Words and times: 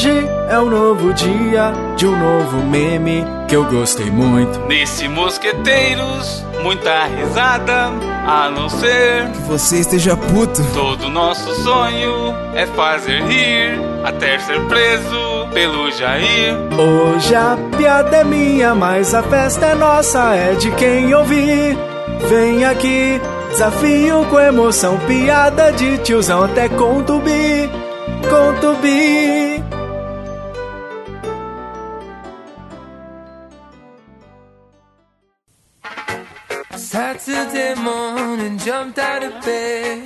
Hoje 0.00 0.30
é 0.48 0.58
um 0.58 0.70
novo 0.70 1.12
dia 1.12 1.74
de 1.94 2.06
um 2.06 2.18
novo 2.18 2.66
meme 2.66 3.22
que 3.46 3.54
eu 3.54 3.66
gostei 3.66 4.10
muito. 4.10 4.58
Nesse 4.60 5.06
Mosqueteiros, 5.06 6.42
muita 6.62 7.04
risada, 7.04 7.90
a 8.26 8.50
não 8.50 8.70
ser 8.70 9.30
Que 9.30 9.42
você 9.42 9.80
esteja 9.80 10.16
puto. 10.16 10.64
todo 10.72 11.10
nosso 11.10 11.54
sonho 11.62 12.34
é 12.54 12.64
fazer 12.68 13.22
rir 13.24 13.78
até 14.02 14.38
ser 14.38 14.58
preso 14.68 15.46
pelo 15.52 15.90
Jair. 15.90 16.56
Hoje 16.78 17.34
a 17.34 17.58
piada 17.76 18.16
é 18.16 18.24
minha, 18.24 18.74
mas 18.74 19.12
a 19.12 19.22
festa 19.22 19.66
é 19.66 19.74
nossa, 19.74 20.34
é 20.34 20.54
de 20.54 20.70
quem 20.76 21.14
ouvir. 21.14 21.76
Vem 22.26 22.64
aqui, 22.64 23.20
desafio 23.50 24.24
com 24.30 24.40
emoção, 24.40 24.98
piada 25.00 25.70
de 25.72 25.98
tiozão 25.98 26.44
até 26.44 26.70
conto 26.70 27.18
bi, 27.18 27.68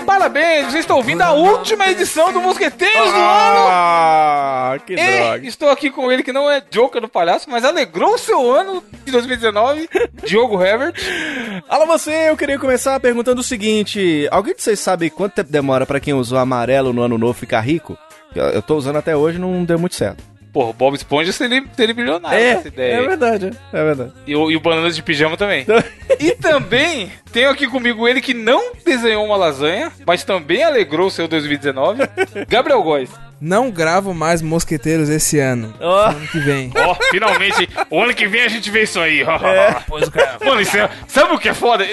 Parabéns, 0.06 0.66
vocês 0.66 0.80
estão 0.84 0.96
ouvindo 0.96 1.22
a 1.22 1.32
última 1.32 1.86
edição 1.88 2.32
do 2.32 2.40
Mosqueteiros 2.40 3.10
do 3.12 3.16
ano. 3.16 3.66
Ah, 3.70 4.76
que 4.86 4.94
E 4.94 4.96
droga. 4.96 5.46
estou 5.46 5.70
aqui 5.70 5.90
com 5.90 6.10
ele 6.10 6.22
que 6.22 6.32
não 6.32 6.50
é 6.50 6.62
Joker 6.70 7.00
do 7.00 7.08
Palhaço, 7.08 7.50
mas 7.50 7.64
alegrou 7.64 8.14
o 8.14 8.18
seu 8.18 8.50
ano 8.50 8.82
de 9.04 9.12
2019, 9.12 9.88
Diogo 10.24 10.62
Herbert. 10.62 10.94
Alô 11.68 11.86
você, 11.86 12.30
eu 12.30 12.36
queria 12.36 12.58
começar 12.58 12.98
perguntando 13.00 13.40
o 13.40 13.44
seguinte: 13.44 14.26
alguém 14.30 14.54
de 14.54 14.62
vocês 14.62 14.80
sabe 14.80 15.10
quanto 15.10 15.34
tempo 15.34 15.52
demora 15.52 15.84
pra 15.86 16.00
quem 16.00 16.14
usou 16.14 16.38
amarelo 16.38 16.92
no 16.92 17.02
ano 17.02 17.18
novo 17.18 17.34
ficar 17.34 17.60
rico? 17.60 17.98
Eu, 18.34 18.44
eu 18.46 18.62
tô 18.62 18.76
usando 18.76 18.96
até 18.96 19.16
hoje 19.16 19.38
não 19.38 19.64
deu 19.64 19.78
muito 19.78 19.94
certo. 19.94 20.22
Porra, 20.54 20.70
o 20.70 20.72
Bob 20.72 20.94
Esponja 20.94 21.32
seria, 21.32 21.64
seria 21.76 21.92
milionário 21.94 22.38
com 22.38 22.58
essa 22.60 22.68
ideia. 22.68 22.94
é 22.94 23.02
verdade, 23.02 23.50
é 23.72 23.84
verdade. 23.84 24.12
E 24.24 24.36
o, 24.36 24.50
e 24.52 24.56
o 24.56 24.60
Bananas 24.60 24.94
de 24.94 25.02
Pijama 25.02 25.36
também. 25.36 25.66
e 26.20 26.30
também 26.30 27.10
tenho 27.32 27.50
aqui 27.50 27.66
comigo 27.66 28.06
ele 28.06 28.20
que 28.20 28.32
não 28.32 28.72
desenhou 28.86 29.26
uma 29.26 29.36
lasanha, 29.36 29.90
mas 30.06 30.22
também 30.22 30.62
alegrou 30.62 31.08
o 31.08 31.10
seu 31.10 31.26
2019, 31.26 32.02
Gabriel 32.48 32.80
Góes. 32.84 33.10
Não 33.40 33.68
gravo 33.68 34.14
mais 34.14 34.40
mosqueteiros 34.40 35.08
esse 35.10 35.40
ano. 35.40 35.74
Ano 35.80 36.26
que 36.28 36.38
vem. 36.38 36.72
Ó, 36.76 36.94
finalmente, 37.10 37.68
o 37.90 38.00
ano 38.00 38.14
que 38.14 38.28
vem 38.28 38.42
a 38.42 38.48
gente 38.48 38.70
vê 38.70 38.84
isso 38.84 39.00
aí. 39.00 39.22
É. 39.22 40.46
Mano, 40.46 40.60
isso 40.60 40.76
é- 40.78 40.88
sabe 41.08 41.34
o 41.34 41.38
que 41.38 41.48
é 41.48 41.52
foda? 41.54 41.84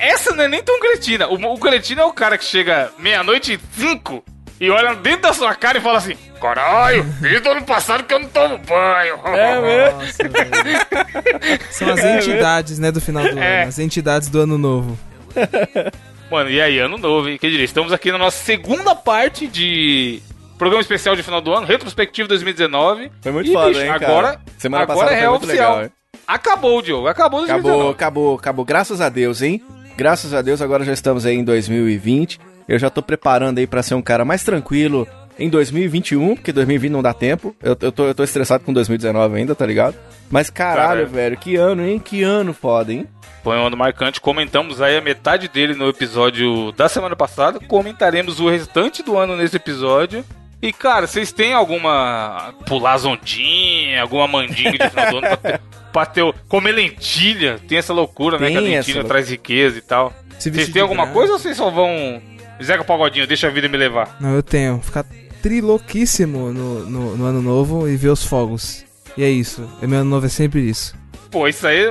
Essa 0.00 0.34
não 0.34 0.44
é 0.44 0.48
nem 0.48 0.62
tão 0.62 0.80
cretina. 0.80 1.28
O, 1.28 1.34
o 1.52 1.58
cretino 1.58 2.00
é 2.00 2.04
o 2.04 2.12
cara 2.14 2.38
que 2.38 2.44
chega 2.44 2.90
meia-noite 2.98 3.52
e 3.52 3.80
cinco 3.80 4.24
e 4.60 4.70
olha 4.70 4.94
dentro 4.94 5.22
da 5.22 5.32
sua 5.32 5.54
cara 5.54 5.78
e 5.78 5.80
fala 5.80 5.98
assim: 5.98 6.14
Caralho, 6.40 7.04
desde 7.20 7.48
o 7.48 7.52
ano 7.52 7.62
passado 7.62 8.04
que 8.04 8.12
eu 8.14 8.18
não 8.20 8.28
tomo 8.28 8.58
banho. 8.58 9.18
É 9.24 9.60
mesmo? 9.60 10.00
São 11.70 11.90
as 11.90 12.04
entidades, 12.04 12.78
né, 12.78 12.90
do 12.92 13.00
final 13.00 13.22
do 13.24 13.38
É. 13.38 13.60
ano. 13.62 13.68
As 13.68 13.78
entidades 13.78 14.28
do 14.28 14.40
ano 14.40 14.56
novo. 14.58 14.98
Mano, 16.30 16.50
e 16.50 16.60
aí, 16.60 16.78
ano 16.78 16.98
novo, 16.98 17.28
hein? 17.28 17.38
Que 17.38 17.48
diria? 17.48 17.64
Estamos 17.64 17.92
aqui 17.92 18.10
na 18.10 18.18
nossa 18.18 18.42
segunda 18.42 18.94
parte 18.96 19.46
de 19.46 20.20
programa 20.58 20.80
especial 20.80 21.14
de 21.14 21.22
final 21.22 21.40
do 21.40 21.52
ano, 21.54 21.66
retrospectivo 21.66 22.28
2019. 22.28 23.12
Foi 23.20 23.32
muito 23.32 23.50
E, 23.50 23.52
foda, 23.52 23.68
bicho, 23.68 23.80
hein, 23.82 23.86
cara? 23.88 24.06
Agora, 24.06 24.40
Semana 24.58 24.82
agora 24.84 24.98
passada 24.98 25.20
é 25.20 25.28
oficial. 25.30 25.70
legal, 25.76 25.84
hein? 25.84 25.90
Acabou, 26.26 26.82
Diogo. 26.82 27.06
Acabou 27.06 27.40
2019. 27.40 27.74
Acabou, 27.78 27.90
acabou, 27.92 28.34
acabou. 28.36 28.64
Graças 28.64 29.00
a 29.00 29.08
Deus, 29.08 29.40
hein? 29.42 29.62
Graças 29.96 30.34
a 30.34 30.42
Deus, 30.42 30.60
agora 30.60 30.84
já 30.84 30.92
estamos 30.92 31.24
aí 31.24 31.36
em 31.36 31.44
2020. 31.44 32.40
Eu 32.68 32.78
já 32.78 32.90
tô 32.90 33.02
preparando 33.02 33.58
aí 33.58 33.66
pra 33.66 33.82
ser 33.82 33.94
um 33.94 34.02
cara 34.02 34.24
mais 34.24 34.42
tranquilo 34.42 35.06
em 35.38 35.48
2021, 35.50 36.34
porque 36.34 36.52
2020 36.52 36.90
não 36.90 37.02
dá 37.02 37.12
tempo. 37.12 37.54
Eu, 37.62 37.76
eu, 37.80 37.92
tô, 37.92 38.06
eu 38.06 38.14
tô 38.14 38.24
estressado 38.24 38.64
com 38.64 38.72
2019 38.72 39.36
ainda, 39.36 39.54
tá 39.54 39.66
ligado? 39.66 39.94
Mas 40.30 40.50
caralho, 40.50 40.78
Caralho. 40.80 41.06
velho, 41.06 41.36
que 41.36 41.56
ano, 41.56 41.86
hein? 41.86 41.98
Que 41.98 42.22
ano 42.22 42.52
foda, 42.52 42.92
hein? 42.92 43.06
Foi 43.44 43.56
um 43.56 43.66
ano 43.66 43.76
marcante. 43.76 44.20
Comentamos 44.20 44.82
aí 44.82 44.96
a 44.96 45.00
metade 45.00 45.46
dele 45.46 45.74
no 45.74 45.88
episódio 45.88 46.72
da 46.72 46.88
semana 46.88 47.14
passada. 47.14 47.60
Comentaremos 47.60 48.40
o 48.40 48.48
restante 48.48 49.04
do 49.04 49.16
ano 49.16 49.36
nesse 49.36 49.54
episódio. 49.54 50.24
E, 50.60 50.72
cara, 50.72 51.06
vocês 51.06 51.30
têm 51.30 51.52
alguma 51.52 52.54
pular 52.66 52.94
as 52.94 53.04
ondinhas, 53.04 54.00
alguma 54.00 54.26
mandinga 54.26 54.72
de 54.78 54.90
final 54.90 55.10
do 55.10 55.18
ano 55.18 55.28
pra 55.28 55.36
ter, 55.36 55.60
pra 55.92 56.06
ter 56.06 56.34
comer 56.48 56.72
lentilha? 56.72 57.60
Tem 57.68 57.78
essa 57.78 57.92
loucura, 57.92 58.38
né? 58.38 58.46
Tem 58.46 58.56
Que 58.56 58.58
a 58.58 58.76
lentilha 58.76 59.04
traz 59.04 59.30
riqueza 59.30 59.78
e 59.78 59.82
tal. 59.82 60.12
Vocês 60.38 60.70
têm 60.70 60.82
alguma 60.82 61.06
coisa 61.08 61.34
ou 61.34 61.38
vocês 61.38 61.56
só 61.56 61.70
vão. 61.70 62.20
Zeca 62.62 62.84
Pagodinho, 62.84 63.26
deixa 63.26 63.46
a 63.46 63.50
vida 63.50 63.68
me 63.68 63.76
levar? 63.76 64.16
Não, 64.20 64.34
eu 64.34 64.42
tenho. 64.42 64.80
Ficar 64.80 65.04
trilouquíssimo 65.42 66.52
no, 66.52 66.80
no, 66.88 67.16
no 67.16 67.24
ano 67.24 67.42
novo 67.42 67.88
e 67.88 67.96
ver 67.96 68.08
os 68.08 68.24
fogos. 68.24 68.84
E 69.16 69.22
é 69.24 69.28
isso. 69.30 69.68
O 69.82 69.86
meu 69.86 70.00
ano 70.00 70.10
novo 70.10 70.26
é 70.26 70.28
sempre 70.28 70.60
isso. 70.60 70.94
Pô, 71.30 71.46
isso 71.48 71.66
aí, 71.66 71.88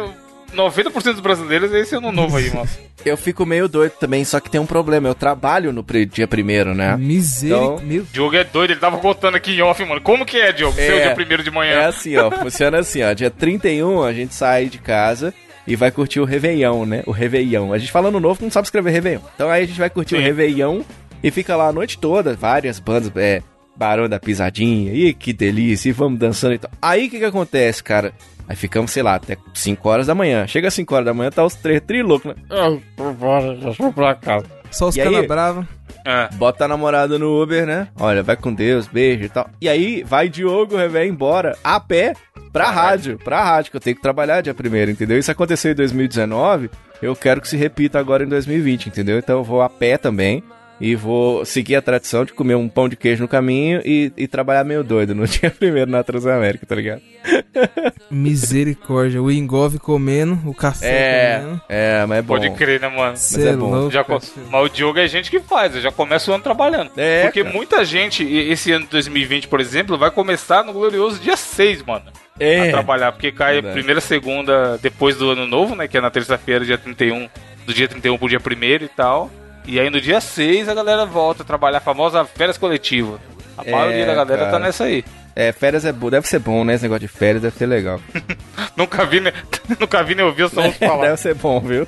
90% 0.53 1.03
dos 1.11 1.19
brasileiros 1.19 1.73
é 1.73 1.79
esse 1.79 1.95
ano 1.95 2.11
novo 2.11 2.37
aí, 2.37 2.49
mano. 2.53 2.67
Eu 3.05 3.15
fico 3.17 3.45
meio 3.45 3.67
doido 3.67 3.91
também, 3.99 4.25
só 4.25 4.39
que 4.39 4.49
tem 4.49 4.59
um 4.59 4.65
problema. 4.65 5.07
Eu 5.07 5.13
trabalho 5.13 5.71
no 5.71 5.85
dia 6.09 6.27
primeiro, 6.27 6.73
né? 6.73 6.97
Misericórdia. 6.97 7.75
Então- 7.75 7.85
Meu 7.87 8.01
O 8.01 8.05
Diogo 8.05 8.35
é 8.35 8.43
doido, 8.43 8.71
ele 8.71 8.79
tava 8.79 8.97
contando 8.97 9.35
aqui 9.35 9.51
em 9.51 9.61
off, 9.61 9.83
mano. 9.85 10.01
Como 10.01 10.25
que 10.25 10.37
é, 10.37 10.51
Diogo? 10.51 10.73
Seu 10.75 10.97
É. 10.97 11.01
dia 11.03 11.13
primeiro 11.13 11.43
de 11.43 11.51
manhã. 11.51 11.73
É 11.73 11.85
assim, 11.85 12.17
ó. 12.17 12.31
Funciona 12.31 12.79
assim, 12.79 13.03
ó. 13.03 13.13
Dia 13.13 13.29
31 13.29 14.01
a 14.01 14.11
gente 14.11 14.33
sai 14.33 14.65
de 14.65 14.79
casa 14.79 15.35
e 15.67 15.75
vai 15.75 15.91
curtir 15.91 16.19
o 16.19 16.25
Réveillon, 16.25 16.85
né? 16.85 17.03
O 17.05 17.11
Réveillon. 17.11 17.73
A 17.73 17.77
gente 17.77 17.91
falando 17.91 18.19
novo 18.19 18.43
não 18.43 18.51
sabe 18.51 18.67
escrever 18.67 18.91
Réveillon. 18.91 19.21
Então 19.35 19.49
aí 19.49 19.63
a 19.63 19.67
gente 19.67 19.79
vai 19.79 19.89
curtir 19.89 20.15
o 20.15 20.17
Sim. 20.17 20.23
Réveillon 20.23 20.81
e 21.23 21.31
fica 21.31 21.55
lá 21.55 21.67
a 21.67 21.73
noite 21.73 21.97
toda, 21.97 22.35
várias 22.35 22.79
bandas, 22.79 23.11
é. 23.15 23.41
Barão 23.75 24.07
da 24.07 24.19
Pisadinha, 24.19 24.93
ih, 24.93 25.13
que 25.13 25.33
delícia, 25.33 25.89
e 25.89 25.91
vamos 25.91 26.17
dançando 26.17 26.53
e 26.53 26.57
tal. 26.57 26.71
Aí 26.81 27.07
o 27.07 27.09
que 27.09 27.19
que 27.19 27.25
acontece, 27.25 27.83
cara? 27.83 28.13
Aí 28.47 28.55
ficamos, 28.55 28.91
sei 28.91 29.03
lá, 29.03 29.15
até 29.15 29.35
5 29.53 29.89
horas 29.89 30.07
da 30.07 30.15
manhã. 30.15 30.47
Chega 30.47 30.67
às 30.67 30.73
5 30.73 30.93
horas 30.93 31.05
da 31.05 31.13
manhã, 31.13 31.29
tá 31.29 31.43
os 31.43 31.55
três 31.55 31.81
trilocos, 31.81 32.33
né? 32.33 32.41
Ah, 32.49 32.77
vambora, 32.95 33.55
já 33.57 33.71
vou 33.71 33.91
pra 33.91 34.15
casa. 34.15 34.45
Só 34.71 34.87
os 34.87 34.95
E 34.95 35.01
cana 35.01 35.23
brava. 35.23 35.67
É. 36.05 36.29
Bota 36.35 36.65
a 36.65 36.67
namorada 36.67 37.17
no 37.17 37.41
Uber, 37.41 37.65
né? 37.65 37.87
Olha, 37.99 38.21
vai 38.21 38.37
com 38.37 38.53
Deus, 38.53 38.87
beijo 38.87 39.23
e 39.23 39.29
tal. 39.29 39.49
E 39.59 39.67
aí, 39.67 40.03
vai 40.03 40.29
Diogo 40.29 40.77
Revé 40.77 41.07
embora, 41.07 41.57
a 41.63 41.79
pé, 41.79 42.13
pra 42.59 42.71
rádio. 42.71 43.19
Pra 43.23 43.43
rádio, 43.43 43.71
que 43.71 43.77
eu 43.77 43.81
tenho 43.81 43.95
que 43.95 44.01
trabalhar 44.01 44.41
dia 44.41 44.53
primeiro, 44.53 44.89
entendeu? 44.91 45.17
Isso 45.17 45.31
aconteceu 45.31 45.71
em 45.71 45.75
2019, 45.75 46.69
eu 47.01 47.15
quero 47.15 47.41
que 47.41 47.47
se 47.47 47.57
repita 47.57 47.99
agora 47.99 48.23
em 48.23 48.27
2020, 48.27 48.87
entendeu? 48.87 49.17
Então 49.19 49.37
eu 49.39 49.43
vou 49.43 49.61
a 49.61 49.69
pé 49.69 49.97
também. 49.97 50.43
E 50.77 50.93
vou 50.93 51.45
seguir 51.45 51.77
a 51.77 51.81
tradição 51.81 52.25
de 52.25 52.33
comer 52.33 52.55
um 52.55 52.67
pão 52.67 52.89
de 52.89 52.97
queijo 52.97 53.21
no 53.21 53.29
caminho 53.29 53.81
e, 53.85 54.11
e 54.17 54.27
trabalhar 54.27 54.65
meio 54.65 54.83
doido 54.83 55.15
no 55.15 55.23
dia 55.25 55.49
primeiro 55.49 55.89
na 55.89 56.03
Transamérica, 56.03 56.65
tá 56.65 56.75
ligado? 56.75 57.01
Misericórdia. 58.11 59.21
O 59.21 59.31
engove 59.31 59.79
comendo, 59.79 60.37
o 60.45 60.53
café 60.53 60.87
É, 60.87 61.39
comendo. 61.39 61.61
é, 61.69 62.05
mas 62.05 62.17
é 62.17 62.21
bom. 62.21 62.27
Pode 62.35 62.49
crer, 62.51 62.81
né, 62.81 62.89
mano? 62.89 63.15
Cê 63.15 63.43
é 63.47 63.51
é 63.51 63.55
bom. 63.55 63.69
louco. 63.71 63.91
Já 63.91 64.03
parceiro. 64.03 64.49
Mas 64.51 64.65
o 64.65 64.69
Diogo 64.69 64.99
é 64.99 65.07
gente 65.07 65.31
que 65.31 65.39
faz, 65.39 65.73
já 65.75 65.91
começa 65.93 66.29
o 66.29 66.33
ano 66.33 66.43
trabalhando. 66.43 66.91
É, 66.97 67.23
Porque 67.23 67.43
cara. 67.43 67.55
muita 67.55 67.85
gente, 67.85 68.23
esse 68.25 68.69
ano 68.73 68.83
de 68.83 68.91
2020, 68.91 69.47
por 69.47 69.61
exemplo, 69.61 69.97
vai 69.97 70.11
começar 70.11 70.63
no 70.63 70.73
glorioso 70.73 71.19
dia 71.21 71.37
6, 71.37 71.83
mano. 71.83 72.05
A 72.39 72.43
É, 72.43 72.69
trabalhar, 72.71 73.11
porque 73.13 73.31
cai 73.31 73.53
Verdade. 73.55 73.73
primeira, 73.73 74.01
segunda, 74.01 74.77
depois 74.79 75.15
do 75.15 75.29
ano 75.31 75.45
novo, 75.47 75.75
né? 75.75 75.87
Que 75.87 75.97
é 75.97 76.01
na 76.01 76.11
terça-feira, 76.11 76.65
dia 76.65 76.77
31, 76.77 77.29
do 77.65 77.73
dia 77.73 77.87
31 77.87 78.17
pro 78.17 78.27
dia 78.27 78.39
1 78.39 78.83
e 78.83 78.87
tal. 78.89 79.31
E 79.65 79.79
aí 79.79 79.89
no 79.89 79.99
dia 80.01 80.19
6 80.21 80.67
a 80.69 80.73
galera 80.73 81.05
volta 81.05 81.43
a 81.43 81.45
trabalhar, 81.45 81.77
a 81.77 81.81
famosa 81.81 82.25
férias 82.25 82.57
coletivas. 82.57 83.19
A 83.57 83.63
É, 83.65 83.71
maioria 83.71 84.05
da 84.05 84.13
galera 84.13 84.39
cara. 84.41 84.51
tá 84.51 84.59
nessa 84.59 84.83
aí. 84.83 85.03
É, 85.35 85.51
férias 85.51 85.83
é 85.85 85.91
bom, 85.91 86.09
deve 86.09 86.27
ser 86.27 86.39
bom, 86.39 86.63
né? 86.63 86.75
Esse 86.75 86.83
negócio 86.83 87.01
de 87.01 87.07
férias 87.07 87.41
deve 87.41 87.57
ser 87.57 87.65
legal. 87.65 87.99
Nunca 88.75 89.05
vi, 89.05 89.19
né? 89.19 89.33
Nunca 89.79 90.03
vi 90.03 90.15
nem 90.15 90.25
ouvi, 90.25 90.47
só 90.49 90.61
ouço 90.65 90.79
falar. 90.79 91.05
deve 91.07 91.17
ser 91.17 91.35
bom, 91.35 91.59
viu? 91.59 91.87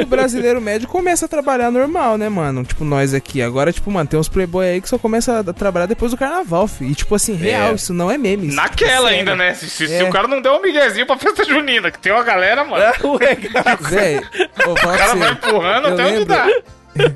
O 0.00 0.06
brasileiro 0.06 0.60
médio 0.60 0.86
começa 0.86 1.26
a 1.26 1.28
trabalhar 1.28 1.68
normal, 1.68 2.16
né, 2.16 2.28
mano? 2.28 2.62
Tipo, 2.62 2.84
nós 2.84 3.12
aqui. 3.12 3.42
Agora, 3.42 3.72
tipo, 3.72 3.90
mano, 3.90 4.08
tem 4.08 4.18
uns 4.20 4.28
playboy 4.28 4.64
aí 4.64 4.80
que 4.80 4.88
só 4.88 4.96
começa 4.98 5.40
a 5.40 5.52
trabalhar 5.52 5.86
depois 5.86 6.12
do 6.12 6.16
carnaval, 6.16 6.68
fi. 6.68 6.84
E, 6.84 6.94
tipo 6.94 7.12
assim, 7.12 7.34
real, 7.34 7.74
isso 7.74 7.92
não 7.92 8.08
é 8.08 8.16
meme. 8.16 8.46
isso, 8.46 8.56
Naquela 8.56 9.08
tipo, 9.08 9.18
ainda, 9.18 9.34
né? 9.34 9.52
Se, 9.54 9.68
se- 9.68 9.88
se 9.88 9.94
É. 9.94 10.04
o 10.04 10.10
cara 10.10 10.28
não 10.28 10.40
der 10.40 10.50
um 10.52 10.62
miguezinho 10.62 11.04
pra 11.06 11.18
festa 11.18 11.42
junina, 11.44 11.90
que 11.90 11.98
tem 11.98 12.12
uma 12.12 12.22
galera, 12.22 12.62
mano. 12.64 12.84
Ué, 13.18 13.34
cara. 13.34 13.74
Véi, 13.82 14.20
vou 14.64 14.76
falar 14.76 14.94
O 14.94 14.98
cara 14.98 15.10
você. 15.10 15.18
vai 15.18 15.32
empurrando 15.32 15.88
Eu 15.88 15.94
até 15.94 16.02
onde 16.04 16.12
lembro. 16.18 16.24
dá. 16.26 16.48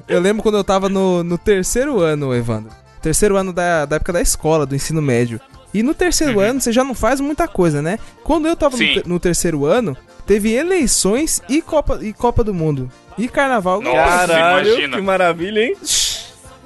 Eu 0.09 0.21
lembro 0.21 0.43
quando 0.43 0.59
eu 0.59 0.65
tava 0.65 0.89
no, 0.89 1.23
no 1.23 1.39
terceiro 1.39 2.01
ano, 2.01 2.35
Evandro. 2.35 2.71
Terceiro 3.01 3.37
ano 3.37 3.53
da, 3.53 3.85
da 3.85 3.95
época 3.97 4.13
da 4.13 4.21
escola, 4.21 4.67
do 4.67 4.75
ensino 4.75 5.01
médio. 5.01 5.41
E 5.75 5.83
no 5.83 5.93
terceiro 5.95 6.41
ano 6.41 6.61
você 6.61 6.73
já 6.73 6.83
não 6.83 6.95
faz 6.95 7.21
muita 7.21 7.47
coisa, 7.47 7.83
né? 7.83 7.99
Quando 8.25 8.49
eu 8.49 8.57
tava 8.57 8.77
no, 8.77 8.83
Uhum. 8.83 9.03
No 9.07 9.21
terceiro 9.21 9.65
ano, 9.67 9.97
teve 10.27 10.53
eleições 10.53 11.43
e 11.49 11.61
Copa, 11.61 11.99
e 12.03 12.13
Copa 12.13 12.43
do 12.43 12.55
Mundo. 12.55 12.91
E 13.19 13.29
Carnaval. 13.29 13.81
Nossa, 13.83 13.97
Caralho, 14.27 14.69
imagina. 14.69 14.97
que 14.97 15.03
maravilha, 15.03 15.61
hein? 15.61 15.77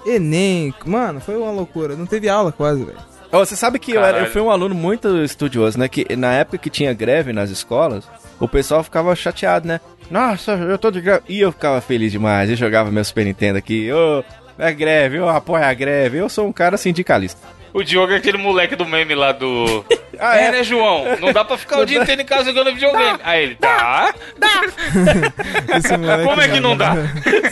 Enem, 0.04 0.74
mano, 0.84 1.20
foi 1.20 1.36
uma 1.36 1.50
loucura. 1.50 1.94
Não 1.96 2.06
teve 2.06 2.28
aula 2.28 2.50
quase, 2.52 2.84
velho. 2.84 2.98
Ô, 3.30 3.38
você 3.38 3.56
sabe 3.56 3.78
que 3.78 3.92
eu, 3.92 4.04
era- 4.04 4.18
eu 4.20 4.26
fui 4.30 4.42
um 4.42 4.50
aluno 4.50 4.74
muito 4.74 5.08
estudioso, 5.24 5.78
né? 5.78 5.88
Que 5.88 6.16
na 6.16 6.32
época 6.34 6.58
que 6.58 6.68
tinha 6.68 6.92
greve 6.92 7.32
nas 7.32 7.50
escolas, 7.50 8.04
o 8.38 8.46
pessoal 8.46 8.82
ficava 8.82 9.14
chateado, 9.16 9.66
né? 9.66 9.80
Nossa, 10.10 10.52
eu 10.52 10.76
tô 10.76 10.90
de 10.90 11.00
greve. 11.00 11.22
E 11.28 11.40
eu 11.40 11.50
ficava 11.52 11.80
feliz 11.80 12.12
demais. 12.12 12.50
Eu 12.50 12.56
jogava 12.56 12.90
meu 12.90 13.04
Super 13.04 13.24
Nintendo 13.24 13.58
aqui. 13.58 13.90
Ô, 13.92 14.22
é 14.58 14.72
greve, 14.72 15.16
eu 15.16 15.28
apoio 15.28 15.64
a 15.64 15.72
greve. 15.72 16.18
Eu 16.18 16.28
sou 16.28 16.46
um 16.46 16.52
cara 16.52 16.76
sindicalista. 16.76 17.40
O 17.74 17.82
Diogo 17.82 18.12
é 18.12 18.16
aquele 18.16 18.36
moleque 18.38 18.76
do 18.76 18.84
meme 18.84 19.14
lá 19.14 19.32
do. 19.32 19.84
Ah, 20.18 20.38
é, 20.38 20.44
é? 20.46 20.50
né, 20.52 20.62
João? 20.62 21.04
Não 21.20 21.32
dá 21.32 21.42
pra 21.44 21.56
ficar 21.56 21.80
o 21.80 21.86
dia 21.86 22.02
inteiro 22.02 22.20
em 22.20 22.24
casa 22.24 22.44
jogando 22.44 22.72
videogame. 22.74 23.18
Aí 23.24 23.42
ele, 23.44 23.56
dá. 23.58 24.12
Esse 25.76 25.96
moleque 25.96 26.24
Como 26.24 26.40
é 26.40 26.48
que 26.48 26.60
não 26.60 26.76
dá? 26.76 26.94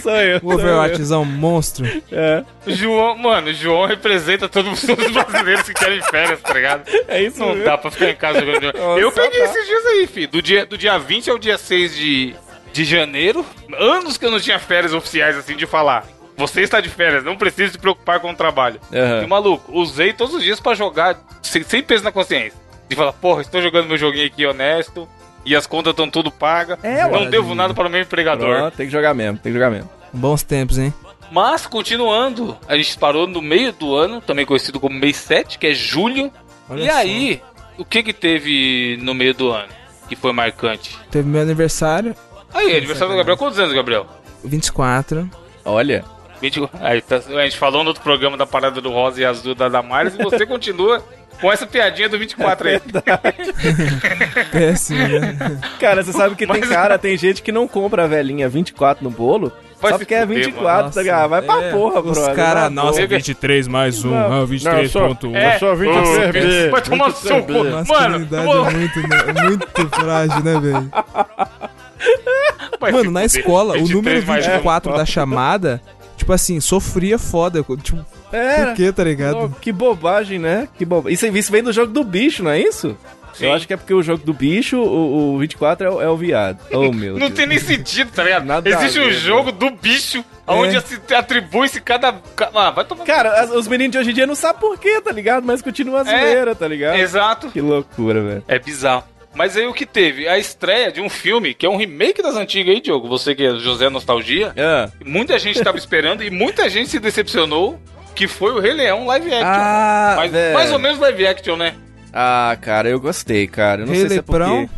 Sou 0.02 0.12
eu. 0.16 0.36
O 0.36 0.40
sou 0.40 0.52
eu. 0.52 0.56
Overwatchzão 0.76 1.24
monstro. 1.24 1.86
É, 2.12 2.44
João, 2.66 3.16
mano, 3.16 3.48
o 3.48 3.54
João 3.54 3.86
representa 3.86 4.48
todos 4.48 4.82
os 4.82 5.10
brasileiros 5.12 5.62
que 5.62 5.74
querem 5.74 6.02
férias, 6.02 6.40
tá 6.42 6.52
ligado? 6.52 6.82
é 7.08 7.22
isso 7.22 7.40
Não 7.40 7.48
mesmo. 7.50 7.64
dá 7.64 7.78
pra 7.78 7.90
ficar 7.90 8.10
em 8.10 8.16
casa 8.16 8.40
jogando 8.40 8.54
videogame. 8.60 8.84
Nossa, 8.86 9.00
Eu 9.00 9.12
peguei 9.12 9.38
tá. 9.40 9.44
esses 9.46 9.66
dias 9.66 9.86
aí, 9.86 10.06
fi. 10.06 10.26
Do 10.26 10.42
dia, 10.42 10.66
do 10.66 10.76
dia 10.78 10.98
20 10.98 11.30
ao 11.30 11.38
dia 11.38 11.56
6 11.58 11.96
de, 11.96 12.34
de 12.72 12.84
janeiro. 12.84 13.44
Anos 13.78 14.16
que 14.18 14.26
eu 14.26 14.30
não 14.30 14.38
tinha 14.40 14.58
férias 14.58 14.92
oficiais, 14.92 15.36
assim, 15.36 15.56
de 15.56 15.66
falar. 15.66 16.04
Você 16.36 16.62
está 16.62 16.80
de 16.80 16.88
férias, 16.88 17.24
não 17.24 17.36
precisa 17.36 17.72
se 17.72 17.78
preocupar 17.78 18.20
com 18.20 18.30
o 18.30 18.34
trabalho. 18.34 18.80
Aham. 18.92 19.22
E 19.22 19.26
maluco, 19.26 19.72
usei 19.78 20.12
todos 20.12 20.34
os 20.34 20.42
dias 20.42 20.60
pra 20.60 20.74
jogar 20.74 21.18
sem, 21.42 21.62
sem 21.62 21.82
peso 21.82 22.04
na 22.04 22.12
consciência. 22.12 22.58
De 22.88 22.96
falar, 22.96 23.12
porra, 23.12 23.42
estou 23.42 23.60
jogando 23.62 23.88
meu 23.88 23.98
joguinho 23.98 24.26
aqui 24.26 24.46
honesto. 24.46 25.08
E 25.44 25.56
as 25.56 25.66
contas 25.66 25.92
estão 25.92 26.10
tudo 26.10 26.30
pagas. 26.30 26.78
É, 26.82 27.02
não 27.08 27.22
ué. 27.22 27.28
devo 27.30 27.54
nada 27.54 27.72
para 27.72 27.88
o 27.88 27.90
meu 27.90 28.02
empregador. 28.02 28.56
Pronto, 28.56 28.76
tem 28.76 28.86
que 28.86 28.92
jogar 28.92 29.14
mesmo, 29.14 29.38
tem 29.38 29.52
que 29.52 29.58
jogar 29.58 29.70
mesmo. 29.70 29.88
Bons 30.12 30.42
tempos, 30.42 30.76
hein? 30.76 30.92
Mas, 31.30 31.66
continuando, 31.66 32.58
a 32.68 32.76
gente 32.76 32.98
parou 32.98 33.26
no 33.26 33.40
meio 33.40 33.72
do 33.72 33.94
ano, 33.94 34.20
também 34.20 34.44
conhecido 34.44 34.80
como 34.80 34.98
mês 34.98 35.16
7, 35.16 35.58
que 35.58 35.68
é 35.68 35.72
julho. 35.72 36.30
Olha 36.68 36.82
e 36.82 36.86
só. 36.90 36.96
aí, 36.96 37.42
o 37.78 37.84
que 37.84 38.02
que 38.02 38.12
teve 38.12 38.98
no 39.00 39.14
meio 39.14 39.32
do 39.32 39.50
ano 39.50 39.72
que 40.08 40.16
foi 40.16 40.32
marcante? 40.32 40.98
Teve 41.10 41.28
meu 41.28 41.40
aniversário, 41.40 42.14
Aí, 42.52 42.76
aniversário 42.76 43.12
do 43.12 43.16
Gabriel. 43.16 43.36
Quantos 43.36 43.58
anos, 43.58 43.72
Gabriel? 43.72 44.06
24. 44.44 45.30
Olha, 45.64 46.04
20... 46.04 46.04
Aí, 46.04 46.19
a 46.42 47.44
gente 47.44 47.58
falou 47.58 47.82
no 47.82 47.88
outro 47.88 48.02
programa 48.02 48.36
da 48.36 48.46
parada 48.46 48.80
do 48.80 48.90
Rosa 48.90 49.20
e 49.20 49.24
Azul 49.24 49.54
da 49.54 49.68
Damares 49.68 50.14
e 50.14 50.22
você 50.22 50.44
continua 50.46 51.02
com 51.40 51.50
essa 51.50 51.66
piadinha 51.66 52.08
do 52.08 52.18
24 52.18 52.68
aí. 52.68 52.80
Péssimo, 54.52 55.06
né? 55.08 55.36
cara, 55.78 56.02
você 56.02 56.12
sabe 56.12 56.34
que 56.34 56.46
tem 56.46 56.60
Mas- 56.60 56.68
cara, 56.68 56.98
tem 56.98 57.16
gente 57.16 57.42
que 57.42 57.50
não 57.52 57.66
compra 57.66 58.04
a 58.04 58.06
velhinha 58.06 58.48
24 58.48 59.02
no 59.02 59.10
bolo, 59.10 59.50
Vai 59.80 59.92
só 59.92 59.98
porque 59.98 60.14
é 60.14 60.26
fuder, 60.26 60.44
24, 60.44 60.76
mano. 60.82 60.90
tá 60.94 61.00
ligado? 61.00 61.30
Vai 61.30 61.40
pra 61.42 61.62
É, 61.62 61.70
porra, 61.72 62.00
Os 62.00 62.18
brother. 62.18 62.36
caras, 62.36 62.70
nossa, 62.70 62.98
pra 63.06 63.16
23 63.16 63.66
mais 63.66 64.04
um, 64.04 64.10
Não, 64.10 64.42
ah, 64.42 64.46
23.1. 64.46 65.34
É, 65.34 65.58
sou 65.58 65.74
23B. 65.74 66.70
Vai 66.70 66.82
tomar 66.82 67.08
no 67.08 67.14
seu 67.16 67.42
cu. 67.42 67.52
Mano, 67.88 68.28
é 68.30 68.70
muito, 68.70 68.98
é 69.00 69.42
muito 69.42 69.88
frágil, 69.88 70.44
né, 70.44 70.60
velho? 70.60 70.90
Mano, 72.92 73.10
na 73.10 73.24
escola, 73.24 73.74
o 73.78 73.84
23 73.86 73.94
número 73.94 74.26
mais 74.26 74.46
um. 74.46 74.50
24 74.50 74.92
da 74.94 75.06
chamada, 75.06 75.80
tipo 76.30 76.32
assim, 76.32 76.60
sofria 76.60 77.18
foda. 77.18 77.64
Tipo, 77.82 78.04
É, 78.32 78.64
por 78.66 78.74
que, 78.74 78.92
tá 78.92 79.02
ligado? 79.04 79.54
Que 79.60 79.72
bobagem, 79.72 80.38
né? 80.38 80.68
Que 80.78 80.84
bobagem. 80.84 81.12
Isso, 81.14 81.26
isso 81.26 81.52
vem 81.52 81.62
do 81.62 81.72
jogo 81.72 81.92
do 81.92 82.04
bicho, 82.04 82.42
não 82.44 82.50
é 82.52 82.60
isso? 82.60 82.96
Sim. 83.34 83.46
Eu 83.46 83.52
acho 83.54 83.66
que 83.66 83.72
é 83.72 83.76
porque 83.76 83.94
o 83.94 84.02
jogo 84.02 84.24
do 84.24 84.32
bicho, 84.34 84.76
o, 84.76 85.34
o 85.34 85.38
24 85.38 85.86
é 85.86 85.90
o, 85.90 86.02
é 86.02 86.08
o 86.08 86.16
viado. 86.16 86.58
Oh, 86.72 86.90
meu 86.92 87.12
Não 87.14 87.28
Deus. 87.28 87.32
tem 87.34 87.46
nem 87.46 87.58
sentido, 87.58 88.10
tá 88.12 88.24
ligado? 88.24 88.44
Nada 88.44 88.68
Existe 88.68 88.98
um 89.00 89.04
ver, 89.04 89.12
jogo 89.12 89.52
do 89.52 89.70
bicho 89.70 90.24
onde 90.46 90.76
É. 90.76 90.80
se 90.80 91.14
atribui-se 91.14 91.80
cada. 91.80 92.12
ca- 92.36 92.50
Ah, 92.54 92.70
vai 92.70 92.84
tomar. 92.84 93.04
Cara, 93.04 93.40
as- 93.40 93.50
os 93.50 93.66
meninos 93.68 93.92
de 93.92 93.98
hoje 93.98 94.10
em 94.10 94.14
dia 94.14 94.26
não 94.26 94.34
sabem 94.34 94.60
por 94.60 94.78
quê, 94.78 95.00
tá 95.00 95.12
ligado? 95.12 95.44
Mas 95.44 95.62
continua 95.62 96.00
a 96.00 96.04
zoeira, 96.04 96.54
tá 96.56 96.66
ligado? 96.66 96.96
Exato. 96.98 97.48
Que 97.50 97.60
loucura, 97.60 98.20
velho. 98.20 98.44
É 98.48 98.58
bizarro. 98.58 99.04
Mas 99.34 99.56
aí 99.56 99.64
o 99.66 99.72
que 99.72 99.86
teve? 99.86 100.26
A 100.28 100.38
estreia 100.38 100.90
de 100.90 101.00
um 101.00 101.08
filme 101.08 101.54
que 101.54 101.64
é 101.64 101.68
um 101.70 101.76
remake 101.76 102.20
das 102.22 102.34
antigas 102.36 102.74
aí, 102.74 102.80
Diogo. 102.80 103.08
Você 103.08 103.34
que 103.34 103.44
é 103.44 103.54
José 103.56 103.88
Nostalgia. 103.88 104.52
Ah, 104.58 104.88
Muita 105.04 105.38
gente 105.38 105.62
tava 105.62 105.78
esperando 105.78 106.22
e 106.24 106.30
muita 106.30 106.68
gente 106.68 106.90
se 106.90 106.98
decepcionou. 106.98 107.80
Que 108.14 108.26
foi 108.26 108.52
o 108.52 108.58
Rei 108.58 108.72
Leão 108.72 109.06
live 109.06 109.28
action. 109.32 109.46
Ah, 109.46 110.14
mais, 110.16 110.32
velho. 110.32 110.54
mais 110.54 110.72
ou 110.72 110.78
menos 110.78 110.98
live 110.98 111.26
action, 111.26 111.56
né? 111.56 111.74
ah, 112.12 112.56
cara, 112.60 112.88
eu 112.90 112.98
gostei, 113.00 113.46
cara. 113.46 113.82
Eu 113.82 113.86
não 113.86 113.94
sei 113.94 114.08
se 114.08 114.18
é 114.18 114.22
porque... 114.22 114.68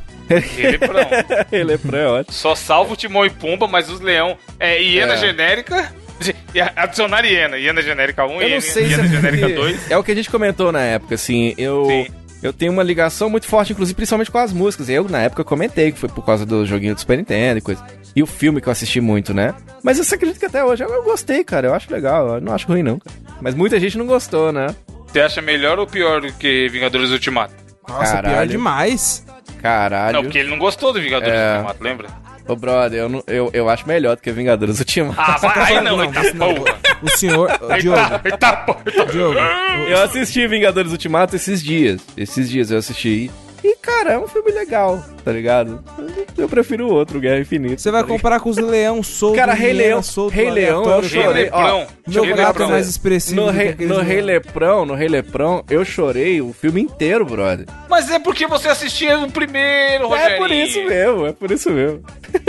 Ele 0.58 0.78
pronto. 0.78 1.08
Ele 1.50 1.72
é 1.72 2.06
ótimo. 2.06 2.32
Só 2.32 2.54
salva 2.54 2.92
o 2.92 2.96
Timão 2.96 3.24
e 3.26 3.30
Pumba, 3.30 3.66
mas 3.66 3.90
os 3.90 4.00
leão 4.00 4.36
é 4.60 4.80
hiena 4.80 5.14
É. 5.14 5.16
genérica. 5.16 5.92
Adicionar 6.76 7.24
hiena. 7.24 7.56
Hiena 7.56 7.82
genérica 7.82 8.24
1 8.26 8.28
Eu 8.28 8.36
e 8.36 8.40
não 8.40 8.48
hiena, 8.48 8.60
sei 8.60 8.84
se 8.84 8.90
hiena 8.90 9.04
é 9.04 9.08
genérica 9.08 9.46
porque... 9.46 9.60
2. 9.60 9.90
É 9.90 9.96
o 9.98 10.04
que 10.04 10.12
a 10.12 10.14
gente 10.14 10.30
comentou 10.30 10.70
na 10.70 10.82
época, 10.82 11.14
assim, 11.16 11.54
eu... 11.58 11.86
Sim. 11.86 12.06
Eu 12.42 12.52
tenho 12.52 12.72
uma 12.72 12.82
ligação 12.82 13.30
muito 13.30 13.46
forte, 13.46 13.72
inclusive, 13.72 13.94
principalmente 13.94 14.30
com 14.30 14.38
as 14.38 14.52
músicas. 14.52 14.88
Eu, 14.88 15.08
na 15.08 15.20
época, 15.22 15.44
comentei 15.44 15.92
que 15.92 15.98
foi 15.98 16.08
por 16.08 16.24
causa 16.24 16.44
do 16.44 16.66
joguinho 16.66 16.94
do 16.94 17.00
Super 17.00 17.16
Nintendo 17.18 17.58
e 17.58 17.62
coisa. 17.62 17.84
E 18.16 18.22
o 18.22 18.26
filme 18.26 18.60
que 18.60 18.68
eu 18.68 18.72
assisti 18.72 19.00
muito, 19.00 19.32
né? 19.32 19.54
Mas 19.82 19.98
eu 19.98 20.04
acredito 20.16 20.38
que 20.40 20.46
até 20.46 20.64
hoje 20.64 20.82
eu, 20.82 20.88
eu 20.90 21.02
gostei, 21.04 21.44
cara. 21.44 21.68
Eu 21.68 21.74
acho 21.74 21.92
legal. 21.92 22.34
Eu 22.34 22.40
não 22.40 22.52
acho 22.52 22.66
ruim, 22.66 22.82
não, 22.82 22.98
cara. 22.98 23.16
Mas 23.40 23.54
muita 23.54 23.78
gente 23.78 23.96
não 23.96 24.06
gostou, 24.06 24.52
né? 24.52 24.74
Você 25.06 25.20
acha 25.20 25.40
melhor 25.40 25.78
ou 25.78 25.86
pior 25.86 26.20
do 26.20 26.32
que 26.32 26.68
Vingadores 26.68 27.10
Ultimato? 27.10 27.54
Nossa, 27.88 28.12
pior 28.14 28.22
Caralho. 28.22 28.50
demais. 28.50 29.24
Caralho. 29.60 30.14
Não, 30.14 30.22
porque 30.24 30.38
ele 30.38 30.50
não 30.50 30.58
gostou 30.58 30.92
do 30.92 31.00
Vingadores 31.00 31.34
É. 31.34 31.52
Ultimato, 31.56 31.84
lembra? 31.84 32.08
Ô, 32.46 32.56
brother, 32.56 32.98
eu, 33.00 33.08
não- 33.08 33.22
eu, 33.26 33.50
eu 33.52 33.68
acho 33.68 33.86
melhor 33.86 34.16
do 34.16 34.22
que 34.22 34.30
Vingadores 34.32 34.78
Ultimato. 34.80 35.14
Ah, 35.20 35.36
vai, 35.38 35.80
não, 35.80 35.96
Não, 35.96 36.04
eita 36.04 36.22
porra. 36.34 36.78
O 37.02 37.08
senhor. 37.16 37.50
Diogo, 37.80 37.98
Eita, 38.24 38.52
porra. 38.56 38.82
eita- 38.84 39.06
Diogo. 39.06 39.38
Eu 39.88 40.02
assisti 40.02 40.46
Vingadores 40.46 40.90
Ultimato 40.92 41.36
esses 41.36 41.62
dias. 41.62 42.00
Esses 42.16 42.50
dias 42.50 42.70
eu 42.70 42.78
assisti. 42.78 43.30
E, 43.64 43.76
cara, 43.76 44.12
é 44.14 44.18
um 44.18 44.26
filme 44.26 44.50
legal, 44.50 45.00
tá 45.24 45.32
ligado? 45.32 45.82
Eu 46.36 46.48
prefiro 46.48 46.86
o 46.86 46.92
outro, 46.92 47.20
Guerra 47.20 47.40
Infinita. 47.40 47.78
Você 47.78 47.90
vai 47.90 48.02
tá 48.02 48.08
comparar 48.08 48.40
com 48.40 48.50
os 48.50 48.56
leão 48.56 49.02
solto. 49.02 49.36
Cara, 49.36 49.52
Rei 49.54 49.72
Leão, 49.72 50.02
solto, 50.02 50.34
Rei 50.34 50.50
Leão, 50.50 50.84
eu 50.84 51.02
chorei. 51.02 51.44
Leprão. 51.44 51.86
Meu 52.06 52.24
Rei 52.24 52.34
gato 52.34 52.62
é 52.62 52.66
mais 52.66 52.88
expressivo. 52.88 53.40
No, 53.42 53.50
rei, 53.50 53.74
no 53.78 53.94
leão. 53.94 54.02
Rei 54.02 54.20
Leprão, 54.20 54.86
no 54.86 54.94
Rei 54.94 55.08
Leprão, 55.08 55.64
eu 55.70 55.84
chorei 55.84 56.40
o 56.40 56.52
filme 56.52 56.80
inteiro, 56.82 57.24
brother. 57.24 57.66
Mas 57.88 58.10
é 58.10 58.18
porque 58.18 58.46
você 58.46 58.68
assistia 58.68 59.18
o 59.18 59.30
primeiro, 59.30 60.08
Rogério. 60.08 60.34
É 60.34 60.38
por 60.38 60.50
isso 60.50 60.84
mesmo, 60.84 61.26
é 61.26 61.32
por 61.32 61.50
isso 61.50 61.70
mesmo. 61.70 62.02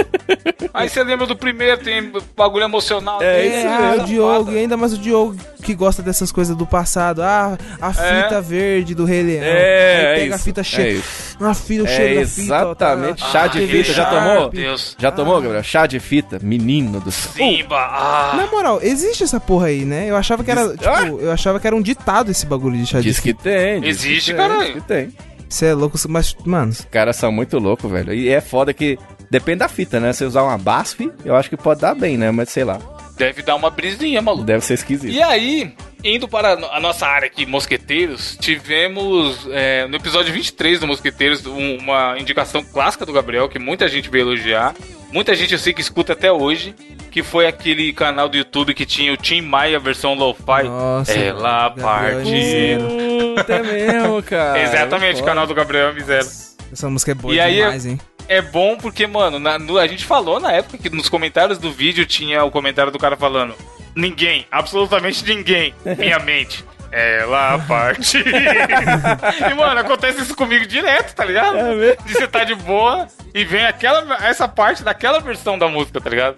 Aí 0.73 0.89
você 0.89 1.03
lembra 1.03 1.27
do 1.27 1.35
primeiro, 1.35 1.77
tem 1.77 2.11
bagulho 2.35 2.63
emocional. 2.63 3.21
É 3.21 3.47
É, 3.47 3.67
ah, 3.67 3.79
mesmo. 3.91 4.03
o 4.03 4.07
Diogo, 4.07 4.51
e 4.51 4.57
ainda 4.57 4.77
mais 4.77 4.93
o 4.93 4.97
Diogo 4.97 5.35
que 5.63 5.73
gosta 5.73 6.01
dessas 6.01 6.31
coisas 6.31 6.55
do 6.55 6.65
passado. 6.65 7.21
Ah, 7.21 7.57
a 7.79 7.93
fita 7.93 8.41
verde 8.41 8.93
do 8.93 9.05
Rei 9.05 9.23
Leão. 9.23 9.43
É, 9.43 9.47
Aí 9.47 10.05
é 10.05 10.15
pega 10.15 10.33
a 10.33 10.35
isso, 10.35 10.43
fita 10.45 10.61
é 10.61 10.63
cheia. 10.63 10.91
isso. 10.93 11.37
Uma 11.39 11.53
fita, 11.53 11.83
o 11.83 11.87
É 11.87 11.95
cheiro 11.95 12.21
da 12.21 12.27
fita. 12.27 12.47
Tá- 12.75 12.93
exatamente. 12.93 13.21
Chá 13.31 13.47
de 13.47 13.59
Ai, 13.59 13.67
fita, 13.67 13.93
já 13.93 14.05
tomou? 14.05 14.33
meu 14.33 14.49
Deus. 14.49 14.95
Já 14.99 15.11
tomou, 15.11 15.41
Gabriel? 15.41 15.63
Chá 15.63 15.85
de 15.87 15.99
fita? 15.99 16.39
Menino 16.41 16.99
do 16.99 17.11
céu. 17.11 17.31
Simba. 17.33 17.77
Ah. 17.77 18.33
Na 18.37 18.47
moral, 18.47 18.79
existe 18.81 19.23
essa 19.23 19.39
porra 19.39 19.67
aí, 19.67 19.85
né? 19.85 20.09
Eu 20.09 20.15
achava 20.15 20.43
que 20.43 20.51
era, 20.51 20.67
Diz- 20.67 20.77
tipo, 20.79 21.19
eu 21.19 21.31
achava 21.31 21.59
que 21.59 21.67
era 21.67 21.75
um 21.75 21.81
ditado 21.81 22.31
esse 22.31 22.45
bagulho 22.45 22.77
de 22.77 22.85
chá 22.85 22.97
de 22.99 23.03
Diz 23.05 23.19
que 23.19 23.29
fita. 23.29 23.43
tem. 23.43 23.81
diz 23.81 24.01
que 24.01 24.07
Existe, 24.07 24.31
tem, 24.31 24.35
caralho. 24.37 24.63
Diz 24.65 24.73
que 24.73 24.81
tem. 24.81 25.13
Você 25.49 25.67
é 25.67 25.73
louco, 25.73 25.97
mas, 26.09 26.35
mano, 26.45 26.71
Os 26.71 26.81
caras 26.89 27.15
são 27.15 27.31
muito 27.31 27.59
loucos, 27.59 27.89
velho. 27.91 28.11
E 28.13 28.27
é 28.29 28.41
foda 28.41 28.73
que 28.73 28.97
depende 29.29 29.59
da 29.59 29.67
fita, 29.67 29.99
né? 29.99 30.11
Se 30.11 30.23
usar 30.25 30.41
uma 30.43 30.57
BASF, 30.57 31.11
eu 31.23 31.35
acho 31.35 31.49
que 31.49 31.57
pode 31.57 31.81
dar 31.81 31.93
bem, 31.93 32.17
né? 32.17 32.31
Mas 32.31 32.49
sei 32.49 32.63
lá. 32.63 32.79
Deve 33.17 33.43
dar 33.43 33.55
uma 33.55 33.69
brisinha, 33.69 34.19
maluco. 34.21 34.43
Deve 34.45 34.65
ser 34.65 34.73
esquisito. 34.73 35.13
E 35.13 35.21
aí, 35.21 35.75
indo 36.03 36.27
para 36.27 36.53
a 36.53 36.79
nossa 36.79 37.07
área 37.07 37.27
aqui, 37.27 37.45
Mosqueteiros, 37.45 38.37
tivemos 38.39 39.47
é, 39.51 39.87
no 39.87 39.95
episódio 39.95 40.33
23 40.33 40.79
do 40.79 40.87
Mosqueteiros 40.87 41.45
um- 41.45 41.77
uma 41.77 42.15
indicação 42.19 42.63
clássica 42.63 43.05
do 43.05 43.13
Gabriel, 43.13 43.47
que 43.47 43.57
muita 43.59 43.87
gente 43.87 44.09
veio 44.09 44.23
elogiar. 44.23 44.73
Muita 45.11 45.35
gente 45.35 45.53
eu 45.53 45.59
sei 45.59 45.73
que 45.73 45.81
escuta 45.81 46.13
até 46.13 46.31
hoje, 46.31 46.73
que 47.11 47.21
foi 47.21 47.45
aquele 47.47 47.93
canal 47.93 48.27
do 48.27 48.35
YouTube 48.35 48.73
que 48.73 48.83
tinha 48.85 49.13
o 49.13 49.17
Tim 49.17 49.41
Maia 49.41 49.79
versão 49.79 50.15
lo-fi. 50.15 50.63
Nossa, 50.63 51.11
Ela 51.13 51.69
Gabriel 51.69 51.85
partindo. 51.87 53.35
Puta, 53.35 53.53
é 53.53 53.63
mesmo, 53.63 54.23
cara. 54.23 54.59
Exatamente, 54.61 55.13
o 55.15 55.17
Foda. 55.19 55.27
canal 55.27 55.47
do 55.47 55.53
Gabriel 55.53 55.89
é 55.89 55.93
Miséria. 55.93 56.27
essa 56.71 56.89
música 56.89 57.11
é 57.11 57.15
boa 57.15 57.33
E 57.33 57.39
aí, 57.39 57.55
demais, 57.57 57.85
hein? 57.85 57.99
É 58.27 58.41
bom 58.41 58.75
porque, 58.77 59.05
mano, 59.05 59.37
na- 59.37 59.59
no- 59.59 59.77
a 59.77 59.85
gente 59.85 60.03
falou 60.05 60.39
na 60.39 60.51
época 60.51 60.77
que 60.79 60.89
nos 60.89 61.07
comentários 61.09 61.59
do 61.59 61.71
vídeo 61.71 62.05
tinha 62.05 62.43
o 62.43 62.49
comentário 62.49 62.91
do 62.91 62.97
cara 62.97 63.15
falando: 63.15 63.53
Ninguém, 63.95 64.47
absolutamente 64.51 65.23
ninguém, 65.25 65.73
minha 65.97 66.19
mente. 66.23 66.63
Ela 66.95 67.57
parte. 67.67 68.19
e, 68.21 69.53
mano, 69.55 69.79
acontece 69.79 70.21
isso 70.21 70.35
comigo 70.35 70.63
direto, 70.67 71.15
tá 71.15 71.25
ligado? 71.25 71.57
É 71.57 71.73
mesmo? 71.73 72.03
De 72.05 72.13
você 72.13 72.27
tá 72.27 72.43
de 72.43 72.53
boa 72.53 73.07
e 73.33 73.43
vem 73.43 73.65
aquela, 73.65 74.15
essa 74.23 74.47
parte 74.47 74.83
daquela 74.83 75.19
versão 75.19 75.57
da 75.57 75.67
música, 75.67 75.99
tá 75.99 76.07
ligado? 76.07 76.35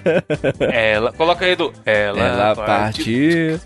Ela. 0.70 1.10
Coloca 1.14 1.42
aí 1.46 1.56
do. 1.56 1.72
Ela, 1.86 2.20
Ela 2.20 2.54
parte. 2.54 3.02
partiu. 3.02 3.60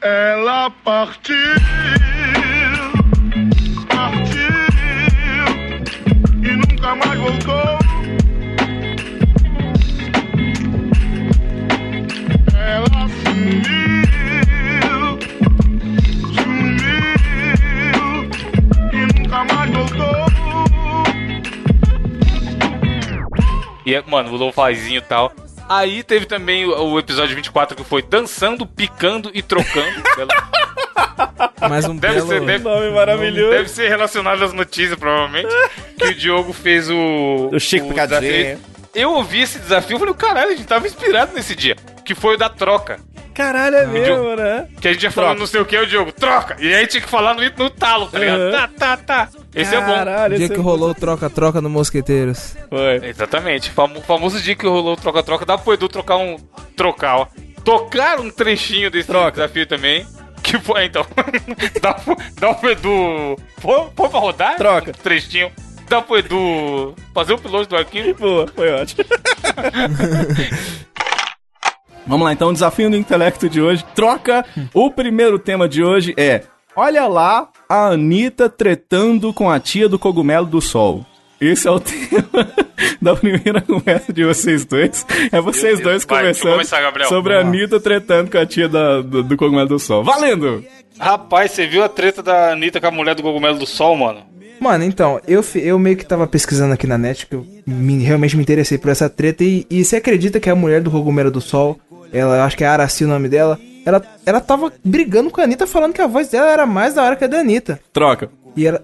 Ela 0.00 0.70
partiu, 0.84 1.34
partiu 3.88 4.54
e 6.40 6.56
nunca 6.56 6.94
mais 6.94 7.18
voltou. 7.18 7.78
Ela 12.54 13.08
sumiu, 13.24 13.58
sumiu 16.32 18.06
e 18.92 18.94
nunca 19.18 19.44
mais 19.52 19.70
voltou. 19.72 20.26
E, 23.84 24.00
mano, 24.08 24.30
o 24.32 24.36
lofazinho 24.36 24.98
e 24.98 25.02
tal. 25.02 25.32
Aí 25.68 26.02
teve 26.02 26.26
também 26.26 26.64
o, 26.64 26.92
o 26.92 26.98
episódio 26.98 27.36
24 27.36 27.76
que 27.76 27.84
foi 27.84 28.02
dançando, 28.02 28.66
picando 28.66 29.30
e 29.34 29.42
trocando. 29.42 30.02
Mais 31.68 31.84
um 31.86 31.96
Deve 31.96 32.14
belo... 32.14 32.28
ser, 32.28 32.40
deve, 32.40 32.64
Nome 32.64 32.90
maravilhoso. 32.90 33.50
deve 33.50 33.68
ser 33.68 33.88
relacionado 33.88 34.42
às 34.44 34.52
notícias, 34.52 34.98
provavelmente. 34.98 35.48
que 35.98 36.06
o 36.06 36.14
Diogo 36.14 36.52
fez 36.52 36.88
o. 36.88 37.50
O 37.52 37.58
Chico 37.60 37.88
Picadinho. 37.88 38.20
desafio. 38.20 38.58
Eu 38.94 39.12
ouvi 39.12 39.42
esse 39.42 39.58
desafio 39.58 39.96
e 39.96 39.98
falei, 39.98 40.14
caralho, 40.14 40.52
a 40.52 40.54
gente 40.56 40.66
tava 40.66 40.86
inspirado 40.86 41.32
nesse 41.34 41.54
dia. 41.54 41.76
Que 42.04 42.14
foi 42.14 42.34
o 42.34 42.38
da 42.38 42.48
troca. 42.48 42.98
Caralho, 43.38 43.76
é 43.76 43.86
mesmo, 43.86 44.34
né? 44.34 44.66
Que 44.80 44.88
a 44.88 44.92
gente 44.92 45.04
ia 45.04 45.12
falando 45.12 45.28
Troca. 45.30 45.40
não 45.40 45.46
sei 45.46 45.60
o 45.60 45.64
que, 45.64 45.78
o 45.78 45.86
Diogo, 45.86 46.10
troca! 46.10 46.56
E 46.58 46.74
aí 46.74 46.88
tinha 46.88 47.00
que 47.00 47.08
falar 47.08 47.34
no, 47.34 47.40
no 47.40 47.70
talo, 47.70 48.08
tá 48.08 48.18
ligado? 48.18 48.40
Uhum. 48.40 48.50
Tá, 48.50 48.68
tá, 48.76 48.96
tá. 48.96 49.28
Esse 49.54 49.76
é 49.76 49.80
bom. 49.80 49.94
Caralho, 49.94 50.34
O 50.34 50.38
dia 50.38 50.48
que 50.48 50.54
é 50.56 50.58
rolou 50.58 50.90
o 50.90 50.94
troca-troca 50.94 51.60
no 51.60 51.70
Mosqueteiros. 51.70 52.56
Foi. 52.68 52.96
Exatamente. 53.08 53.70
Famo- 53.70 54.00
famoso 54.02 54.40
dia 54.40 54.56
que 54.56 54.66
rolou 54.66 54.94
o 54.94 54.96
troca-troca. 54.96 55.46
Dá 55.46 55.56
pro 55.56 55.72
Edu 55.72 55.88
trocar 55.88 56.16
um. 56.16 56.36
Trocar, 56.74 57.16
ó. 57.18 57.26
Tocar 57.64 58.18
um 58.18 58.28
trechinho 58.28 58.90
desse 58.90 59.06
Troca. 59.06 59.30
desafio 59.30 59.66
também. 59.66 60.04
Que 60.42 60.58
foi, 60.58 60.86
então. 60.86 61.06
dá, 61.80 61.94
pro, 61.94 62.16
dá 62.40 62.54
pro 62.54 62.70
Edu. 62.70 63.36
Põe, 63.62 63.88
põe 63.94 64.08
pra 64.08 64.18
rodar? 64.18 64.56
Troca. 64.56 64.90
Um 64.90 64.94
trechinho. 64.94 65.52
Dá 65.88 66.02
pro 66.02 66.18
Edu 66.18 66.94
fazer 67.14 67.34
o 67.34 67.38
piloto 67.38 67.68
do 67.68 67.76
arquivo. 67.76 68.14
Boa, 68.18 68.46
foi 68.48 68.70
ótimo. 68.72 69.04
Vamos 72.08 72.24
lá, 72.24 72.32
então, 72.32 72.48
o 72.48 72.52
desafio 72.52 72.90
do 72.90 72.96
intelecto 72.96 73.48
de 73.48 73.60
hoje. 73.60 73.84
Troca. 73.94 74.44
O 74.72 74.90
primeiro 74.90 75.38
tema 75.38 75.68
de 75.68 75.84
hoje 75.84 76.14
é: 76.16 76.42
Olha 76.74 77.06
lá 77.06 77.48
a 77.68 77.88
Anitta 77.88 78.48
tretando 78.48 79.32
com 79.32 79.50
a 79.50 79.60
tia 79.60 79.88
do 79.88 79.98
cogumelo 79.98 80.46
do 80.46 80.60
sol. 80.60 81.04
Esse 81.40 81.68
é 81.68 81.70
o 81.70 81.78
tema 81.78 82.48
da 83.00 83.14
primeira 83.14 83.60
conversa 83.60 84.12
de 84.12 84.24
vocês 84.24 84.64
dois. 84.64 85.06
É 85.30 85.40
vocês 85.40 85.78
dois 85.80 86.04
vai, 86.04 86.18
conversando 86.20 86.52
começar, 86.52 86.92
sobre 87.08 87.34
a 87.36 87.40
Anitta 87.40 87.78
tretando 87.78 88.30
com 88.30 88.38
a 88.38 88.46
tia 88.46 88.68
da- 88.68 89.02
do, 89.02 89.22
do 89.22 89.36
cogumelo 89.36 89.68
do 89.68 89.78
sol. 89.78 90.02
Valendo! 90.02 90.64
Rapaz, 90.98 91.52
você 91.52 91.66
viu 91.66 91.84
a 91.84 91.88
treta 91.88 92.22
da 92.24 92.52
Anitta 92.52 92.80
com 92.80 92.86
a 92.88 92.90
mulher 92.90 93.14
do 93.14 93.22
cogumelo 93.22 93.56
do 93.58 93.66
sol, 93.66 93.94
mano? 93.96 94.22
Mano, 94.60 94.82
então, 94.82 95.20
eu, 95.28 95.44
eu 95.54 95.78
meio 95.78 95.96
que 95.96 96.04
tava 96.04 96.26
pesquisando 96.26 96.74
aqui 96.74 96.84
na 96.84 96.98
net, 96.98 97.24
que 97.28 97.36
eu 97.36 97.46
me- 97.64 98.02
realmente 98.02 98.36
me 98.36 98.42
interessei 98.42 98.76
por 98.76 98.90
essa 98.90 99.08
treta, 99.08 99.44
e, 99.44 99.64
e 99.70 99.84
você 99.84 99.94
acredita 99.94 100.40
que 100.40 100.50
a 100.50 100.54
mulher 100.56 100.80
do 100.82 100.90
Cogumelo 100.90 101.30
do 101.30 101.40
Sol, 101.40 101.78
ela, 102.12 102.44
acho 102.44 102.56
que 102.56 102.64
é 102.64 102.66
Araci 102.66 103.04
o 103.04 103.08
nome 103.08 103.28
dela, 103.28 103.58
ela, 103.84 104.02
ela 104.26 104.40
tava 104.40 104.72
brigando 104.84 105.30
com 105.30 105.40
a 105.40 105.44
Anitta, 105.44 105.66
falando 105.66 105.92
que 105.94 106.02
a 106.02 106.06
voz 106.06 106.28
dela 106.28 106.50
era 106.50 106.66
mais 106.66 106.94
da 106.94 107.02
hora 107.02 107.16
que 107.16 107.24
a 107.24 107.28
da 107.28 107.40
Anitta. 107.40 107.80
Troca. 107.92 108.30
E 108.56 108.66
ela... 108.66 108.82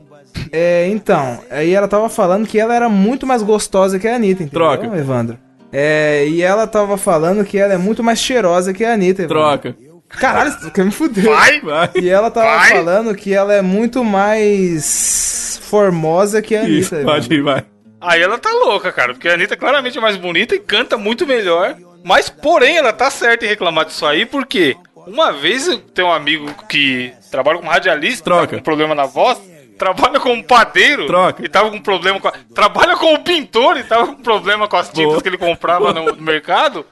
É, 0.50 0.88
então, 0.88 1.40
aí 1.50 1.72
ela 1.72 1.86
tava 1.86 2.08
falando 2.08 2.46
que 2.46 2.58
ela 2.58 2.74
era 2.74 2.88
muito 2.88 3.26
mais 3.26 3.42
gostosa 3.42 3.98
que 3.98 4.08
a 4.08 4.16
Anitta, 4.16 4.42
entendeu, 4.42 4.66
Troca. 4.66 4.86
Evandro? 4.96 5.38
É, 5.72 6.26
e 6.28 6.42
ela 6.42 6.66
tava 6.66 6.96
falando 6.96 7.44
que 7.44 7.58
ela 7.58 7.72
é 7.74 7.78
muito 7.78 8.02
mais 8.02 8.18
cheirosa 8.18 8.72
que 8.72 8.84
a 8.84 8.94
Anitta, 8.94 9.22
Evandro. 9.22 9.38
Troca. 9.38 9.76
Caralho, 10.08 10.56
tu 10.60 10.70
quer 10.70 10.84
me 10.84 10.90
fuder. 10.92 11.24
Vai! 11.24 11.60
Vai. 11.60 11.90
E 11.96 12.08
ela 12.08 12.30
tava 12.30 12.58
Vai. 12.58 12.70
falando 12.70 13.14
que 13.14 13.34
ela 13.34 13.52
é 13.52 13.62
muito 13.62 14.04
mais 14.04 15.58
formosa 15.62 16.40
que 16.40 16.54
a 16.54 16.64
Isso, 16.68 16.94
Anitta. 16.94 17.10
pode 17.10 17.34
ir, 17.34 17.42
vai. 17.42 17.64
Aí 18.00 18.22
ela 18.22 18.38
tá 18.38 18.50
louca, 18.52 18.92
cara, 18.92 19.12
porque 19.14 19.28
a 19.28 19.34
Anitta 19.34 19.56
claramente 19.56 19.98
é 19.98 20.00
mais 20.00 20.16
bonita 20.16 20.54
e 20.54 20.60
canta 20.60 20.96
muito 20.96 21.26
melhor. 21.26 21.76
Mas, 22.04 22.28
porém, 22.28 22.76
ela 22.76 22.92
tá 22.92 23.10
certa 23.10 23.46
em 23.46 23.48
reclamar 23.48 23.86
disso 23.86 24.04
aí, 24.04 24.26
porque 24.26 24.76
uma 25.06 25.32
vez 25.32 25.66
eu 25.66 25.78
tenho 25.78 26.08
um 26.08 26.12
amigo 26.12 26.52
que 26.68 27.14
trabalha 27.30 27.58
como 27.58 27.70
radialista, 27.70 28.24
Troca. 28.24 28.46
tá 28.48 28.56
com 28.58 28.62
problema 28.62 28.94
na 28.94 29.06
voz, 29.06 29.40
trabalha 29.78 30.20
como 30.20 30.44
padeiro 30.44 31.06
Troca. 31.06 31.42
e 31.42 31.48
tava 31.48 31.70
com 31.70 31.80
problema 31.80 32.20
com 32.20 32.28
a... 32.28 32.32
Trabalha 32.54 32.94
como 32.96 33.24
pintor 33.24 33.78
e 33.78 33.84
tava 33.84 34.08
com 34.08 34.16
problema 34.16 34.68
com 34.68 34.76
as 34.76 34.88
tintas 34.88 35.04
Boa. 35.04 35.22
que 35.22 35.28
ele 35.28 35.38
comprava 35.38 35.94
no, 35.94 36.04
no 36.14 36.22
mercado. 36.22 36.84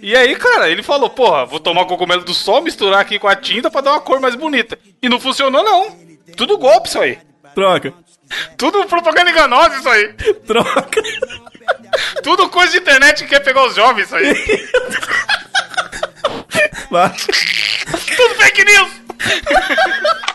E 0.00 0.16
aí, 0.16 0.34
cara, 0.36 0.70
ele 0.70 0.82
falou, 0.82 1.10
porra, 1.10 1.44
vou 1.44 1.58
tomar 1.58 1.84
cogumelo 1.84 2.24
do 2.24 2.32
sol, 2.32 2.62
misturar 2.62 3.00
aqui 3.00 3.18
com 3.18 3.28
a 3.28 3.36
tinta 3.36 3.70
pra 3.70 3.80
dar 3.80 3.92
uma 3.92 4.00
cor 4.00 4.20
mais 4.20 4.36
bonita. 4.36 4.78
E 5.02 5.08
não 5.08 5.18
funcionou, 5.18 5.62
não. 5.62 5.96
Tudo 6.36 6.56
golpe 6.56 6.88
isso 6.88 7.00
aí. 7.00 7.18
Troca. 7.54 7.92
Tudo 8.56 8.84
propaganda 8.86 9.30
enganosa 9.30 9.76
isso 9.76 9.88
aí. 9.88 10.12
Troca. 10.46 11.02
Tudo 12.22 12.48
coisa 12.48 12.72
de 12.72 12.78
internet 12.78 13.22
que 13.22 13.28
quer 13.28 13.40
pegar 13.40 13.64
os 13.66 13.74
jovens, 13.74 14.12
aí. 14.12 14.34
Tudo 18.16 18.34
fake 18.36 18.64
news! 18.64 18.90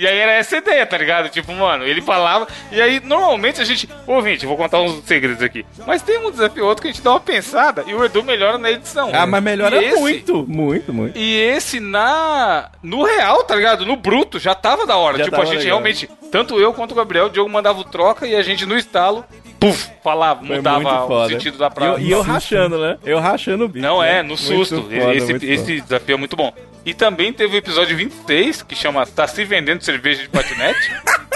E 0.00 0.06
aí 0.06 0.16
era 0.16 0.30
essa 0.34 0.56
ideia, 0.56 0.86
tá 0.86 0.96
ligado? 0.96 1.28
Tipo, 1.28 1.52
mano, 1.52 1.84
ele 1.84 2.00
falava. 2.00 2.46
E 2.70 2.80
aí, 2.80 3.00
normalmente 3.04 3.60
a 3.60 3.64
gente. 3.64 3.88
Ouvinte, 4.06 4.46
vou 4.46 4.56
contar 4.56 4.80
uns 4.80 5.02
segredos 5.04 5.42
aqui. 5.42 5.66
Mas 5.84 6.02
tem 6.02 6.18
um 6.18 6.30
desafio 6.30 6.64
outro 6.66 6.82
que 6.82 6.88
a 6.88 6.92
gente 6.92 7.02
dá 7.02 7.10
uma 7.10 7.18
pensada 7.18 7.82
e 7.84 7.92
o 7.92 8.04
Edu 8.04 8.22
melhora 8.22 8.58
na 8.58 8.70
edição. 8.70 9.10
Ah, 9.12 9.26
mas 9.26 9.42
melhora 9.42 9.82
E 9.82 9.86
esse- 9.86 9.98
muito. 10.00 10.46
Muito, 10.46 10.92
muito. 10.94 11.18
E 11.18 11.34
esse 11.40 11.80
na. 11.80 12.70
No 12.80 13.02
real, 13.02 13.42
tá 13.42 13.56
ligado? 13.56 13.84
No 13.84 13.96
bruto, 13.96 14.38
já 14.38 14.54
tava 14.54 14.86
da 14.86 14.96
hora. 14.96 15.18
Já 15.18 15.24
tipo, 15.24 15.34
a 15.36 15.44
gente 15.44 15.56
legal. 15.64 15.66
realmente. 15.66 16.08
Tanto 16.30 16.60
eu 16.60 16.72
quanto 16.72 16.92
o 16.92 16.94
Gabriel, 16.94 17.26
o 17.26 17.30
Diogo 17.30 17.50
mandava 17.50 17.80
o 17.80 17.84
troca 17.84 18.24
e 18.24 18.36
a 18.36 18.42
gente 18.42 18.64
no 18.66 18.76
estalo, 18.76 19.24
puf, 19.58 19.90
falava, 20.04 20.46
Foi 20.46 20.56
mudava 20.56 21.06
o 21.06 21.28
sentido 21.28 21.58
da 21.58 21.66
E 21.66 21.70
praia. 21.70 21.90
eu, 21.92 21.98
e 21.98 22.10
eu 22.12 22.20
rachando, 22.22 22.78
né? 22.78 22.98
Eu 23.04 23.18
rachando 23.18 23.64
o 23.64 23.68
bicho. 23.68 23.84
Não 23.84 24.00
né? 24.00 24.18
é, 24.18 24.22
no 24.22 24.28
Muito 24.28 24.42
susto. 24.44 24.76
foda, 24.82 25.14
esse, 25.14 25.32
esse 25.44 25.80
desafio 25.80 26.14
é 26.14 26.18
muito 26.18 26.36
bom. 26.36 26.52
E 26.88 26.94
também 26.94 27.32
teve 27.32 27.54
o 27.56 27.58
episódio 27.58 27.94
26, 27.96 28.62
que 28.62 28.74
chama 28.74 29.04
Tá 29.06 29.26
se 29.26 29.44
vendendo 29.44 29.82
cerveja 29.82 30.22
de 30.22 30.28
patinete. 30.30 30.90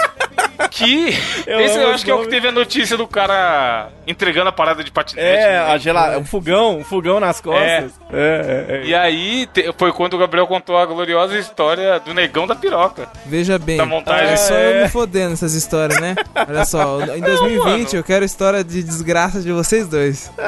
que. 0.71 1.13
Eu 1.45 1.59
esse 1.59 1.77
eu 1.77 1.89
acho 1.91 2.03
que 2.03 2.09
é 2.09 2.13
o 2.15 2.21
que 2.23 2.27
teve 2.29 2.47
a 2.47 2.51
notícia 2.51 2.97
do 2.97 3.07
cara 3.07 3.89
entregando 4.07 4.49
a 4.49 4.51
parada 4.51 4.83
de 4.83 4.89
patinete. 4.91 5.27
É, 5.27 5.47
né? 5.51 5.59
a 5.59 5.77
gela... 5.77 6.17
um 6.17 6.25
fogão, 6.25 6.77
um 6.79 6.83
fogão 6.83 7.19
nas 7.19 7.39
costas. 7.39 7.91
É, 8.11 8.67
é, 8.71 8.75
é. 8.77 8.85
E 8.85 8.95
aí 8.95 9.45
te- 9.53 9.71
foi 9.77 9.91
quando 9.91 10.15
o 10.15 10.17
Gabriel 10.17 10.47
contou 10.47 10.75
a 10.77 10.85
gloriosa 10.85 11.37
história 11.37 11.99
do 11.99 12.13
negão 12.13 12.47
da 12.47 12.55
piroca. 12.55 13.07
Veja 13.25 13.59
bem, 13.59 13.77
Da 13.77 13.85
montagem. 13.85 14.29
é 14.33 14.37
só 14.37 14.55
É. 14.55 14.77
eu 14.79 14.83
me 14.83 14.89
foder 14.89 15.29
nessas 15.29 15.53
histórias, 15.53 15.99
né? 16.01 16.15
Olha 16.47 16.65
só, 16.65 16.99
em 17.15 17.21
2020 17.21 17.59
mano. 17.59 17.87
eu 17.93 18.03
quero 18.03 18.25
história 18.25 18.63
de 18.63 18.81
desgraça 18.83 19.39
de 19.41 19.51
vocês 19.51 19.87
dois. 19.87 20.31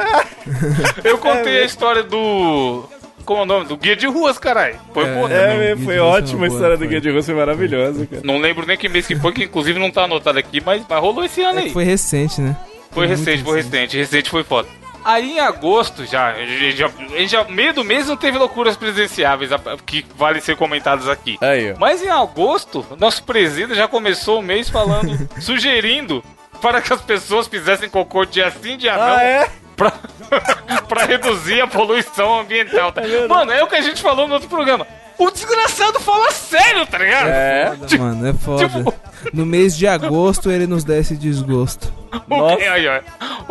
Eu 1.03 1.17
contei 1.17 1.61
a 1.61 1.65
história 1.65 2.03
do. 2.03 2.87
Como 3.25 3.39
é 3.41 3.43
o 3.43 3.45
nome? 3.45 3.65
Do 3.65 3.75
guia 3.75 3.95
de 3.95 4.05
ruas, 4.07 4.37
caralho. 4.37 4.75
Foi 4.93 5.03
É. 5.05 5.13
boa 5.13 5.31
É, 5.33 5.73
Guia 5.75 5.85
foi 5.85 5.95
é 5.97 6.01
ótima 6.01 6.37
uma 6.39 6.45
a 6.45 6.49
história 6.49 6.75
do 6.77 6.79
foi. 6.79 6.87
Guia 6.87 7.01
de 7.01 7.09
Russo, 7.09 7.25
foi 7.25 7.35
maravilhosa, 7.35 8.05
cara. 8.05 8.21
Não 8.23 8.37
lembro 8.37 8.65
nem 8.65 8.77
que 8.77 8.87
mês 8.87 9.07
que 9.07 9.15
foi, 9.15 9.31
que 9.33 9.43
inclusive 9.43 9.79
não 9.79 9.89
tá 9.91 10.03
anotado 10.03 10.37
aqui, 10.39 10.61
mas, 10.63 10.83
mas 10.87 10.99
rolou 11.01 11.23
esse 11.25 11.41
ano 11.41 11.59
É 11.59 11.63
aí. 11.63 11.69
foi 11.71 11.83
recente, 11.83 12.39
né? 12.39 12.55
Foi 12.91 13.07
muito 13.07 13.19
recente, 13.19 13.43
foi 13.43 13.57
recente. 13.61 13.97
Recente 13.97 14.29
foi 14.29 14.43
foda. 14.43 14.67
Aí 15.03 15.33
em 15.33 15.39
agosto, 15.39 16.03
já, 16.05 16.33
já, 16.75 16.89
já, 17.27 17.43
meio 17.43 17.73
do 17.73 17.83
mês 17.83 18.07
não 18.07 18.17
teve 18.17 18.37
loucuras 18.39 18.75
presenciáveis 18.75 19.51
a- 19.51 19.59
que 19.85 20.03
vale 20.17 20.41
ser 20.41 20.55
comentadas 20.55 21.07
aqui. 21.07 21.37
Aí, 21.41 21.73
ó. 21.73 21.75
Mas 21.77 22.01
em 22.01 22.09
agosto, 22.09 22.83
nosso 22.97 23.21
presídio 23.23 23.75
já 23.75 23.87
começou 23.87 24.39
o 24.39 24.41
mês 24.41 24.67
falando, 24.67 25.15
sugerindo 25.39 26.23
para 26.61 26.81
que 26.81 26.91
as 26.91 27.01
pessoas 27.01 27.47
fizessem 27.47 27.87
cocô 27.87 28.25
dia 28.25 28.49
sim, 28.49 28.77
dia 28.77 28.95
não, 28.97 29.03
Ah, 29.17 29.21
é? 29.23 29.47
Pra, 29.75 29.91
pra 30.87 31.05
reduzir 31.05 31.61
a 31.61 31.67
poluição 31.67 32.39
ambiental. 32.39 32.91
Tá? 32.91 33.01
vendo? 33.01 33.27
Mano, 33.29 33.51
é 33.51 33.63
o 33.63 33.67
que 33.67 33.75
a 33.75 33.81
gente 33.81 34.01
falou 34.01 34.27
no 34.27 34.33
outro 34.35 34.49
programa. 34.49 34.85
O 35.17 35.31
desgraçado 35.31 35.97
fala 36.01 36.29
sério, 36.31 36.85
tá 36.85 36.97
ligado? 36.97 37.27
É. 37.29 37.73
Foda, 37.77 37.97
mano, 37.97 38.27
é 38.27 38.33
foda. 38.33 38.67
tipo- 38.67 38.93
No 39.33 39.45
mês 39.47 39.75
de 39.77 39.87
agosto 39.87 40.51
ele 40.51 40.67
nos 40.67 40.83
dá 40.83 40.97
esse 40.97 41.15
desgosto. 41.15 41.91
O, 42.29 42.57
que- 42.57 42.63
aí, 42.63 42.85
ó. 42.87 43.01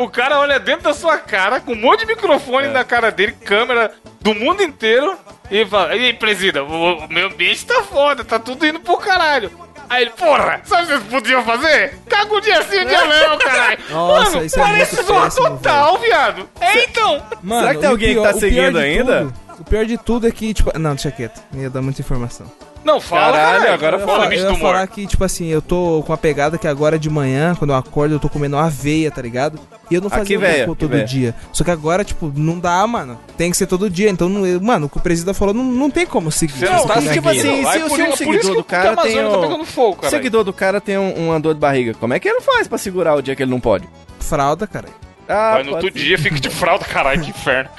o 0.03 0.09
cara 0.11 0.39
olha 0.41 0.59
dentro 0.61 0.85
da 0.85 0.95
sua 0.95 1.17
cara, 1.19 1.61
com 1.61 1.73
um 1.73 1.77
monte 1.81 2.05
de 2.05 2.13
É. 2.13 2.15
microfone 2.15 2.69
na 2.69 2.85
cara 2.85 3.11
dele, 3.11 3.33
câmera 3.33 3.93
do 4.21 4.35
mundo 4.35 4.63
inteiro, 4.63 5.17
e 5.51 5.65
fala: 5.67 5.95
E 5.97 6.05
aí, 6.07 6.13
presida, 6.15 6.63
o, 6.65 7.09
meio 7.09 7.27
ambiente 7.29 7.65
tá 7.65 7.83
foda, 7.83 8.25
tá 8.25 8.39
tudo 8.39 8.67
indo 8.67 8.81
pro 8.81 8.97
caralho. 8.99 9.51
Aí 9.89 10.03
ele, 10.03 10.11
porra, 10.11 10.61
sabe 10.65 10.83
o 10.83 10.87
que 10.87 10.93
vocês 10.95 11.05
podiam 11.11 11.45
fazer? 11.45 11.99
Caga 12.09 12.35
o 12.35 12.41
dia 12.41 12.63
sim, 12.63 12.81
o 12.81 12.85
dia 12.87 13.05
não, 13.05 13.39
caralho. 13.39 13.79
Nossa, 13.91 14.31
Mano, 14.33 14.45
isso 14.45 14.59
é 14.59 14.63
parece 14.63 14.97
muito 14.97 15.13
péssimo, 15.23 15.49
total, 15.51 15.99
viado. 15.99 16.49
É 16.61 16.85
então. 16.85 17.23
Mano, 17.43 17.61
Será 17.63 17.75
que 17.75 17.81
tem 17.81 17.89
alguém 17.91 18.09
que 18.09 18.15
pior- 18.15 18.23
tá 18.25 18.31
o 18.37 18.41
pior 18.41 18.41
seguindo 18.41 18.79
ainda? 18.79 19.19
tudo- 19.21 19.35
o 19.61 19.65
pior 19.65 19.85
de 19.87 19.99
tudo 19.99 20.27
é 20.27 20.31
que, 20.31 20.53
tipo. 20.55 20.77
Não, 20.79 20.95
deixa 20.95 21.11
quieto. 21.11 21.41
Ia 21.55 21.71
dar 21.71 21.81
muita 21.83 22.01
informação. 22.01 22.47
Não, 22.85 23.01
fala, 23.01 23.33
Caralho, 23.37 23.61
caralho. 23.63 23.75
agora 23.75 23.97
Eu 23.97 24.01
ia, 24.01 24.07
fala, 24.07 24.35
eu 24.35 24.53
ia 24.53 24.59
falar 24.59 24.87
que, 24.87 25.07
tipo 25.07 25.25
assim, 25.25 25.47
eu 25.47 25.63
tô 25.63 26.03
com 26.07 26.13
a 26.13 26.17
pegada 26.19 26.59
que 26.59 26.69
agora 26.69 26.99
de 26.99 27.09
manhã, 27.09 27.55
quando 27.59 27.71
eu 27.71 27.77
acordo, 27.77 28.15
eu 28.15 28.21
tô 28.21 28.29
comendo 28.29 28.57
aveia, 28.59 29.11
tá 29.11 29.23
ligado? 29.23 29.59
E 29.91 29.95
eu 29.95 30.01
não 30.01 30.09
Ah, 30.09 30.19
fazia 30.19 30.39
que 30.39 30.67
todo 30.67 30.89
véia. 30.89 31.05
dia. 31.05 31.35
Só 31.53 31.65
que 31.65 31.71
agora, 31.71 32.05
tipo, 32.05 32.31
não 32.37 32.59
dá, 32.59 32.87
mano. 32.87 33.19
Tem 33.39 33.51
que 33.51 33.57
ser 33.57 33.67
todo 33.67 33.89
dia. 33.89 34.11
Então, 34.11 34.29
não- 34.29 34.47
eu- 34.47 34.61
mano, 34.61 34.87
o 34.87 34.89
que 34.91 34.99
o 34.99 35.01
presidente 35.01 35.35
falou, 35.37 35.55
não, 35.55 35.65
não 35.65 35.91
tem 35.91 36.07
como 36.07 36.31
seguir. 36.31 36.53
Você 36.59 36.69
não 36.69 36.87
tá 36.87 36.99
é 37.03 37.13
tipo 37.13 37.29
assim, 37.29 37.63
Vai 37.63 37.79
se 37.79 37.85
o 37.85 37.87
isso- 37.87 37.97
por 37.97 38.17
seguidor 38.17 38.55
do 38.55 38.61
o 38.61 38.65
cara 38.65 38.97
tem 38.97 39.17
tá 39.17 39.29
um- 39.29 39.41
pegando 39.41 39.65
fogo, 39.65 40.07
seguidor 40.11 40.45
do 40.45 40.53
cara 40.53 40.81
tem 40.81 40.99
um, 40.99 41.29
uma 41.29 41.41
dor 41.41 41.55
de 41.55 41.61
barriga. 41.61 41.95
Como 41.95 42.13
é 42.13 42.21
que 42.21 42.29
ele 42.29 42.41
faz 42.43 42.69
pra 42.69 42.77
segurar 42.79 43.15
o 43.15 43.23
dia 43.23 43.35
que 43.35 43.43
ele 43.43 43.51
não 43.51 43.61
pode? 43.61 43.89
Fralda, 44.21 44.67
cara. 44.67 44.89
Ah, 45.29 45.53
Vai 45.55 45.63
no 45.63 45.73
outro 45.73 45.93
ser. 45.93 45.99
dia, 45.99 46.19
fica 46.19 46.39
de 46.39 46.51
fralda, 46.51 46.85
caralho, 46.85 47.23
que 47.23 47.31
inferno. 47.31 47.71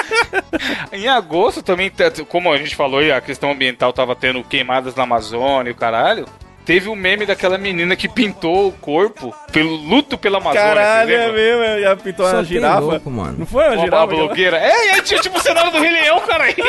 em 0.92 1.08
agosto 1.08 1.62
também, 1.62 1.90
como 2.28 2.52
a 2.52 2.56
gente 2.56 2.74
falou, 2.74 3.00
a 3.12 3.20
questão 3.20 3.52
ambiental 3.52 3.92
tava 3.92 4.16
tendo 4.16 4.42
queimadas 4.42 4.94
na 4.94 5.04
Amazônia 5.04 5.70
e 5.70 5.72
o 5.72 5.76
caralho. 5.76 6.26
Teve 6.64 6.88
o 6.88 6.94
meme 6.96 7.26
daquela 7.26 7.58
menina 7.58 7.94
que 7.96 8.08
pintou 8.08 8.68
o 8.68 8.72
corpo 8.72 9.34
pelo 9.52 9.74
luto 9.76 10.16
pela 10.18 10.38
Amazônia. 10.38 10.66
Caralho, 10.68 11.12
é 11.14 11.32
mesmo, 11.32 11.80
já 11.82 11.96
pintou 11.96 12.26
Só 12.26 12.36
uma 12.36 12.44
girafa. 12.44 12.80
louco, 12.80 13.10
mano. 13.10 13.36
Não 13.38 13.46
foi 13.46 13.62
uma 13.64 13.68
Uma, 13.70 13.76
uma 13.76 13.84
girafa? 13.84 14.06
blogueira. 14.06 14.56
É, 14.58 14.86
e 14.86 14.90
aí 14.90 15.02
tinha 15.02 15.20
tipo 15.20 15.38
o 15.38 15.40
cenário 15.42 15.70
do 15.70 15.78
Rei 15.80 15.90
Leão, 15.92 16.20
cara 16.20 16.44
aí. 16.44 16.54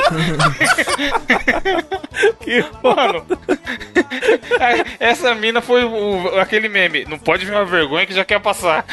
Que 2.39 2.63
Mano, 2.81 3.25
essa 4.99 5.35
mina 5.35 5.61
foi 5.61 5.83
o- 5.83 6.39
aquele 6.39 6.69
meme. 6.69 7.05
Não 7.09 7.17
pode 7.17 7.45
ver 7.45 7.51
uma 7.53 7.65
vergonha 7.65 8.05
que 8.05 8.13
já 8.13 8.23
quer 8.23 8.39
passar. 8.39 8.85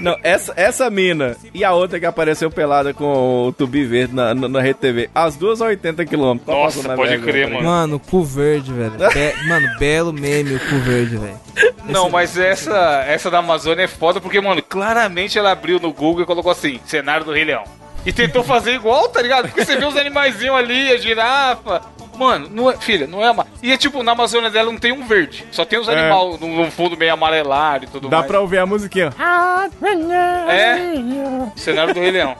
Não, 0.00 0.16
essa, 0.22 0.52
essa 0.56 0.90
mina 0.90 1.36
e 1.54 1.64
a 1.64 1.72
outra 1.72 2.00
que 2.00 2.06
apareceu 2.06 2.50
pelada 2.50 2.92
com 2.92 3.46
o 3.48 3.52
tubi 3.52 3.84
verde 3.84 4.14
na, 4.14 4.34
na, 4.34 4.48
na 4.48 4.60
Rede 4.60 4.78
TV, 4.80 5.10
as 5.14 5.36
duas 5.36 5.62
a 5.62 5.66
80 5.66 6.04
km. 6.06 6.38
Tá 6.38 6.52
Nossa, 6.52 6.82
pode 6.82 7.10
vergonha, 7.10 7.18
crer, 7.20 7.42
tá 7.44 7.48
ligado? 7.50 7.64
Mano, 7.64 8.00
cu 8.00 8.24
verde, 8.24 8.72
velho. 8.72 8.90
Be- 8.92 9.34
mano, 9.46 9.68
belo 9.78 10.12
meme 10.42 10.56
o 10.56 10.60
cu 10.60 10.76
verde, 10.76 11.16
velho. 11.16 11.40
Não, 11.84 12.10
mas 12.10 12.36
essa, 12.36 13.04
essa 13.06 13.30
da 13.30 13.38
Amazônia 13.38 13.84
é 13.84 13.88
foda 13.88 14.20
porque, 14.20 14.40
mano, 14.40 14.62
claramente 14.62 15.38
ela 15.38 15.52
abriu 15.52 15.78
no 15.78 15.92
Google 15.92 16.22
e 16.22 16.26
colocou 16.26 16.50
assim: 16.50 16.80
cenário 16.84 17.24
do 17.24 17.32
Rei 17.32 17.44
Leão. 17.44 17.64
E 18.06 18.12
tentou 18.12 18.42
fazer 18.44 18.72
igual, 18.74 19.08
tá 19.08 19.20
ligado? 19.20 19.48
Porque 19.48 19.64
você 19.64 19.76
vê 19.76 19.84
os 19.84 19.96
animaizinhos 19.96 20.54
ali, 20.56 20.92
a 20.92 20.96
girafa. 20.96 21.82
Mano, 22.16 22.48
não 22.50 22.70
é, 22.70 22.76
filha, 22.78 23.06
não 23.06 23.22
é 23.22 23.30
uma. 23.30 23.46
E 23.62 23.70
é 23.72 23.76
tipo, 23.76 24.02
na 24.02 24.12
Amazônia 24.12 24.48
dela 24.48 24.72
não 24.72 24.78
tem 24.78 24.90
um 24.92 25.06
verde. 25.06 25.44
Só 25.50 25.66
tem 25.66 25.78
os 25.78 25.86
É. 25.86 25.92
animais 25.92 26.40
no, 26.40 26.64
no 26.64 26.70
fundo 26.70 26.96
meio 26.96 27.12
amarelado 27.12 27.84
e 27.84 27.88
tudo 27.88 28.08
Dá 28.08 28.18
mais. 28.18 28.26
pra 28.28 28.40
ouvir 28.40 28.58
a 28.58 28.64
musiquinha. 28.64 29.12
É. 30.48 30.78
Cenário 31.56 31.92
do 31.92 32.00
Rei 32.00 32.10
Leão. 32.12 32.36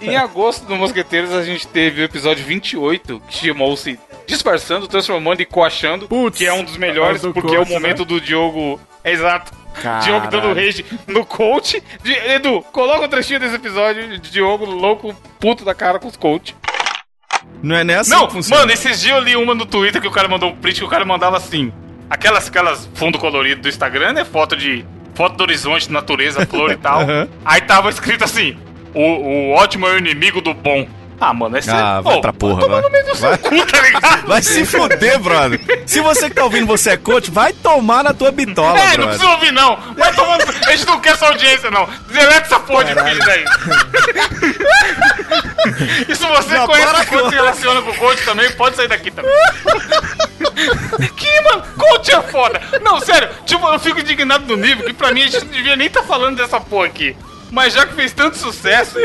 Em 0.00 0.16
agosto 0.16 0.64
do 0.66 0.76
Mosqueteiros 0.76 1.32
a 1.34 1.42
gente 1.42 1.66
teve 1.66 2.00
o 2.00 2.04
episódio 2.04 2.44
28, 2.44 3.20
que 3.28 3.46
chamou-se 3.48 3.98
Disfarçando, 4.26 4.86
Transformando 4.86 5.40
e 5.42 5.44
Coachando, 5.46 6.06
Putz, 6.08 6.38
que 6.38 6.46
é 6.46 6.52
um 6.52 6.62
dos 6.64 6.76
melhores, 6.76 7.20
porque 7.22 7.54
é 7.54 7.58
o 7.58 7.64
coach, 7.64 7.72
momento 7.72 8.04
do 8.04 8.20
Diogo. 8.20 8.80
Exato. 9.04 9.52
Caralho. 9.82 10.04
Diogo 10.04 10.26
dando 10.28 10.52
rage 10.54 10.84
no 11.06 11.24
coach. 11.24 11.82
Di- 12.02 12.12
Edu, 12.12 12.62
coloca 12.72 13.04
um 13.06 13.08
trechinho 13.08 13.40
desse 13.40 13.54
episódio 13.56 14.18
de 14.18 14.30
Diogo 14.30 14.64
louco, 14.64 15.14
puto 15.38 15.64
da 15.64 15.74
cara 15.74 15.98
com 15.98 16.08
os 16.08 16.16
coach. 16.16 16.54
Não 17.62 17.76
é 17.76 17.84
nessa 17.84 18.14
Não, 18.14 18.28
mano, 18.50 18.70
esses 18.72 19.00
dias 19.00 19.16
eu 19.16 19.22
li 19.22 19.34
uma 19.36 19.54
no 19.54 19.66
Twitter 19.66 20.00
que 20.00 20.06
o 20.08 20.10
cara 20.12 20.28
mandou 20.28 20.50
um 20.50 20.56
print 20.56 20.78
que 20.78 20.84
o 20.84 20.88
cara 20.88 21.04
mandava 21.04 21.36
assim. 21.36 21.72
Aquelas, 22.08 22.48
aquelas 22.48 22.88
fundo 22.94 23.18
colorido 23.18 23.62
do 23.62 23.68
Instagram, 23.68 24.12
né? 24.12 24.24
Foto 24.24 24.56
de. 24.56 24.84
Foto 25.14 25.36
do 25.36 25.42
horizonte, 25.42 25.90
natureza, 25.90 26.46
flor 26.46 26.70
e 26.70 26.76
tal. 26.76 27.00
Aham. 27.08 27.28
Aí 27.44 27.60
tava 27.60 27.90
escrito 27.90 28.22
assim: 28.24 28.56
o, 28.94 29.00
o 29.02 29.50
ótimo 29.52 29.86
é 29.86 29.92
o 29.94 29.98
inimigo 29.98 30.40
do 30.40 30.54
bom. 30.54 30.86
Ah, 31.20 31.34
mano, 31.34 31.56
é 31.56 31.60
sério. 31.60 31.80
Ah, 31.80 32.00
vai 32.00 32.16
Ô, 32.16 32.20
pra 32.20 32.32
porra, 32.32 32.54
Vai 32.54 32.62
tomar 32.64 32.74
vai. 32.76 32.82
no 32.82 32.90
meio 32.90 33.06
do 33.06 33.16
seu 33.16 33.38
cu, 33.38 33.66
tá 33.66 33.80
ligado? 33.80 34.22
Vai 34.28 34.42
se 34.42 34.64
fuder, 34.64 35.18
brother. 35.18 35.60
Se 35.86 36.00
você 36.00 36.28
que 36.28 36.36
tá 36.36 36.44
ouvindo 36.44 36.66
você 36.66 36.90
é 36.90 36.96
coach, 36.96 37.30
vai 37.30 37.52
tomar 37.52 38.04
na 38.04 38.12
tua 38.14 38.30
bitola, 38.30 38.78
É, 38.78 38.88
não 38.88 38.92
brother. 38.94 39.08
precisa 39.08 39.30
ouvir, 39.30 39.52
não. 39.52 39.76
Vai 39.96 40.12
tomando. 40.14 40.44
A 40.66 40.70
gente 40.70 40.86
não 40.86 41.00
quer 41.00 41.10
essa 41.14 41.26
audiência, 41.26 41.70
não. 41.70 41.88
Deleta 42.08 42.40
essa 42.42 42.60
porra 42.60 42.84
de 42.84 42.94
vídeo 42.94 43.30
aí. 43.30 43.44
e 46.08 46.14
se 46.14 46.24
você 46.26 46.54
Não, 46.54 46.66
conhece 46.66 47.02
o 47.02 47.06
coach 47.08 47.28
se 47.30 47.34
relaciona 47.34 47.82
com 47.82 47.90
o 47.90 47.94
coach 47.96 48.24
também, 48.24 48.50
pode 48.52 48.76
sair 48.76 48.88
daqui 48.88 49.10
também. 49.10 49.32
que, 51.16 51.40
mano, 51.42 51.62
coach 51.76 52.12
é 52.14 52.22
foda. 52.22 52.60
Não, 52.82 53.00
sério, 53.00 53.28
tipo, 53.44 53.66
eu 53.66 53.78
fico 53.80 54.00
indignado 54.00 54.46
no 54.46 54.56
nível 54.56 54.86
que 54.86 54.92
pra 54.92 55.12
mim 55.12 55.22
a 55.22 55.26
gente 55.26 55.44
não 55.44 55.52
devia 55.52 55.76
nem 55.76 55.90
tá 55.90 56.02
falando 56.02 56.36
dessa 56.36 56.60
porra 56.60 56.86
aqui. 56.86 57.16
Mas 57.50 57.72
já 57.74 57.86
que 57.86 57.94
fez 57.94 58.12
tanto 58.12 58.36
sucesso 58.36 58.98
e. 59.00 59.04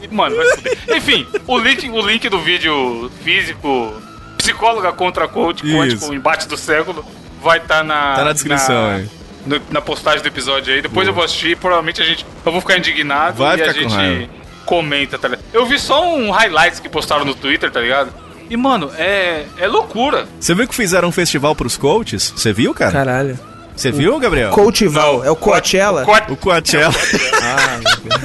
e- 0.00 0.04
e- 0.04 0.08
mano, 0.14 0.36
vai 0.36 0.46
se 0.46 0.56
fuder. 0.56 0.78
Enfim, 0.96 1.26
o 1.46 1.58
link, 1.58 1.88
o 1.90 2.00
link 2.00 2.28
do 2.28 2.38
vídeo 2.40 3.10
físico 3.22 3.94
Psicóloga 4.38 4.92
contra 4.92 5.28
Coach. 5.28 5.62
Quântico, 5.64 6.06
o 6.06 6.14
embate 6.14 6.48
do 6.48 6.56
século, 6.56 7.04
vai 7.42 7.58
estar 7.58 7.84
na. 7.84 8.14
Tá 8.16 8.24
na 8.24 8.32
descrição 8.32 8.90
aí. 8.90 9.08
no- 9.46 9.60
na 9.70 9.80
postagem 9.80 10.22
do 10.22 10.28
episódio 10.28 10.72
aí. 10.74 10.80
Depois 10.82 11.06
eu 11.06 11.12
vou 11.14 11.24
assistir, 11.24 11.56
provavelmente 11.56 12.00
a 12.00 12.04
gente. 12.04 12.24
Eu 12.44 12.52
vou 12.52 12.60
ficar 12.60 12.78
indignado 12.78 13.36
Vai 13.38 13.58
e 13.58 13.62
a 13.62 13.66
ficar 13.68 13.74
com 13.74 13.88
gente 13.88 13.94
raiva. 13.96 14.28
comenta, 14.64 15.18
tá 15.18 15.28
ligado? 15.28 15.44
Eu 15.52 15.66
vi 15.66 15.78
só 15.78 16.14
um 16.14 16.30
highlights 16.30 16.80
que 16.80 16.88
postaram 16.88 17.24
no 17.24 17.34
Twitter, 17.34 17.70
tá 17.70 17.80
ligado? 17.80 18.12
E, 18.50 18.56
mano, 18.56 18.90
é, 18.96 19.44
é 19.58 19.66
loucura. 19.66 20.26
Você 20.40 20.54
viu 20.54 20.66
que 20.66 20.74
fizeram 20.74 21.08
um 21.08 21.12
festival 21.12 21.54
pros 21.54 21.76
coaches? 21.76 22.32
Você 22.34 22.50
viu, 22.52 22.72
cara? 22.72 22.92
Caralho. 22.92 23.38
Você 23.78 23.92
viu, 23.92 24.18
Gabriel? 24.18 24.50
Coachval, 24.50 25.24
é 25.24 25.30
o 25.30 25.36
Coachella? 25.36 26.04
O 26.28 26.36
Coachella. 26.36 26.92
Ah, 27.40 27.78
meu 27.78 28.18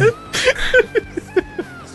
Deus. 0.00 0.14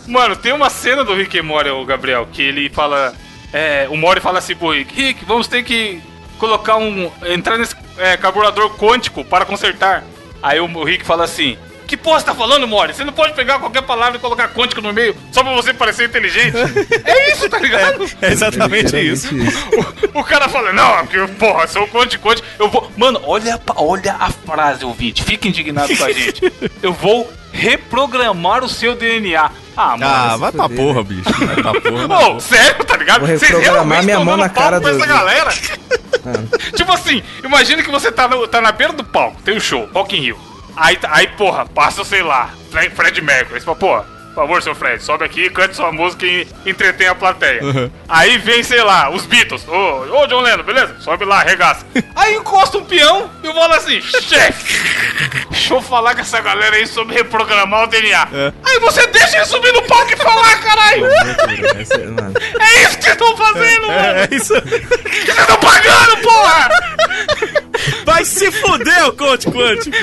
Mano, 0.06 0.36
tem 0.36 0.52
uma 0.52 0.70
cena 0.70 1.02
do 1.04 1.16
Rick 1.16 1.36
e 1.36 1.42
Morty, 1.42 1.70
o 1.70 1.84
Gabriel, 1.84 2.28
que 2.32 2.40
ele 2.40 2.70
fala. 2.70 3.12
É, 3.52 3.88
o 3.90 3.96
Morty 3.96 4.20
fala 4.20 4.38
assim 4.38 4.54
pro 4.54 4.70
Rick: 4.70 4.94
Rick, 4.94 5.24
vamos 5.24 5.48
ter 5.48 5.64
que 5.64 6.00
colocar 6.38 6.76
um. 6.76 7.10
entrar 7.26 7.58
nesse 7.58 7.74
é, 7.98 8.16
carburador 8.16 8.70
quântico 8.76 9.24
para 9.24 9.44
consertar. 9.44 10.04
Aí 10.40 10.60
o 10.60 10.84
Rick 10.84 11.04
fala 11.04 11.24
assim. 11.24 11.58
Que 11.88 11.96
porra 11.96 12.20
você 12.20 12.26
tá 12.26 12.34
falando, 12.34 12.68
Mori? 12.68 12.92
Você 12.92 13.02
não 13.02 13.14
pode 13.14 13.32
pegar 13.32 13.58
qualquer 13.58 13.80
palavra 13.80 14.18
e 14.18 14.20
colocar 14.20 14.48
quântico 14.48 14.82
no 14.82 14.92
meio 14.92 15.16
só 15.32 15.42
pra 15.42 15.54
você 15.54 15.72
parecer 15.72 16.06
inteligente. 16.06 16.54
é 17.02 17.32
isso, 17.32 17.48
tá 17.48 17.58
ligado? 17.58 18.06
É 18.20 18.30
exatamente 18.30 18.94
isso. 19.00 19.30
O, 20.14 20.20
o 20.20 20.22
cara 20.24 20.50
fala, 20.50 20.70
não, 20.70 21.06
porque, 21.06 21.32
porra, 21.38 21.66
sou 21.66 21.88
quântico, 21.88 22.28
quântico. 22.28 22.46
Eu 22.58 22.68
vou. 22.68 22.92
Mano, 22.94 23.18
olha, 23.24 23.58
olha 23.74 24.16
a 24.20 24.30
frase, 24.30 24.84
ouvinte. 24.84 25.24
Fica 25.24 25.48
indignado 25.48 25.96
com 25.96 26.04
a 26.04 26.12
gente. 26.12 26.52
Eu 26.82 26.92
vou 26.92 27.32
reprogramar 27.52 28.62
o 28.62 28.68
seu 28.68 28.94
DNA. 28.94 29.50
Ah, 29.74 29.96
mano. 29.96 30.04
Ah, 30.04 30.36
vai 30.36 30.52
pra 30.52 30.68
porra, 30.68 31.02
bicho. 31.02 31.30
Vai 31.32 31.56
pra 31.56 31.80
porra. 31.80 32.32
Ô, 32.34 32.38
sério, 32.40 32.84
tá 32.84 32.98
ligado? 32.98 33.20
Vou 33.20 33.28
reprogramar 33.28 34.02
minha 34.04 34.20
mão 34.20 34.36
na 34.36 34.50
cara 34.50 34.78
do- 34.78 34.88
essa 34.90 35.06
galera. 35.06 35.50
tipo 36.76 36.92
assim, 36.92 37.22
imagina 37.42 37.82
que 37.82 37.90
você 37.90 38.12
tá, 38.12 38.28
no- 38.28 38.46
tá 38.46 38.60
na 38.60 38.72
beira 38.72 38.92
do 38.92 39.04
palco, 39.04 39.40
tem 39.42 39.56
um 39.56 39.60
show, 39.60 39.88
Rock 39.94 40.14
in 40.16 40.20
Rio. 40.20 40.47
Aí, 40.78 40.96
tá- 40.96 41.08
aí 41.12 41.26
porra, 41.28 41.66
passa, 41.66 42.04
sei 42.04 42.22
lá, 42.22 42.50
Fred- 42.70 42.94
Fred 42.94 43.20
Mercury. 43.22 43.60
Você 43.60 43.64
fala, 43.66 43.76
porra, 43.76 44.02
por 44.34 44.42
favor, 44.42 44.62
seu 44.62 44.74
Fred, 44.74 45.02
sobe 45.02 45.24
aqui, 45.24 45.50
cante 45.50 45.74
sua 45.74 45.90
música 45.90 46.24
e 46.24 46.46
entretém 46.64 47.08
a 47.08 47.14
plateia. 47.14 47.60
Aí 48.08 48.38
vem, 48.38 48.62
sei 48.62 48.82
lá, 48.84 49.10
os 49.10 49.26
Beatles. 49.26 49.66
Ô, 49.66 49.72
ô, 50.22 50.26
John 50.28 50.40
Lennon, 50.40 50.62
beleza? 50.62 50.94
Sobe 51.00 51.24
lá, 51.24 51.40
arregaça. 51.40 51.84
aí 52.14 52.36
encosta 52.36 52.78
um 52.78 52.84
peão 52.84 53.28
e 53.42 53.46
eu 53.48 53.54
falo 53.54 53.72
assim, 53.74 54.00
chefe, 54.00 54.78
deixa 55.50 55.74
eu 55.74 55.82
falar 55.82 56.14
com 56.14 56.20
essa 56.20 56.40
galera 56.40 56.76
aí 56.76 56.86
sobre 56.86 57.16
reprogramar 57.16 57.82
o 57.84 57.86
DNA. 57.88 58.28
Aí 58.64 58.78
você 58.78 59.06
deixa 59.08 59.36
ele 59.38 59.44
subir 59.46 59.72
no 59.72 59.82
palco 59.82 60.12
e 60.12 60.16
falar, 60.16 60.56
caralho. 60.60 61.06
Essa- 61.80 61.98
mano. 61.98 62.34
É 62.60 62.82
isso 62.82 62.96
que 62.98 63.02
vocês 63.04 63.12
estão 63.14 63.36
fazendo, 63.36 63.86
mano! 63.88 64.18
É 64.20 64.28
isso. 64.30 64.54
Que 64.62 65.26
vocês 65.26 65.38
estão 65.38 65.56
pagando, 65.58 66.16
porra! 66.18 66.68
Vai 68.18 68.24
se 68.24 68.50
fuder, 68.50 69.08
o 69.08 69.12
coach 69.12 69.48
quântico. 69.48 69.96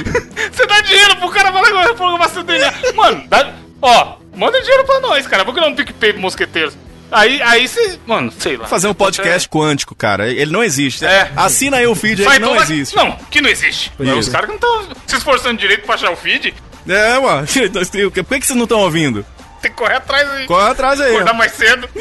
Você 0.52 0.66
dá 0.66 0.80
dinheiro 0.82 1.16
pro 1.18 1.30
cara 1.30 1.52
falar 1.52 1.70
com 1.70 1.78
a 1.78 1.94
programação 1.94 2.44
dele. 2.44 2.64
Mano, 2.94 3.26
dá... 3.28 3.54
ó, 3.82 4.16
manda 4.36 4.62
dinheiro 4.62 4.86
pra 4.86 5.02
nós, 5.02 5.28
cara. 5.28 5.44
Vou 5.44 5.54
criar 5.54 5.68
um 5.68 5.76
PicPay 5.76 6.14
pro 6.14 6.22
mosqueteiros. 6.22 6.78
Aí, 7.12 7.42
aí 7.42 7.68
você. 7.68 8.00
Mano, 8.06 8.32
sei 8.38 8.58
lá. 8.58 8.68
Fazer 8.68 8.88
um 8.88 8.94
podcast 8.94 9.48
quântico, 9.50 9.94
cara. 9.94 10.30
Ele 10.30 10.52
não 10.52 10.64
existe. 10.64 11.06
É. 11.06 11.32
Assina 11.36 11.78
aí 11.78 11.88
o 11.88 11.94
feed 11.94 12.22
aí 12.22 12.28
Sai 12.28 12.40
que 12.40 12.46
não 12.46 12.56
existe. 12.56 12.96
Não, 12.96 13.12
que 13.30 13.42
não 13.42 13.50
existe. 13.50 13.92
Isso. 14.00 14.18
Os 14.18 14.30
caras 14.30 14.50
que 14.50 14.60
não 14.60 14.82
estão 14.82 14.96
se 15.06 15.16
esforçando 15.18 15.60
direito 15.60 15.86
pra 15.86 15.96
achar 15.96 16.12
o 16.12 16.16
feed, 16.16 16.54
É, 16.88 17.20
mano. 17.20 17.48
Por 17.48 18.12
que 18.12 18.40
que 18.40 18.48
vocês 18.48 18.58
não 18.58 18.64
estão 18.64 18.80
ouvindo? 18.80 19.26
Tem 19.66 19.72
que 19.72 19.78
correr 19.78 19.96
atrás 19.96 20.28
e 20.42 20.46
Corre 20.46 20.72
atrás 20.72 21.02
aí. 21.02 21.12
acordar 21.12 21.34
mais 21.34 21.52
cedo. 21.54 21.90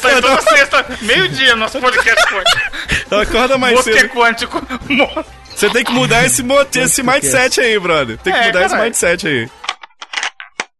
Sai 0.00 0.20
toda 0.20 0.40
sexta, 0.42 0.86
meio-dia, 1.02 1.54
nosso 1.56 1.78
podcast 1.80 2.24
quântico. 2.26 3.14
Acorda 3.14 3.58
mais 3.58 3.74
Mosque 3.74 3.92
cedo. 3.92 4.08
quântico. 4.10 4.62
Você 5.54 5.70
tem 5.70 5.84
que 5.84 5.92
mudar 5.92 6.24
esse, 6.24 6.42
esse 6.76 7.02
mindset 7.02 7.60
aí, 7.60 7.78
brother. 7.78 8.18
Tem 8.18 8.32
que 8.32 8.38
É, 8.38 8.46
mudar 8.46 8.60
esse 8.60 8.68
caralho. 8.70 8.84
mindset 8.84 9.26
aí. 9.28 9.50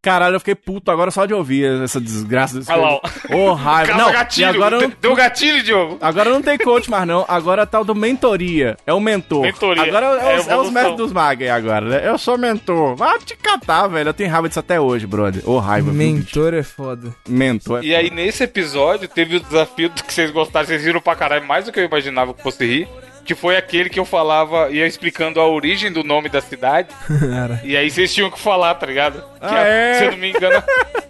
Caralho, 0.00 0.36
eu 0.36 0.38
fiquei 0.40 0.54
puto 0.54 0.90
agora 0.92 1.10
só 1.10 1.26
de 1.26 1.34
ouvir 1.34 1.82
essa 1.82 2.00
desgraça 2.00 2.56
desse 2.58 2.70
Olha 2.70 2.80
lá, 2.82 2.90
ó. 2.92 3.00
Ô, 3.34 3.52
raiva. 3.54 3.94
Não, 3.94 4.12
gatilho. 4.12 4.42
e 4.46 4.48
agora 4.48 4.80
não, 4.80 4.92
Deu 5.00 5.14
gatilho, 5.14 5.62
Diogo. 5.62 5.98
agora 6.00 6.30
não 6.30 6.40
tem 6.40 6.56
coach 6.56 6.88
mais 6.88 7.04
não. 7.06 7.24
Agora 7.26 7.66
tá 7.66 7.80
o 7.80 7.84
do 7.84 7.96
mentoria. 7.96 8.76
É 8.86 8.92
o 8.92 9.00
mentor. 9.00 9.42
Mentoria. 9.42 9.82
Agora 9.82 10.06
é, 10.06 10.10
É 10.10 10.14
os, 10.14 10.22
é 10.22 10.36
os 10.40 10.46
evolução. 10.46 10.72
métodos 10.72 11.12
mag 11.12 11.42
aí 11.42 11.50
agora, 11.50 11.86
né? 11.86 12.08
Eu 12.08 12.16
sou 12.16 12.38
mentor. 12.38 12.94
Vai 12.94 13.18
te 13.18 13.36
catar, 13.36 13.88
velho. 13.88 14.10
Eu 14.10 14.14
tenho 14.14 14.30
raiva 14.30 14.46
disso 14.48 14.60
até 14.60 14.80
hoje, 14.80 15.04
brother. 15.06 15.42
Ô, 15.44 15.58
raiva. 15.58 15.90
viu? 15.90 15.94
Mentor 15.98 16.54
é 16.54 16.62
foda. 16.62 17.12
Mentor. 17.28 17.84
E 17.84 17.94
aí, 17.94 18.08
nesse 18.08 18.44
episódio, 18.44 19.08
teve 19.08 19.36
o 19.36 19.40
desafio 19.40 19.90
que 19.90 20.14
vocês 20.14 20.30
gostaram, 20.30 20.66
vocês 20.66 20.84
viram 20.84 21.00
pra 21.00 21.16
caralho 21.16 21.44
mais 21.46 21.64
do 21.64 21.72
que 21.72 21.80
eu 21.80 21.84
imaginava 21.84 22.32
que 22.32 22.42
fosse 22.42 22.64
rir. 22.64 22.88
Que 23.28 23.34
foi 23.34 23.58
aquele 23.58 23.90
que 23.90 24.00
eu 24.00 24.06
falava, 24.06 24.70
ia 24.70 24.86
explicando 24.86 25.38
a 25.38 25.46
origem 25.46 25.92
do 25.92 26.02
nome 26.02 26.30
da 26.30 26.40
cidade. 26.40 26.88
E 27.62 27.76
aí 27.76 27.90
vocês 27.90 28.14
tinham 28.14 28.30
que 28.30 28.40
falar, 28.40 28.74
tá 28.76 28.86
ligado? 28.86 29.20
Que, 29.20 29.26
Ah, 29.54 29.64
é? 29.66 29.94
Se 29.98 30.04
eu 30.06 30.10
não 30.12 30.18
me 30.18 30.30
engano, 30.30 30.62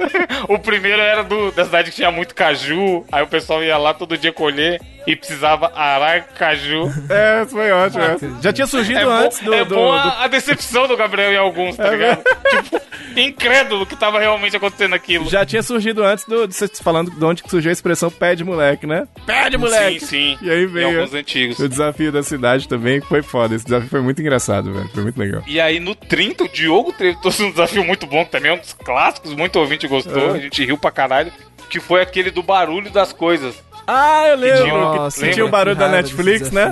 o 0.48 0.58
primeiro 0.58 1.00
era 1.00 1.22
do, 1.22 1.52
da 1.52 1.64
cidade 1.64 1.90
que 1.90 1.96
tinha 1.96 2.10
muito 2.10 2.34
caju. 2.34 3.06
Aí 3.12 3.22
o 3.22 3.28
pessoal 3.28 3.62
ia 3.62 3.78
lá 3.78 3.94
todo 3.94 4.18
dia 4.18 4.32
colher. 4.32 4.80
E 5.10 5.16
precisava 5.16 5.72
arar 5.74 6.22
caju. 6.28 6.90
É, 7.08 7.46
foi 7.46 7.70
ótimo. 7.70 8.02
é. 8.02 8.16
Já 8.42 8.52
tinha 8.52 8.66
surgido 8.66 9.00
É, 9.00 9.04
bom, 9.04 9.10
antes 9.10 9.38
do. 9.40 9.54
é 9.54 9.64
do- 9.64 9.74
bom 9.74 9.86
do- 9.90 9.92
a, 9.92 10.24
a 10.24 10.28
decepção 10.28 10.86
do 10.86 10.96
Gabriel 10.96 11.32
em 11.32 11.36
alguns, 11.36 11.76
tá 11.76 11.90
ligado? 11.90 12.22
tipo, 12.62 12.80
incrédulo 13.16 13.86
que 13.86 13.96
tava 13.96 14.18
realmente 14.20 14.56
acontecendo 14.56 14.94
aquilo. 14.94 15.28
Já 15.28 15.44
tinha 15.44 15.62
surgido 15.62 16.04
antes 16.04 16.24
do. 16.24 16.46
de 16.46 16.54
Você 16.54 16.68
falando 16.82 17.10
de 17.10 17.24
onde 17.24 17.42
surgiu 17.48 17.70
a 17.70 17.72
expressão 17.72 18.10
pé 18.10 18.34
de 18.34 18.44
moleque, 18.44 18.86
né? 18.86 19.06
Pé 19.26 19.48
de 19.50 19.56
moleque! 19.56 20.00
Sim, 20.00 20.06
sim. 20.06 20.38
E 20.42 20.50
aí 20.50 20.64
Em 20.64 20.66
veio 20.66 20.98
alguns 21.00 21.14
antigos. 21.14 21.58
o 21.58 21.68
desafio 21.68 22.12
da 22.12 22.22
cidade 22.22 22.68
também, 22.68 23.00
que 23.00 23.06
foi 23.06 23.22
foda. 23.22 23.54
Esse 23.54 23.64
desafio 23.64 23.88
foi 23.88 24.00
muito 24.00 24.20
engraçado, 24.20 24.72
velho. 24.72 24.88
Foi 24.92 25.02
muito 25.02 25.18
legal. 25.18 25.42
E 25.46 25.60
aí 25.60 25.80
no 25.80 25.94
30, 25.94 26.44
o 26.44 26.48
Diogo 26.48 26.92
teve 26.92 27.18
trouxe 27.22 27.42
um 27.42 27.50
desafio 27.50 27.84
muito 27.84 28.06
bom, 28.06 28.24
que 28.24 28.30
também 28.30 28.50
é 28.50 28.54
um 28.54 28.58
dos 28.58 28.72
clássicos, 28.72 29.34
muito 29.34 29.58
ouvinte 29.58 29.86
gostou, 29.88 30.32
a 30.34 30.38
gente 30.38 30.64
riu 30.64 30.76
pra 30.78 30.90
caralho, 30.90 31.32
que 31.70 31.80
foi 31.80 32.00
aquele 32.02 32.30
do 32.30 32.42
barulho 32.42 32.90
das 32.90 33.12
coisas. 33.12 33.54
Ah, 33.88 34.28
eu 34.28 34.36
lembro. 34.36 35.08
tinha 35.32 35.44
o 35.44 35.48
barulho 35.48 35.74
da 35.76 35.88
Netflix, 35.88 36.50
né? 36.50 36.70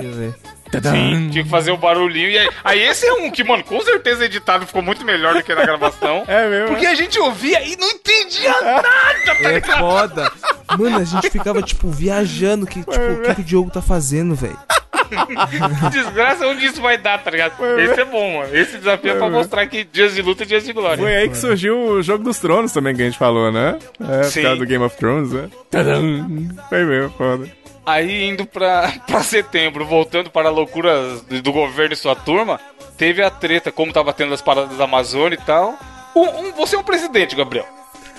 Sim, 0.69 1.29
tinha 1.31 1.43
que 1.45 1.49
fazer 1.49 1.71
o 1.71 1.77
barulhinho. 1.77 2.29
E 2.29 2.37
aí, 2.37 2.49
aí 2.63 2.79
esse 2.81 3.05
é 3.07 3.13
um 3.13 3.31
que, 3.31 3.41
mano, 3.43 3.63
com 3.63 3.79
certeza 3.81 4.25
editado 4.25 4.67
ficou 4.67 4.81
muito 4.81 5.03
melhor 5.05 5.33
do 5.33 5.41
que 5.41 5.55
na 5.55 5.63
gravação. 5.65 6.23
É 6.27 6.47
mesmo. 6.47 6.67
Porque 6.67 6.85
a 6.85 6.93
gente 6.93 7.17
ouvia 7.19 7.63
e 7.65 7.75
não 7.77 7.89
entendia 7.89 8.51
nada, 8.61 8.83
tá 9.25 9.33
É 9.43 9.53
ligado? 9.53 9.79
foda. 9.79 10.31
Mano, 10.77 10.97
a 10.99 11.03
gente 11.05 11.29
ficava, 11.29 11.61
tipo, 11.61 11.89
viajando. 11.89 12.67
Que, 12.67 12.81
tipo, 12.81 12.91
o 12.91 13.21
que, 13.21 13.35
que 13.35 13.41
o 13.41 13.43
Diogo 13.45 13.71
tá 13.71 13.81
fazendo, 13.81 14.35
velho? 14.35 14.59
Que 15.07 15.89
desgraça 15.91 16.45
onde 16.47 16.65
isso 16.65 16.81
vai 16.81 16.97
dar, 16.97 17.21
tá 17.23 17.31
ligado? 17.31 17.53
Esse 17.79 18.01
é 18.01 18.05
bom, 18.05 18.39
mano. 18.39 18.55
Esse 18.55 18.77
desafio 18.77 19.11
é 19.11 19.15
pra 19.17 19.29
mostrar 19.29 19.65
que 19.67 19.83
dias 19.83 20.13
de 20.13 20.21
luta 20.21 20.43
e 20.43 20.45
dias 20.45 20.63
de 20.63 20.73
glória. 20.73 20.97
Foi 21.03 21.15
aí 21.15 21.29
que 21.29 21.37
surgiu 21.37 21.77
o 21.77 22.01
Jogo 22.03 22.23
dos 22.23 22.39
Tronos 22.39 22.71
também, 22.71 22.95
que 22.95 23.01
a 23.01 23.05
gente 23.05 23.17
falou, 23.17 23.51
né? 23.51 23.77
É, 23.99 24.23
Sim. 24.23 24.41
por 24.41 24.47
causa 24.47 24.57
do 24.59 24.65
Game 24.65 24.83
of 24.83 24.97
Thrones, 24.97 25.31
né? 25.31 25.49
Tadam! 25.71 26.49
Foi 26.69 26.83
mesmo, 26.83 27.09
foda. 27.17 27.49
Aí 27.85 28.25
indo 28.27 28.45
pra, 28.45 28.91
pra 29.07 29.21
setembro, 29.23 29.85
voltando 29.85 30.29
para 30.29 30.49
loucuras 30.49 31.21
do 31.21 31.41
do 31.41 31.51
governo 31.53 31.93
e 31.93 31.97
sua 31.97 32.15
turma, 32.15 32.59
teve 32.97 33.23
a 33.23 33.29
treta, 33.29 33.71
como 33.71 33.93
tava 33.93 34.11
tendo 34.13 34.33
as 34.33 34.41
paradas 34.41 34.77
da 34.77 34.83
Amazônia 34.83 35.37
e 35.41 35.45
tal. 35.45 35.75
Um, 36.15 36.21
um- 36.47 36.51
você 36.53 36.75
é 36.75 36.79
um 36.79 36.83
presidente, 36.83 37.35
Gabriel. 37.35 37.65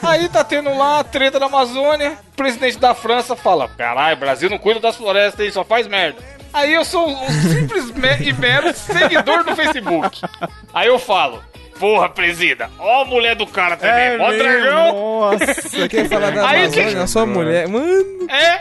Aí 0.00 0.28
tá 0.28 0.44
tendo 0.44 0.72
lá 0.78 1.00
a 1.00 1.04
treta 1.04 1.40
da 1.40 1.46
Amazônia, 1.46 2.12
o 2.32 2.36
presidente 2.36 2.78
da 2.78 2.94
França 2.94 3.34
fala, 3.34 3.68
caralho, 3.76 4.16
Brasil 4.16 4.48
não 4.48 4.56
cuida 4.56 4.78
das 4.78 4.94
florestas 4.96 5.40
aí, 5.44 5.50
só 5.50 5.64
faz 5.64 5.88
merda. 5.88 6.22
Aí 6.52 6.72
eu 6.74 6.84
sou 6.84 7.08
um 7.08 7.28
simples 7.30 7.92
e 8.20 8.32
mero 8.32 8.72
seguidor 8.74 9.44
do 9.44 9.54
Facebook. 9.54 10.20
Aí 10.72 10.88
eu 10.88 10.98
falo, 10.98 11.42
porra, 11.78 12.08
presida, 12.08 12.70
ó 12.78 13.02
a 13.02 13.04
mulher 13.04 13.34
do 13.36 13.46
cara 13.46 13.76
também, 13.76 14.18
ó 14.20 14.28
o 14.30 14.36
dragão. 14.36 14.92
Nossa. 14.92 15.88
Quer 15.88 16.08
falar 16.08 16.30
da 16.30 16.48
Aí 16.48 16.62
Amazônia? 16.64 16.90
que- 16.92 16.96
A 16.98 17.06
sua 17.06 17.26
mulher. 17.26 17.68
Mano, 17.68 18.26
É, 18.30 18.60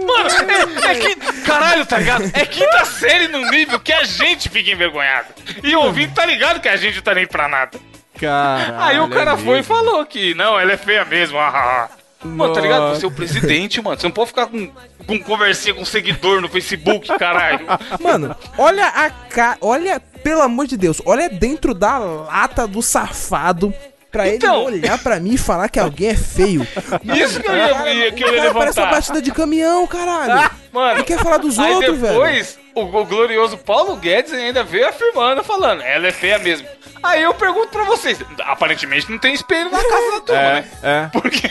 mano, 0.00 0.84
é, 0.84 0.90
é 0.90 0.94
que, 0.94 1.16
caralho, 1.42 1.84
tá 1.86 1.98
ligado? 1.98 2.24
É 2.34 2.44
quinta 2.46 2.84
série 2.84 3.28
no 3.28 3.50
nível 3.50 3.78
que 3.80 3.92
a 3.92 4.04
gente 4.04 4.48
fica 4.48 4.70
envergonhado. 4.70 5.28
E 5.62 5.74
o 5.76 5.82
ouvinte 5.82 6.14
tá 6.14 6.24
ligado 6.24 6.60
que 6.60 6.68
a 6.68 6.76
gente 6.76 7.00
tá 7.02 7.14
nem 7.14 7.26
pra 7.26 7.48
nada. 7.48 7.78
Caralho. 8.18 8.80
Aí 8.80 9.00
o 9.00 9.08
cara 9.08 9.32
é 9.32 9.36
foi 9.36 9.58
e 9.60 9.62
falou 9.62 10.04
que 10.06 10.34
não, 10.34 10.58
ela 10.58 10.72
é 10.72 10.76
feia 10.76 11.04
mesmo. 11.04 11.38
ah, 11.38 11.48
ah, 11.52 11.88
ah. 11.90 12.01
Mano, 12.24 12.52
tá 12.52 12.60
ligado? 12.60 12.90
Você 12.94 13.04
é 13.04 13.08
o 13.08 13.12
presidente, 13.12 13.80
mano. 13.82 13.98
Você 14.00 14.06
não 14.06 14.12
pode 14.12 14.28
ficar 14.28 14.46
com, 14.46 14.70
com 15.06 15.18
conversinha 15.20 15.74
com 15.74 15.84
seguidor 15.84 16.40
no 16.40 16.48
Facebook, 16.48 17.08
caralho. 17.18 17.66
mano, 18.00 18.34
olha 18.56 18.86
a 18.86 19.10
cara. 19.10 19.56
Olha, 19.60 20.00
pelo 20.00 20.40
amor 20.42 20.66
de 20.66 20.76
Deus, 20.76 21.00
olha 21.04 21.28
dentro 21.28 21.74
da 21.74 21.98
lata 21.98 22.66
do 22.66 22.80
safado. 22.82 23.72
Pra 24.10 24.28
Então. 24.28 24.68
ele 24.68 24.80
olhar 24.80 24.98
pra 24.98 25.18
mim 25.18 25.32
e 25.32 25.38
falar 25.38 25.70
que 25.70 25.80
alguém 25.80 26.10
é 26.10 26.14
feio. 26.14 26.60
Isso 27.16 27.40
que 27.40 27.48
eu 27.48 27.56
ia, 27.56 27.94
ia- 27.94 28.12
que 28.12 28.22
eu 28.22 28.28
ia 28.34 28.42
cara 28.42 28.52
parece 28.52 28.78
uma 28.78 28.84
levantar. 28.84 28.90
batida 28.90 29.22
de 29.22 29.32
caminhão, 29.32 29.86
caralho. 29.86 30.50
Mano, 30.70 30.96
Ele 30.98 31.02
quer 31.04 31.18
falar 31.18 31.38
dos 31.38 31.58
outros, 31.58 31.98
velho. 31.98 32.12
depois, 32.12 32.58
o, 32.74 32.82
o 32.82 33.04
glorioso 33.06 33.56
Paulo 33.56 33.96
Guedes 33.96 34.34
ainda 34.34 34.62
veio 34.62 34.86
afirmando, 34.86 35.42
falando, 35.42 35.80
ela 35.80 36.06
é 36.08 36.12
feia 36.12 36.38
mesmo. 36.38 36.68
Aí 37.02 37.22
eu 37.22 37.34
pergunto 37.34 37.68
pra 37.68 37.84
vocês, 37.84 38.18
aparentemente 38.40 39.10
não 39.10 39.18
tem 39.18 39.34
espelho 39.34 39.70
na 39.70 39.78
casa 39.82 40.10
da 40.12 40.20
turma, 40.20 40.40
É, 40.40 40.54
né? 40.54 40.64
é. 40.82 41.06
Por 41.08 41.30
quê? 41.30 41.48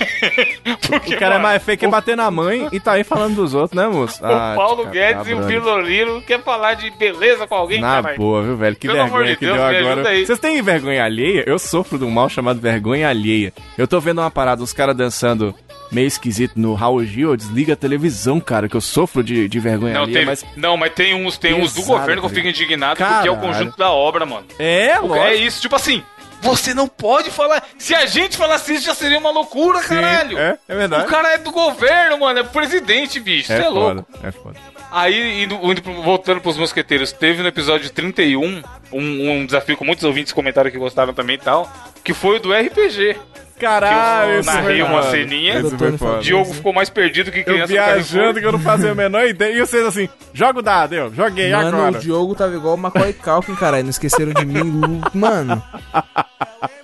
Porque, 0.87 1.15
O 1.15 1.19
cara 1.19 1.35
é 1.35 1.37
mano, 1.37 1.43
mais 1.43 1.63
feio 1.63 1.77
que 1.77 1.87
bater 1.87 2.15
na 2.15 2.29
mãe 2.31 2.67
e 2.71 2.79
tá 2.79 2.93
aí 2.93 3.03
falando 3.03 3.35
dos 3.35 3.53
outros, 3.53 3.73
né, 3.79 3.87
moço? 3.87 4.17
O 4.23 4.55
Paulo 4.55 4.85
Guedes 4.87 5.27
e 5.27 5.33
o. 5.33 5.45
Piloliro 5.45 6.21
quer 6.21 6.41
falar 6.41 6.75
de 6.75 6.89
beleza 6.91 7.45
com 7.47 7.55
alguém, 7.55 7.81
Na 7.81 7.95
caralho. 8.01 8.17
boa, 8.17 8.41
viu, 8.43 8.55
velho? 8.57 8.75
Que 8.75 8.87
Pelo 8.87 8.99
vergonha 8.99 9.27
de 9.27 9.35
que 9.37 9.45
Deus, 9.45 9.57
deu 9.57 9.65
agora. 9.91 10.03
Vocês 10.25 10.39
têm 10.39 10.61
vergonha 10.61 11.03
alheia? 11.03 11.43
Eu 11.45 11.59
sofro 11.59 11.97
de 11.97 12.05
um 12.05 12.09
mal 12.11 12.29
chamado 12.29 12.59
vergonha 12.59 13.09
alheia. 13.09 13.53
Eu 13.77 13.87
tô 13.87 13.99
vendo 13.99 14.19
uma 14.21 14.31
parada, 14.31 14.63
os 14.63 14.71
caras 14.73 14.95
dançando 14.95 15.53
meio 15.91 16.07
esquisito 16.07 16.53
no 16.55 16.73
Raul 16.73 17.03
Gil, 17.03 17.29
eu 17.31 17.37
desliga 17.37 17.73
a 17.73 17.75
televisão, 17.75 18.39
cara, 18.39 18.69
que 18.69 18.75
eu 18.75 18.81
sofro 18.81 19.23
de, 19.23 19.47
de 19.49 19.59
vergonha 19.59 19.93
Não, 19.93 20.01
alheia, 20.03 20.17
tem, 20.19 20.25
mas... 20.25 20.45
não, 20.55 20.77
mas 20.77 20.93
tem 20.93 21.13
uns, 21.13 21.37
tem 21.37 21.53
uns 21.53 21.73
do 21.73 21.83
governo 21.83 22.21
que 22.21 22.25
eu 22.27 22.29
fico 22.29 22.47
indignado 22.47 22.97
porque 22.97 23.27
é 23.27 23.31
o 23.31 23.37
conjunto 23.37 23.77
da 23.77 23.91
obra, 23.91 24.25
mano. 24.25 24.45
É, 24.57 24.91
É 24.91 24.99
lógico. 24.99 25.43
isso, 25.43 25.61
tipo 25.61 25.75
assim, 25.75 26.03
você 26.41 26.73
não 26.73 26.87
pode 26.87 27.29
falar. 27.29 27.63
Se 27.77 27.93
a 27.93 28.05
gente 28.05 28.35
falasse 28.37 28.73
isso, 28.73 28.85
já 28.85 28.95
seria 28.95 29.19
uma 29.19 29.29
loucura, 29.31 29.79
caralho. 29.81 30.37
é, 30.39 30.57
é 30.67 30.75
verdade. 30.75 31.05
O 31.05 31.07
cara 31.07 31.33
é 31.33 31.37
do 31.37 31.51
governo, 31.51 32.19
mano, 32.19 32.39
é 32.39 32.43
presidente, 32.43 33.19
bicho. 33.19 33.47
Você 33.47 33.53
é, 33.53 33.65
É 33.65 33.69
louco. 33.69 34.05
foda, 34.11 34.27
é 34.27 34.31
foda. 34.31 34.59
Aí, 34.91 35.43
indo, 35.43 35.55
indo 35.71 35.81
voltando 36.01 36.41
pros 36.41 36.57
mosqueteiros, 36.57 37.11
teve 37.13 37.41
no 37.41 37.47
episódio 37.47 37.89
31 37.91 38.61
um, 38.91 39.31
um 39.31 39.45
desafio 39.45 39.77
que 39.77 39.85
muitos 39.85 40.03
ouvintes 40.03 40.33
comentaram 40.33 40.69
que 40.71 40.77
gostaram 40.77 41.13
também 41.13 41.35
e 41.35 41.39
tal, 41.39 41.71
que 42.03 42.13
foi 42.13 42.37
o 42.37 42.39
do 42.39 42.51
RPG. 42.53 43.15
Caralho, 43.61 44.31
eu 44.33 44.39
isso 44.41 44.51
narrei 44.51 44.79
foi 44.79 44.81
uma 44.89 45.01
foda. 45.03 45.11
ceninha. 45.11 45.61
Doutor 45.61 45.97
foda. 45.97 46.17
O 46.17 46.21
Diogo 46.21 46.53
ficou 46.53 46.73
mais 46.73 46.89
perdido 46.89 47.31
que 47.31 47.39
Eu 47.39 47.43
criança 47.45 47.61
no 47.61 47.67
viajando 47.67 48.39
que 48.39 48.45
eu 48.45 48.51
não 48.51 48.59
fazia 48.59 48.91
a 48.91 48.95
menor 48.95 49.25
ideia. 49.27 49.53
E 49.55 49.59
vocês 49.59 49.85
assim, 49.85 50.09
joga 50.33 50.59
o 50.59 50.61
dado, 50.61 50.93
eu 50.95 51.13
joguei 51.13 51.51
Mano, 51.51 51.67
agora. 51.77 51.97
o 51.97 51.99
Diogo 52.01 52.35
tava 52.35 52.55
igual 52.55 52.73
o 52.75 52.77
Macaulay 52.77 53.13
Culkin, 53.13 53.55
caralho. 53.55 53.83
Não 53.83 53.89
esqueceram 53.91 54.33
de 54.33 54.45
mim. 54.45 55.01
Mano. 55.13 55.61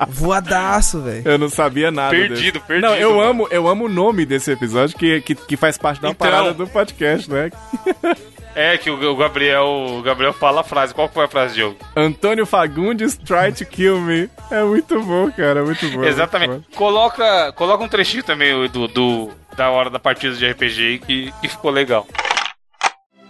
Voadaço, 0.08 1.02
velho. 1.02 1.24
Eu 1.26 1.38
não 1.38 1.50
sabia 1.50 1.92
nada. 1.92 2.12
Perdido, 2.12 2.54
desse. 2.54 2.66
perdido, 2.66 2.88
Não, 2.88 2.96
eu 2.96 3.16
mano. 3.16 3.30
amo, 3.30 3.48
eu 3.52 3.68
amo 3.68 3.86
o 3.86 3.90
nome 3.90 4.26
desse 4.26 4.52
episódio 4.52 4.98
que, 4.98 5.22
que, 5.22 5.36
que 5.36 5.58
faz 5.58 5.78
parte 5.78 6.02
da 6.02 6.10
Então. 6.10 6.28
parada 6.30 6.54
do 6.54 6.68
podcast, 6.68 7.30
né? 7.30 7.50
É, 8.60 8.76
que 8.76 8.90
o, 8.90 9.16
Gabriel, 9.16 9.68
o 10.00 10.02
Gabriel 10.02 10.34
fala 10.34 10.62
a 10.62 10.64
frase. 10.64 10.92
Qual 10.92 11.08
foi 11.08 11.26
a 11.26 11.28
frase, 11.28 11.54
Diogo? 11.54 11.78
Antônio 11.96 12.44
Fagundes 12.44 13.16
try 13.16 13.52
to 13.56 13.64
kill 13.70 14.02
me. 14.02 14.28
É 14.50 14.64
muito 14.64 15.00
bom, 15.04 15.32
cara, 15.32 15.60
é 15.60 15.64
muito 15.64 15.88
bom. 15.92 16.04
é 16.04 16.08
Exatamente. 16.08 16.50
muito 16.50 16.66
bom. 16.72 16.76
Coloca, 16.76 17.52
coloca 17.54 17.84
um 17.84 17.88
trechinho 17.88 18.24
também 18.24 18.68
do, 18.68 18.88
do- 18.88 19.30
da 19.56 19.70
hora 19.70 19.92
da 19.92 20.00
partida 20.00 20.34
de 20.36 20.44
RPG 20.50 21.02
que, 21.06 21.32
que 21.40 21.48
ficou 21.48 21.70
legal. 21.70 22.08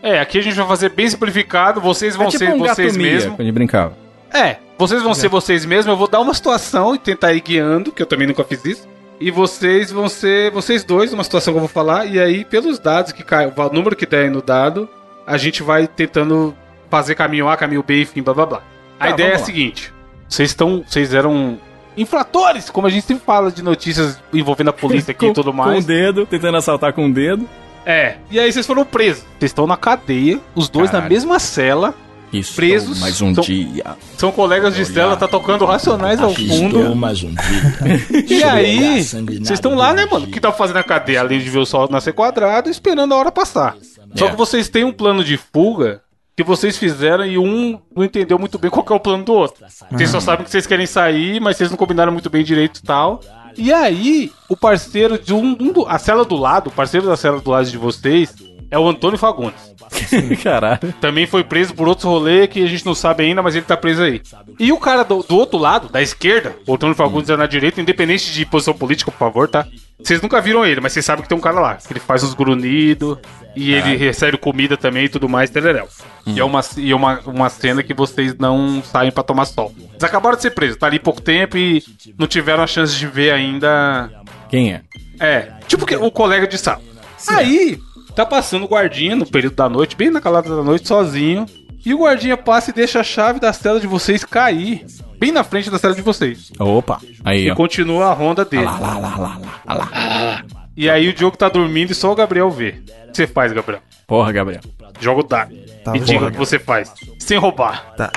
É, 0.01 0.19
aqui 0.21 0.39
a 0.39 0.41
gente 0.41 0.55
vai 0.55 0.65
fazer 0.67 0.89
bem 0.89 1.09
simplificado. 1.09 1.81
Vocês 1.81 2.15
vão 2.15 2.27
É 2.27 2.29
tipo 2.29 2.45
ser 2.45 2.53
um 2.53 2.59
vocês 2.59 2.95
mesmos. 2.95 3.35
quando 3.35 3.51
brincava. 3.51 3.97
É, 4.33 4.57
vocês 4.77 5.01
vão 5.03 5.13
ser 5.13 5.27
vocês 5.27 5.65
mesmos. 5.65 5.87
Eu 5.87 5.97
vou 5.97 6.07
dar 6.07 6.21
uma 6.21 6.33
situação 6.33 6.95
e 6.95 6.99
tentar 6.99 7.33
ir 7.33 7.41
guiando, 7.41 7.91
que 7.91 8.01
eu 8.01 8.05
também 8.05 8.27
nunca 8.27 8.43
fiz 8.45 8.63
isso. 8.63 8.87
E 9.19 9.29
vocês 9.29 9.91
vão 9.91 10.07
ser 10.07 10.51
vocês 10.51 10.83
dois, 10.85 11.11
uma 11.11 11.23
situação 11.23 11.53
que 11.53 11.57
eu 11.57 11.61
vou 11.61 11.67
falar. 11.69 12.05
E 12.05 12.17
aí, 12.17 12.45
pelos 12.45 12.79
dados 12.79 13.11
que 13.11 13.23
caem, 13.23 13.51
o 13.53 13.73
número 13.73 13.95
que 13.95 14.05
der 14.05 14.23
aí 14.25 14.29
no 14.29 14.41
dado, 14.41 14.87
a 15.27 15.37
gente 15.37 15.61
vai 15.61 15.85
tentando 15.87 16.55
fazer 16.89 17.13
caminho 17.13 17.47
A, 17.49 17.55
caminho 17.57 17.83
B, 17.85 18.01
enfim, 18.03 18.21
blá 18.23 18.33
blá 18.33 18.45
blá. 18.45 18.61
A 18.99 19.07
Tá, 19.07 19.09
ideia 19.11 19.33
é 19.33 19.35
a 19.35 19.39
seguinte: 19.39 19.93
vocês 20.27 20.49
estão. 20.49 20.83
Vocês 20.87 21.13
eram 21.13 21.59
infratores, 21.95 22.69
como 22.69 22.87
a 22.87 22.89
gente 22.89 23.05
sempre 23.05 23.25
fala 23.25 23.51
de 23.51 23.61
notícias 23.63 24.19
envolvendo 24.33 24.69
a 24.69 24.73
polícia 24.73 25.11
aqui 25.11 25.25
e 25.27 25.33
tudo 25.33 25.51
Com 25.51 25.61
o 25.61 25.65
mais. 25.65 25.85
dedo, 25.85 26.25
tentando 26.25 26.57
assaltar 26.57 26.93
com 26.93 27.07
o 27.07 27.13
dedo. 27.13 27.47
É. 27.85 28.15
E 28.31 28.39
aí 28.39 28.51
vocês 28.51 28.65
foram 28.65 28.83
presos. 28.85 29.23
Vocês 29.39 29.51
estão 29.51 29.65
na 29.67 29.77
cadeia, 29.77 30.39
os 30.55 30.67
dois 30.69 30.87
na 30.87 30.93
Caralho. 30.99 31.13
mesma 31.13 31.39
cela. 31.39 31.93
Estou 32.33 32.55
Presos, 32.57 32.99
mais 32.99 33.21
um 33.21 33.33
são- 33.33 33.41
dia. 33.41 33.85
São 34.17 34.33
colegas 34.33 34.75
de 34.75 34.83
cela, 34.85 35.15
tá 35.15 35.29
tocando 35.29 35.63
racionais 35.65 36.19
ao 36.21 36.31
Estou 36.31 36.57
fundo. 36.57 36.93
mais 36.95 37.23
um 37.23 37.29
dia. 37.33 38.25
E 38.27 38.43
aí, 38.43 39.01
vocês 39.01 39.51
estão 39.51 39.75
lá, 39.75 39.93
né, 39.93 40.05
mano? 40.11 40.25
O 40.25 40.29
que 40.29 40.41
tá 40.41 40.51
fazendo 40.51 40.75
na 40.75 40.83
cadeia? 40.83 41.21
Além 41.21 41.39
de 41.39 41.49
ver 41.49 41.59
o 41.59 41.65
sol 41.65 41.87
nascer 41.89 42.11
quadrado, 42.11 42.69
esperando 42.69 43.13
a 43.13 43.17
hora 43.17 43.31
passar. 43.31 43.77
Só 44.15 44.27
É. 44.27 44.29
que 44.31 44.35
vocês 44.37 44.69
têm 44.69 44.83
um 44.83 44.91
plano 44.93 45.23
de 45.23 45.37
fuga 45.37 46.01
que 46.35 46.43
vocês 46.43 46.77
fizeram 46.77 47.25
e 47.25 47.37
um 47.37 47.79
não 47.95 48.03
entendeu 48.03 48.37
muito 48.37 48.59
bem 48.59 48.69
qual 48.69 48.85
que 48.85 48.93
é 48.93 48.95
o 48.95 48.99
plano 48.99 49.23
do 49.23 49.33
outro. 49.33 49.65
Vocês 49.91 50.09
só 50.09 50.19
sabem 50.19 50.45
que 50.45 50.51
vocês 50.51 50.67
querem 50.67 50.85
sair, 50.85 51.39
mas 51.39 51.57
vocês 51.57 51.69
não 51.71 51.77
combinaram 51.77 52.11
muito 52.11 52.29
bem 52.29 52.43
direito 52.43 52.77
e 52.77 52.83
tal. 52.83 53.21
E 53.57 53.73
aí, 53.73 54.31
o 54.47 54.55
parceiro 54.55 55.17
de 55.17 55.33
um, 55.33 55.57
um 55.59 55.73
do, 55.73 55.87
a 55.87 55.97
cela 55.97 56.23
do 56.23 56.35
lado, 56.35 56.67
o 56.67 56.71
parceiro 56.71 57.07
da 57.07 57.17
cela 57.17 57.39
do 57.41 57.49
lado 57.49 57.67
de 57.67 57.77
vocês, 57.77 58.35
é 58.69 58.77
o 58.77 58.87
Antônio 58.87 59.17
Fagundes. 59.17 59.73
Caralho. 60.43 60.93
Também 61.01 61.25
foi 61.25 61.43
preso 61.43 61.73
por 61.73 61.87
outros 61.87 62.05
rolês 62.05 62.47
que 62.49 62.61
a 62.63 62.67
gente 62.67 62.85
não 62.85 62.93
sabe 62.93 63.23
ainda, 63.23 63.41
mas 63.41 63.55
ele 63.55 63.65
tá 63.65 63.75
preso 63.75 64.03
aí. 64.03 64.21
E 64.59 64.71
o 64.71 64.77
cara 64.77 65.03
do, 65.03 65.23
do 65.23 65.35
outro 65.35 65.57
lado, 65.57 65.89
da 65.89 66.01
esquerda, 66.03 66.55
o 66.67 66.75
Antônio 66.75 66.93
Fagundes 66.95 67.29
é 67.31 67.37
na 67.37 67.47
direita, 67.47 67.81
independente 67.81 68.31
de 68.31 68.45
posição 68.45 68.75
política, 68.75 69.09
por 69.09 69.17
favor, 69.17 69.47
tá? 69.47 69.65
Vocês 70.01 70.21
nunca 70.21 70.39
viram 70.39 70.65
ele, 70.65 70.79
mas 70.79 70.93
vocês 70.93 71.03
sabem 71.05 71.23
que 71.23 71.29
tem 71.29 71.37
um 71.37 71.41
cara 71.41 71.59
lá. 71.59 71.75
Que 71.75 71.91
ele 71.93 71.99
faz 71.99 72.23
uns 72.23 72.33
grunhidos 72.33 73.17
e 73.55 73.73
ele 73.73 73.95
recebe 73.95 74.37
comida 74.37 74.77
também 74.77 75.05
e 75.05 75.09
tudo 75.09 75.27
mais, 75.27 75.49
tereréu. 75.49 75.87
E 76.25 76.39
é, 76.39 76.43
uma, 76.43 76.61
e 76.77 76.91
é 76.91 76.95
uma, 76.95 77.19
uma 77.25 77.49
cena 77.49 77.81
que 77.81 77.93
vocês 77.93 78.35
não 78.37 78.81
saem 78.83 79.11
pra 79.11 79.23
tomar 79.23 79.45
sol. 79.45 79.73
Eles 79.91 80.03
acabaram 80.03 80.35
de 80.35 80.43
ser 80.43 80.51
presos, 80.51 80.77
tá 80.77 80.85
ali 80.85 80.99
pouco 80.99 81.19
tempo 81.21 81.57
e 81.57 81.83
não 82.17 82.27
tiveram 82.27 82.63
a 82.63 82.67
chance 82.67 82.95
de 82.95 83.07
ver 83.07 83.31
ainda 83.31 84.09
Quem 84.49 84.73
é? 84.73 84.81
é, 85.19 85.51
tipo 85.67 85.85
que- 85.85 85.95
o 85.95 86.11
colega 86.11 86.47
de 86.47 86.57
sala. 86.57 86.81
Aí, 87.29 87.79
Tá 88.15 88.25
passando 88.25 88.63
o 88.65 88.67
guardinha 88.67 89.15
no 89.15 89.27
período 89.27 89.55
da 89.55 89.69
noite, 89.69 89.95
bem 89.95 90.09
na 90.09 90.19
calada 90.19 90.49
da 90.55 90.63
noite, 90.63 90.87
sozinho. 90.87 91.45
E 91.87 91.93
o 91.93 91.99
guardinha 91.99 92.35
passa 92.35 92.71
e 92.71 92.73
deixa 92.73 92.99
a 92.99 93.03
chave 93.03 93.39
da 93.39 93.53
cela 93.53 93.79
de 93.79 93.87
vocês 93.87 94.23
cair. 94.25 94.85
Bem 95.17 95.31
na 95.31 95.43
frente 95.43 95.69
da 95.69 95.77
cela 95.79 95.95
de 95.95 96.01
vocês. 96.01 96.51
Opa. 96.59 96.99
Aí, 97.23 97.45
E 97.45 97.51
ó. 97.51 97.55
continua 97.55 98.07
a 98.07 98.13
ronda 98.13 98.43
dele. 98.43 98.65
Lá, 98.65 98.77
lá, 98.77 98.97
lá, 98.97 99.15
lá, 99.17 99.41
lá, 99.65 99.73
lá. 99.73 100.43
E 100.75 100.89
aí 100.89 101.07
o 101.07 101.13
Diogo 101.13 101.37
tá 101.37 101.47
dormindo 101.47 101.91
e 101.91 101.95
só 101.95 102.11
o 102.11 102.15
Gabriel 102.15 102.51
vê. 102.51 102.81
O 103.07 103.11
que 103.11 103.17
você 103.17 103.25
faz, 103.25 103.53
Gabriel? 103.53 103.81
Porra, 104.05 104.31
Gabriel. 104.33 104.61
Joga 104.99 105.21
o 105.21 105.23
dado. 105.23 105.55
Tá 105.83 105.95
e 105.95 105.99
bom, 105.99 106.05
diga 106.05 106.25
o 106.27 106.31
que 106.31 106.37
você 106.37 106.59
faz. 106.59 106.91
Sem 107.19 107.37
roubar. 107.37 107.93
Tá. 107.95 108.11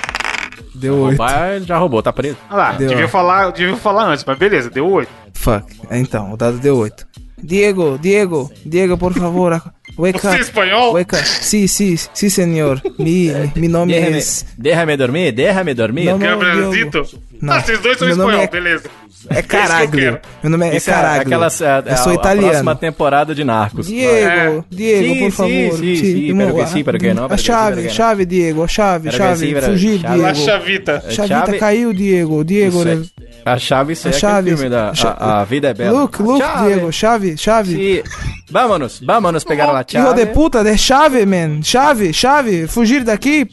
Deu 0.74 0.94
oito. 0.96 1.09
Roubar, 1.18 1.50
ele 1.52 1.64
já 1.64 1.78
roubou, 1.78 2.02
tá 2.02 2.12
preso. 2.12 2.37
Ah 2.50 2.56
lá, 2.56 2.72
Deu. 2.72 2.88
devia 2.88 3.06
falar, 3.09 3.50
devia 3.52 3.76
falar 3.76 4.06
antes, 4.06 4.24
mas 4.24 4.37
beleza, 4.37 4.68
deu 4.68 4.90
oito. 4.90 5.11
Fuck. 5.33 5.64
Então, 5.92 6.33
o 6.33 6.37
dado 6.37 6.59
deu 6.59 6.76
8. 6.76 7.06
Diego, 7.42 7.98
Diego, 7.98 8.50
Diego, 8.66 8.98
por 8.98 9.14
favor, 9.14 9.52
ac- 9.54 9.70
wake 10.01 10.19
Você 10.19 10.27
é 10.27 10.31
up. 10.33 10.41
espanhol? 10.41 10.95
Wake 10.95 11.17
up. 11.17 11.25
Sí, 11.25 11.69
sí, 11.69 11.97
sí, 12.13 12.31
senhor. 12.31 12.81
Mi, 12.99 13.31
mi 13.55 13.69
nome 13.69 14.19
es... 14.19 14.47
déjame 14.57 14.97
dormir, 14.97 15.33
déjame 15.33 15.75
dormir. 15.75 16.07
Não, 16.07 16.19
não. 16.19 16.39
Gabrielzito? 16.39 17.07
Não. 17.41 17.55
Ah, 17.55 17.61
vocês 17.63 17.81
dois 17.81 17.99
são 17.99 18.09
espanhol, 18.09 18.43
é- 18.43 18.47
beleza. 18.49 18.91
É 19.28 19.42
Caraglio. 19.42 20.12
quero. 20.12 20.20
Meu 20.42 20.50
nome 20.50 20.68
é, 20.70 20.76
Isso 20.76 20.88
é 20.90 20.92
Caraglio. 20.94 21.22
aquelas, 21.22 21.61
é, 21.61 21.64
Eu 21.64 21.96
sou 21.96 22.12
a, 22.12 22.14
A 22.14 22.18
próxima 22.18 22.42
italiano. 22.42 22.74
temporada 22.76 23.35
de 23.35 23.44
Narcos. 23.44 23.87
Diego, 23.87 24.64
Diego, 24.70 25.04
Sim, 25.14 25.18
por 25.20 25.30
sim, 25.30 25.30
favor. 25.70 25.78
sim, 25.78 25.94
sim, 25.96 26.35
pero 26.37 26.54
que 26.74 26.85
pero 26.85 26.98
que 26.98 27.14
no, 27.14 27.24
A 27.26 27.37
chave, 27.37 27.88
chave, 27.90 28.24
Diego, 28.24 28.64
a 28.64 28.68
chave, 28.68 29.11
chave. 29.12 29.61
Fugir, 29.61 29.98
Diego. 29.98 30.35
chavita. 30.35 31.02
Chavita 31.11 31.35
Chave- 31.46 31.59
caiu, 31.59 31.92
Diego. 31.92 32.44
Diego. 32.44 32.85
Né? 32.85 33.02
é- 33.44 33.50
A 33.52 33.59
chave, 33.59 33.92
isso 33.92 34.06
A 34.09 34.11
é 34.11 34.14
chave. 34.14 34.50
aquele 34.50 34.56
filme 34.56 34.70
da 34.70 34.92
a, 35.18 35.40
a 35.40 35.44
Vida 35.44 35.68
é 35.68 35.74
Bela. 35.74 36.00
Look, 36.00 36.20
look, 36.22 36.38
Chave. 36.40 36.66
Diego. 36.66 36.92
Chave, 36.92 37.37
chave. 37.37 38.04
Vámonos, 38.50 39.00
vámonos 39.04 39.44
pegar 39.44 39.68
a 39.70 39.80
Hijo 39.80 39.85
chave. 39.90 40.24
de 40.24 40.33
puta, 40.33 40.64
de 40.64 40.76
chave, 40.78 41.26
man. 41.26 41.62
Chave, 41.62 42.12
chave. 42.12 42.66
Fugir 42.66 43.04
daqui. 43.04 43.46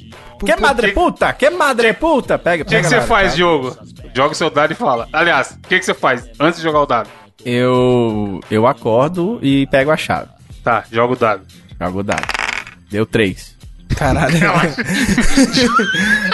Que 0.46 0.56
madre 0.56 0.92
puta, 0.92 1.34
que 1.34 1.50
madre 1.50 1.94
puta. 1.94 2.38
Pega, 2.38 2.62
O 2.62 2.66
que, 2.66 2.76
pega 2.76 2.88
que 2.88 2.90
você 2.96 3.02
faz, 3.02 3.32
tá? 3.32 3.36
Diogo? 3.38 3.76
Joga 4.18 4.32
o 4.32 4.36
seu 4.36 4.50
dado 4.50 4.72
e 4.72 4.76
fala. 4.76 5.08
Aliás, 5.14 5.52
o 5.64 5.68
que, 5.68 5.78
que 5.78 5.86
você 5.86 5.94
faz 5.94 6.28
antes 6.40 6.58
de 6.58 6.64
jogar 6.64 6.82
o 6.82 6.88
dado? 6.88 7.08
Eu, 7.46 8.40
eu 8.50 8.66
acordo 8.66 9.38
e 9.44 9.68
pego 9.68 9.92
a 9.92 9.96
chave. 9.96 10.30
Tá, 10.64 10.84
joga 10.92 11.14
o 11.14 11.16
dado. 11.16 11.44
Jogo 11.80 12.00
o 12.00 12.04
dado. 12.04 12.26
Deu 12.90 13.06
três. 13.06 13.56
Caralho. 13.96 14.36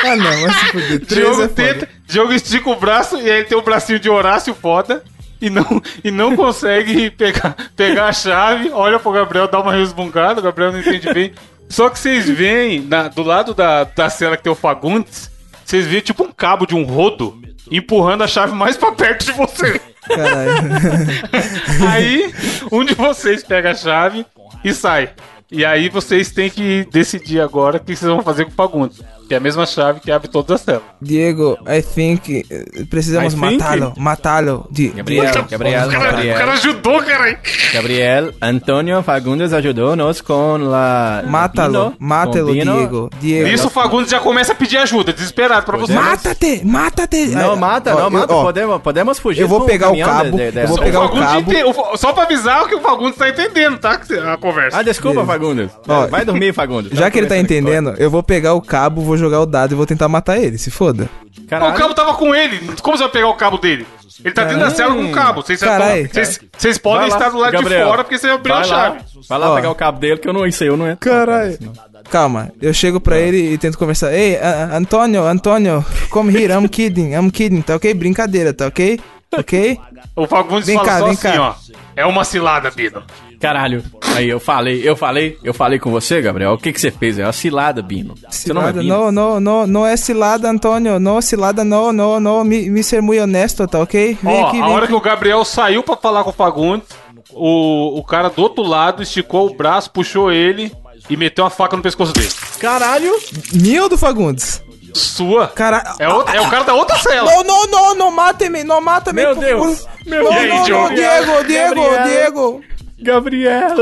ah, 0.01 0.15
não, 0.15 0.41
mas 0.43 0.55
se 0.55 0.65
fuder. 0.67 1.05
Três 1.05 1.25
Diogo 1.25 1.41
é 1.41 1.47
tenta, 1.49 1.89
Diogo 2.07 2.31
estica 2.31 2.69
o 2.69 2.79
braço 2.79 3.17
e 3.17 3.29
aí 3.29 3.39
ele 3.39 3.43
tem 3.47 3.57
o 3.57 3.61
bracinho 3.61 3.99
de 3.99 4.09
Horácio 4.09 4.55
foda 4.55 5.03
e 5.41 5.49
não, 5.49 5.81
e 6.01 6.09
não 6.09 6.37
consegue 6.37 7.09
pegar, 7.19 7.53
pegar 7.75 8.05
a 8.07 8.13
chave. 8.13 8.69
Olha 8.71 8.97
pro 8.97 9.11
Gabriel, 9.11 9.49
dá 9.49 9.59
uma 9.59 9.73
resmungada, 9.73 10.39
o 10.39 10.43
Gabriel 10.43 10.71
não 10.71 10.79
entende 10.79 11.13
bem. 11.13 11.33
Só 11.67 11.89
que 11.89 11.99
vocês 11.99 12.29
veem, 12.29 12.79
na- 12.79 13.09
do 13.09 13.23
lado 13.23 13.53
da, 13.53 13.83
da 13.83 14.09
cela 14.09 14.37
que 14.37 14.43
tem 14.43 14.51
o 14.53 14.55
Fagundes, 14.55 15.32
vocês 15.65 15.85
veem 15.85 16.01
tipo 16.01 16.23
um 16.23 16.31
cabo 16.31 16.65
de 16.65 16.75
um 16.75 16.83
rodo 16.83 17.41
empurrando 17.71 18.23
a 18.23 18.27
chave 18.27 18.53
mais 18.53 18.77
pra 18.77 18.91
perto 18.91 19.25
de 19.25 19.31
você. 19.31 19.79
Aí, 21.89 22.33
um 22.71 22.83
de 22.83 22.93
vocês 22.93 23.43
pega 23.43 23.71
a 23.71 23.75
chave 23.75 24.25
e 24.63 24.73
sai. 24.73 25.09
E 25.51 25.63
aí 25.63 25.87
vocês 25.87 26.31
têm 26.31 26.49
que 26.49 26.87
decidir 26.91 27.39
agora 27.39 27.77
o 27.77 27.79
que 27.79 27.95
vocês 27.95 28.09
vão 28.09 28.23
fazer 28.23 28.45
com 28.45 28.51
o 28.51 28.55
Fagundes. 28.55 29.03
Que 29.33 29.35
é 29.35 29.39
a 29.39 29.41
mesma 29.41 29.65
chave 29.65 29.99
que 29.99 30.11
abre 30.11 30.27
todas 30.27 30.51
as 30.51 30.61
celas. 30.61 30.83
Diego, 31.01 31.57
I 31.67 31.81
think 31.81 32.45
precisamos 32.87 33.33
matá-lo. 33.33 33.93
Matá-lo. 33.97 34.67
Di- 34.69 34.89
Gabriel, 34.89 35.31
Diego. 35.31 35.47
Gabriel, 35.49 35.87
O 35.87 35.91
cara, 35.91 36.03
o 36.03 36.11
Gabriel. 36.11 36.37
cara 36.37 36.51
ajudou, 36.53 37.01
cara. 37.03 37.39
Gabriel, 37.73 38.31
Antonio 38.39 39.01
Fagundes 39.01 39.51
ajudou-nos 39.51 40.21
com 40.21 40.57
la... 40.57 41.23
Mátalo, 41.25 41.95
mátalo. 41.97 42.53
Diego. 42.53 43.09
Diego. 43.19 43.47
Isso 43.49 43.67
o 43.67 43.69
Fagundes 43.71 44.11
já 44.11 44.19
começa 44.19 44.51
a 44.51 44.55
pedir 44.55 44.77
ajuda, 44.77 45.11
desesperado 45.11 45.65
pra 45.65 45.77
você. 45.77 45.93
Mátate, 45.93 46.61
mátate. 46.63 47.25
Não 47.29 47.55
mata, 47.55 47.95
ó, 47.95 47.99
não 48.01 48.09
mata. 48.11 48.33
ó, 48.35 48.43
podemos, 48.43 48.81
podemos 48.83 49.19
fugir 49.19 49.41
eu 49.41 49.47
vou 49.47 49.61
pegar 49.65 49.89
o 49.89 49.97
cabo, 49.99 50.37
de- 50.37 50.51
de- 50.51 50.59
eu 50.59 50.67
vou 50.67 50.77
pegar 50.77 50.99
o 51.05 51.09
cabo. 51.09 51.51
o- 51.93 51.97
Só 51.97 52.13
pra 52.13 52.23
avisar 52.23 52.67
que 52.67 52.75
o 52.75 52.81
Fagundes 52.81 53.17
tá 53.17 53.27
entendendo, 53.29 53.79
tá? 53.79 53.99
A 54.31 54.37
conversa. 54.37 54.77
Ah, 54.77 54.83
desculpa, 54.83 55.25
Fagundes. 55.25 55.71
Ó, 55.87 56.05
Vai 56.05 56.23
dormir, 56.23 56.53
Fagundes. 56.53 56.91
Já 56.95 57.09
que 57.09 57.17
ele 57.17 57.25
tá 57.27 57.37
entendendo, 57.37 57.95
eu 57.97 58.11
vou 58.11 58.21
pegar 58.21 58.53
o 58.53 58.61
cabo, 58.61 59.01
vou 59.01 59.17
jogar 59.23 59.41
o 59.41 59.45
dado 59.45 59.73
e 59.73 59.75
vou 59.75 59.85
tentar 59.85 60.07
matar 60.07 60.37
ele, 60.37 60.57
se 60.57 60.69
foda. 60.71 61.03
aqui. 61.25 61.41
o 61.43 61.47
Caralho. 61.47 61.75
cabo 61.75 61.93
tava 61.93 62.13
com 62.15 62.33
ele. 62.35 62.59
Como 62.81 62.97
você 62.97 63.03
vai 63.03 63.11
pegar 63.11 63.27
o 63.29 63.35
cabo 63.35 63.57
dele? 63.57 63.85
Ele 64.23 64.33
tá 64.33 64.43
dentro 64.43 64.59
da 64.61 64.69
cela 64.69 64.93
com 64.93 65.03
o 65.05 65.11
cabo. 65.11 65.41
Vocês, 65.41 65.59
Caralho. 65.59 66.07
vocês, 66.09 66.39
vocês 66.57 66.77
podem 66.77 67.07
estar 67.07 67.29
do 67.29 67.37
lado 67.39 67.51
Gabriel. 67.51 67.85
de 67.85 67.89
fora 67.91 68.03
porque 68.03 68.17
você 68.17 68.29
abriu 68.29 68.53
a 68.53 68.57
lá, 68.59 68.63
chave. 68.63 68.99
vai 69.27 69.39
lá 69.39 69.51
Ó. 69.51 69.55
pegar 69.55 69.71
o 69.71 69.75
cabo 69.75 69.99
dele 69.99 70.17
que 70.17 70.29
eu 70.29 70.33
não 70.33 70.49
sei, 70.51 70.69
eu 70.69 70.77
não 70.77 70.87
entro. 70.87 71.09
Caralho. 71.09 71.57
Calma, 72.09 72.51
eu 72.61 72.73
chego 72.73 72.99
pra 73.01 73.17
ele 73.19 73.37
e 73.53 73.57
tento 73.57 73.77
conversar. 73.77 74.13
Ei, 74.13 74.37
A- 74.37 74.77
Antônio, 74.77 75.23
Antônio, 75.25 75.83
come 76.09 76.33
here, 76.33 76.53
I'm 76.53 76.67
kidding, 76.69 77.13
I'm 77.13 77.29
kidding, 77.31 77.61
tá 77.61 77.75
ok? 77.75 77.93
Brincadeira, 77.93 78.53
tá 78.53 78.67
ok? 78.67 78.99
Ok? 79.35 79.79
O 80.15 80.27
Fagundes 80.27 80.67
Vem 80.67 80.75
fala 80.75 80.87
cá, 80.87 80.99
só 80.99 81.03
vem 81.05 81.13
assim, 81.13 81.21
cá. 81.23 81.41
ó. 81.41 81.55
É 81.95 82.05
uma 82.05 82.23
cilada, 82.23 82.69
Bino. 82.71 83.01
Caralho. 83.39 83.83
Aí 84.15 84.29
eu 84.29 84.39
falei, 84.39 84.81
eu 84.87 84.95
falei, 84.95 85.37
eu 85.43 85.53
falei 85.53 85.79
com 85.79 85.89
você, 85.91 86.21
Gabriel. 86.21 86.53
O 86.53 86.57
que 86.57 86.71
que 86.71 86.79
você 86.79 86.91
fez? 86.91 87.17
É 87.19 87.23
uma 87.25 87.33
cilada, 87.33 87.81
Bino. 87.81 88.13
Você 88.29 88.53
não 88.53 88.61
é 88.61 88.65
Cilada, 88.67 88.81
Bino. 88.81 88.93
não, 88.95 89.11
não, 89.11 89.39
não, 89.39 89.67
não 89.67 89.85
é 89.85 89.97
cilada, 89.97 90.49
Antônio, 90.49 90.99
não, 90.99 91.19
cilada, 91.21 91.63
não, 91.63 91.91
não, 91.91 92.19
não, 92.19 92.43
me, 92.43 92.69
me 92.69 92.83
ser 92.83 93.01
muito 93.01 93.21
honesto, 93.23 93.67
tá 93.67 93.79
ok? 93.79 94.17
Vem 94.21 94.43
Ó, 94.43 94.47
aqui, 94.47 94.61
a 94.61 94.67
hora 94.67 94.77
aqui. 94.85 94.87
que 94.87 94.93
o 94.93 95.01
Gabriel 95.01 95.43
saiu 95.43 95.81
pra 95.83 95.97
falar 95.97 96.23
com 96.23 96.29
o 96.29 96.33
Fagundes, 96.33 96.87
o, 97.31 97.97
o 97.99 98.03
cara 98.03 98.29
do 98.29 98.41
outro 98.41 98.63
lado 98.63 99.01
esticou 99.03 99.49
o 99.49 99.55
braço, 99.55 99.89
puxou 99.91 100.31
ele 100.31 100.71
e 101.09 101.17
meteu 101.17 101.43
uma 101.43 101.49
faca 101.49 101.75
no 101.75 101.81
pescoço 101.83 102.13
dele. 102.13 102.29
Caralho. 102.59 103.11
Minha 103.51 103.83
ou 103.83 103.89
do 103.89 103.97
Fagundes? 103.97 104.63
Sua. 104.93 105.47
Caralho. 105.47 105.95
É, 105.99 106.07
o, 106.07 106.21
é 106.29 106.41
o 106.41 106.49
cara 106.49 106.63
da 106.63 106.73
outra 106.73 106.97
cela. 106.99 107.31
Não, 107.31 107.43
não, 107.43 107.67
não, 107.67 107.95
não 107.95 108.11
mate-me, 108.11 108.63
não 108.63 108.79
mata-me. 108.81 109.21
Meu 109.21 109.35
por- 109.35 109.43
Deus. 109.43 109.79
por- 109.81 109.89
Meu 110.05 110.23
não, 110.23 110.31
Deus. 110.33 110.47
não, 110.47 110.81
não. 110.89 110.93
Diego, 110.93 111.43
Diego, 111.45 111.75
Gabriel. 111.75 112.03
Diego. 112.03 112.61
Gabriel. 112.99 113.75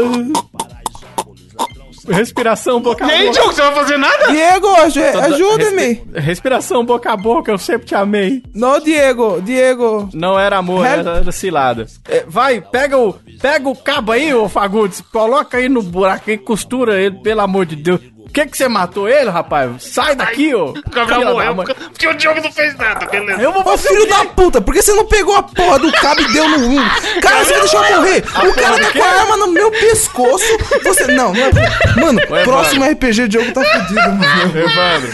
Respiração 2.07 2.81
boca 2.81 3.05
a 3.05 3.07
E 3.09 3.11
aí, 3.11 3.19
boca. 3.27 3.33
Diogo, 3.33 3.53
você 3.53 3.61
vai 3.61 3.75
fazer 3.75 3.97
nada? 3.97 4.31
Diego, 4.31 4.67
aju- 4.67 5.19
ajude-me. 5.21 5.81
Respi- 5.83 6.19
Respiração 6.19 6.83
boca 6.83 7.11
a 7.11 7.15
boca, 7.15 7.51
eu 7.51 7.59
sempre 7.59 7.85
te 7.87 7.93
amei. 7.93 8.41
Não, 8.55 8.79
Diego, 8.79 9.39
Diego. 9.39 10.09
Não 10.11 10.37
era 10.39 10.57
amor, 10.57 10.83
Help. 10.83 11.05
era 11.07 11.31
cilada. 11.31 11.85
É, 12.09 12.25
vai, 12.27 12.59
pega 12.59 12.97
o, 12.97 13.13
pega 13.39 13.69
o 13.69 13.75
cabo 13.75 14.11
aí, 14.13 14.33
ô 14.33 14.49
Fagundes. 14.49 14.99
Coloca 15.13 15.57
aí 15.57 15.69
no 15.69 15.83
buraco 15.83 16.31
e 16.31 16.39
costura 16.39 16.99
ele, 16.99 17.21
pelo 17.21 17.41
amor 17.41 17.67
de 17.67 17.75
Deus. 17.75 18.01
Que 18.33 18.45
que 18.45 18.57
você 18.57 18.67
matou 18.67 19.09
ele, 19.09 19.29
rapaz? 19.29 19.83
Sai 19.83 20.15
daqui, 20.15 20.53
ô. 20.55 20.69
O 20.69 20.89
Gabriel 20.89 21.33
morreu 21.33 21.55
porque 21.55 22.07
o 22.07 22.13
Diogo 22.13 22.41
não 22.41 22.51
fez 22.51 22.75
nada, 22.77 23.05
beleza. 23.05 23.41
Eu 23.41 23.51
vou 23.51 23.63
Ô 23.63 23.77
filho 23.77 24.07
da 24.07 24.25
puta, 24.25 24.61
por 24.61 24.73
que 24.73 24.81
você 24.81 24.93
não 24.93 25.05
pegou 25.05 25.35
a 25.35 25.43
porra 25.43 25.79
do 25.79 25.91
cabo 25.91 26.21
e 26.21 26.33
deu 26.33 26.47
no 26.47 26.57
um? 26.67 26.89
Cara, 27.21 27.43
você 27.43 27.59
deixar 27.59 27.91
eu 27.91 27.97
morrer. 27.97 28.23
O 28.47 28.53
cara 28.53 28.79
tá 28.79 28.91
com 28.91 29.03
a 29.03 29.07
arma 29.07 29.37
no 29.37 29.47
meu 29.47 29.71
pescoço. 29.71 30.57
Você. 30.83 31.07
Não, 31.07 31.33
não 31.33 31.45
é. 31.45 31.51
Mano, 31.99 32.21
próximo 32.43 32.85
RPG 32.85 33.27
de 33.27 33.39
jogo 33.39 33.51
tá 33.51 33.63
fudido, 33.63 33.95
mano. 33.95 34.59
Evandro. 34.59 35.11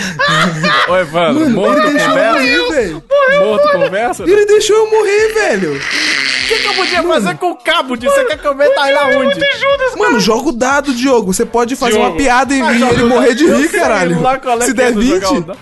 Ô, 0.87 0.95
Evandro, 0.97 1.49
morto 1.49 1.79
ele 1.79 1.91
deixou 1.91 2.07
eu 2.07 2.15
conversa? 2.15 2.33
morrer, 2.33 2.69
velho. 2.69 3.03
Morto 3.39 3.71
conversa? 3.71 4.23
Ele 4.23 4.45
deixou 4.45 4.75
eu 4.77 4.91
morrer, 4.91 5.33
velho. 5.33 5.81
Que, 6.47 6.59
que 6.59 6.67
eu 6.67 6.73
podia 6.73 7.03
fazer 7.03 7.37
com 7.37 7.51
o 7.51 7.55
cabo 7.57 7.95
disso? 7.95 8.13
Você 8.15 8.25
quer 8.25 8.37
que 8.39 8.47
eu 8.47 8.55
meta 8.55 8.81
aí 8.81 8.93
lá 8.93 9.07
onde? 9.07 9.39
Mano, 9.97 10.19
joga 10.19 10.49
o 10.49 10.51
dado, 10.51 10.93
Diogo. 10.93 11.33
Você 11.33 11.45
pode 11.45 11.75
fazer 11.75 11.93
Diogo. 11.93 12.09
uma 12.09 12.15
piada 12.17 12.53
e, 12.55 12.61
Ah, 12.61 12.73
e 12.73 12.81
ele 12.83 13.03
morrer 13.03 13.35
de 13.35 13.45
rir, 13.45 13.69
caralho. 13.69 14.17
é 14.61 14.65
Se 14.65 14.73
der 14.73 14.91
do 14.93 15.01
jogar 15.01 15.31
o 15.31 15.35
20. 15.35 15.45
dado. 15.45 15.59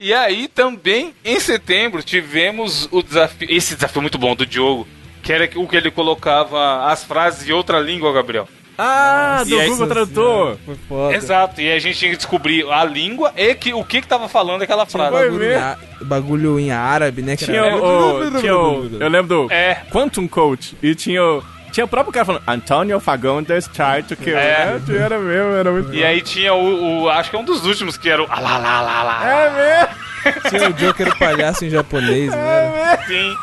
E 0.00 0.12
aí 0.14 0.46
também, 0.46 1.12
em 1.24 1.40
setembro, 1.40 2.02
tivemos 2.02 2.88
o 2.92 3.02
desafio. 3.02 3.48
Esse 3.50 3.74
desafio 3.74 4.00
muito 4.00 4.16
bom 4.18 4.34
do 4.36 4.46
Diogo. 4.46 4.86
Que 5.22 5.32
era 5.32 5.50
o 5.56 5.66
que 5.66 5.76
ele 5.76 5.90
colocava 5.90 6.84
as 6.86 7.02
frases 7.04 7.48
em 7.48 7.52
outra 7.52 7.80
língua, 7.80 8.12
Gabriel. 8.12 8.48
Ah, 8.80 9.42
do 9.44 9.56
Google 9.66 9.86
Tradutor. 9.88 10.56
Foi 10.64 10.76
foda. 10.88 11.16
Exato, 11.16 11.60
e 11.60 11.68
aí 11.68 11.76
a 11.76 11.80
gente 11.80 11.98
tinha 11.98 12.10
que 12.12 12.16
descobrir 12.16 12.64
a 12.70 12.84
língua 12.84 13.32
e 13.36 13.52
que, 13.56 13.74
o 13.74 13.82
que 13.82 14.00
que 14.00 14.06
tava 14.06 14.28
falando 14.28 14.62
aquela 14.62 14.86
frase. 14.86 15.10
Foi 15.10 15.24
Bagulho, 15.24 15.44
em 15.44 15.48
mesmo. 15.48 15.64
á- 15.64 15.76
bagulho 16.02 16.60
em 16.60 16.70
árabe, 16.70 17.22
né? 17.22 17.34
Tinha 17.36 17.60
cara? 17.62 17.76
o, 17.76 18.40
tinha 18.40 18.56
o- 18.56 18.90
Eu 19.00 19.08
lembro 19.08 19.46
do 19.46 19.52
É. 19.52 19.82
Quantum 19.90 20.28
Coach. 20.28 20.76
E 20.82 20.94
tinha 20.94 21.22
o. 21.24 21.42
Tinha 21.72 21.84
o 21.84 21.88
próprio 21.88 22.12
cara 22.12 22.24
falando 22.24 22.42
Antonio 22.46 22.98
Fagundes 23.00 23.66
tried 23.68 24.04
to 24.08 24.16
kill. 24.16 24.38
É. 24.38 24.78
É, 24.88 24.96
era 24.96 25.18
mesmo, 25.18 25.50
era 25.54 25.70
muito 25.70 25.92
E 25.92 26.02
aí 26.04 26.22
tinha 26.22 26.54
o, 26.54 27.02
o- 27.02 27.08
Acho 27.10 27.30
que 27.30 27.36
é 27.36 27.38
um 27.38 27.44
dos 27.44 27.66
últimos 27.66 27.96
que 27.98 28.08
era 28.08 28.22
o. 28.22 28.26
Ah, 28.30 28.40
lá, 28.40 28.58
lá, 28.58 28.80
lá, 28.80 29.02
lá. 29.02 29.28
É 29.28 29.50
mesmo. 30.30 30.48
Tinha 30.50 30.70
o 30.70 30.72
Joker 30.72 31.08
o 31.08 31.18
palhaço 31.18 31.64
em 31.64 31.70
japonês, 31.70 32.30
né? 32.30 32.98
Sim. 33.06 33.34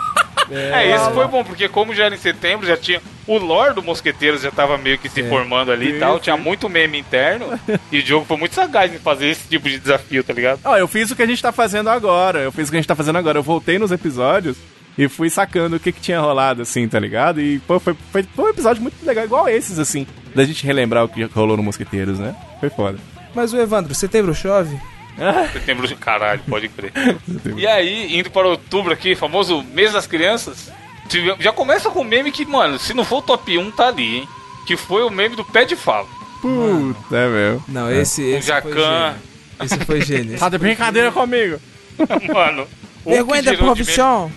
É, 0.51 0.91
esse 0.95 1.11
foi 1.11 1.27
bom, 1.27 1.43
porque 1.43 1.67
como 1.67 1.93
já 1.93 2.05
era 2.05 2.15
em 2.15 2.17
setembro, 2.17 2.65
já 2.67 2.77
tinha. 2.77 3.01
O 3.27 3.37
lore 3.37 3.73
do 3.73 3.81
Mosqueteiros 3.81 4.41
já 4.41 4.51
tava 4.51 4.77
meio 4.77 4.97
que 4.97 5.09
se 5.09 5.23
formando 5.23 5.71
ali 5.71 5.95
e 5.95 5.99
tal. 5.99 6.19
Tinha 6.19 6.37
muito 6.37 6.69
meme 6.69 6.99
interno. 6.99 7.59
e 7.91 7.99
o 7.99 8.03
Diogo 8.03 8.25
foi 8.25 8.37
muito 8.37 8.53
sagaz 8.53 8.93
em 8.93 8.99
fazer 8.99 9.27
esse 9.27 9.47
tipo 9.47 9.67
de 9.67 9.79
desafio, 9.79 10.23
tá 10.23 10.33
ligado? 10.33 10.59
Ó, 10.63 10.77
eu 10.77 10.87
fiz 10.87 11.09
o 11.09 11.15
que 11.15 11.23
a 11.23 11.25
gente 11.25 11.41
tá 11.41 11.51
fazendo 11.51 11.89
agora. 11.89 12.39
Eu 12.39 12.51
fiz 12.51 12.67
o 12.67 12.71
que 12.71 12.77
a 12.77 12.79
gente 12.79 12.87
tá 12.87 12.95
fazendo 12.95 13.17
agora. 13.17 13.39
Eu 13.39 13.43
voltei 13.43 13.79
nos 13.79 13.91
episódios 13.91 14.57
e 14.97 15.09
fui 15.09 15.29
sacando 15.29 15.75
o 15.75 15.79
que, 15.79 15.91
que 15.91 15.99
tinha 15.99 16.19
rolado, 16.19 16.61
assim, 16.61 16.87
tá 16.87 16.99
ligado? 16.99 17.41
E, 17.41 17.59
pô, 17.59 17.79
foi, 17.79 17.95
foi, 18.11 18.23
foi 18.23 18.45
um 18.45 18.49
episódio 18.49 18.81
muito 18.81 19.05
legal, 19.05 19.25
igual 19.25 19.49
esses, 19.49 19.77
assim. 19.77 20.07
da 20.33 20.43
gente 20.43 20.65
relembrar 20.65 21.03
o 21.03 21.09
que 21.09 21.23
rolou 21.23 21.57
no 21.57 21.63
Mosqueteiros, 21.63 22.19
né? 22.19 22.35
Foi 22.59 22.69
foda. 22.69 22.97
Mas 23.33 23.53
o 23.53 23.57
Evandro, 23.57 23.93
setembro 23.93 24.33
chove? 24.33 24.79
Setembro 25.53 25.87
de 25.87 25.95
caralho, 25.95 26.41
pode 26.47 26.67
crer. 26.69 26.91
e 27.55 27.65
aí, 27.65 28.17
indo 28.17 28.29
para 28.29 28.47
outubro 28.47 28.93
aqui, 28.93 29.15
famoso 29.15 29.63
mês 29.73 29.93
das 29.93 30.05
crianças, 30.07 30.71
já 31.39 31.51
começa 31.51 31.89
com 31.89 32.01
um 32.01 32.05
meme 32.05 32.31
que, 32.31 32.45
mano, 32.45 32.77
se 32.79 32.93
não 32.93 33.03
for 33.05 33.17
o 33.17 33.21
top 33.21 33.57
1, 33.57 33.71
tá 33.71 33.87
ali, 33.87 34.17
hein? 34.17 34.27
Que 34.65 34.75
foi 34.75 35.03
o 35.03 35.09
meme 35.09 35.35
do 35.35 35.43
pé 35.45 35.65
de 35.65 35.75
falo. 35.75 36.07
Puta, 36.41 37.15
é 37.15 37.27
mesmo. 37.27 37.63
Não, 37.67 37.91
esse, 37.91 38.21
O 38.21 38.37
esse 38.37 38.47
foi 38.47 38.71
Jacan. 38.71 38.71
gênio. 38.73 39.15
Esse 39.61 39.79
foi 39.85 40.01
gênio. 40.01 40.37
Tá 40.39 40.49
de 40.49 40.57
brincadeira 40.57 41.11
comigo. 41.11 41.59
mano. 42.33 42.67
o 43.05 43.11
Vergonha 43.11 43.41
que 43.43 43.51
da 43.51 43.57
profissão. 43.57 44.31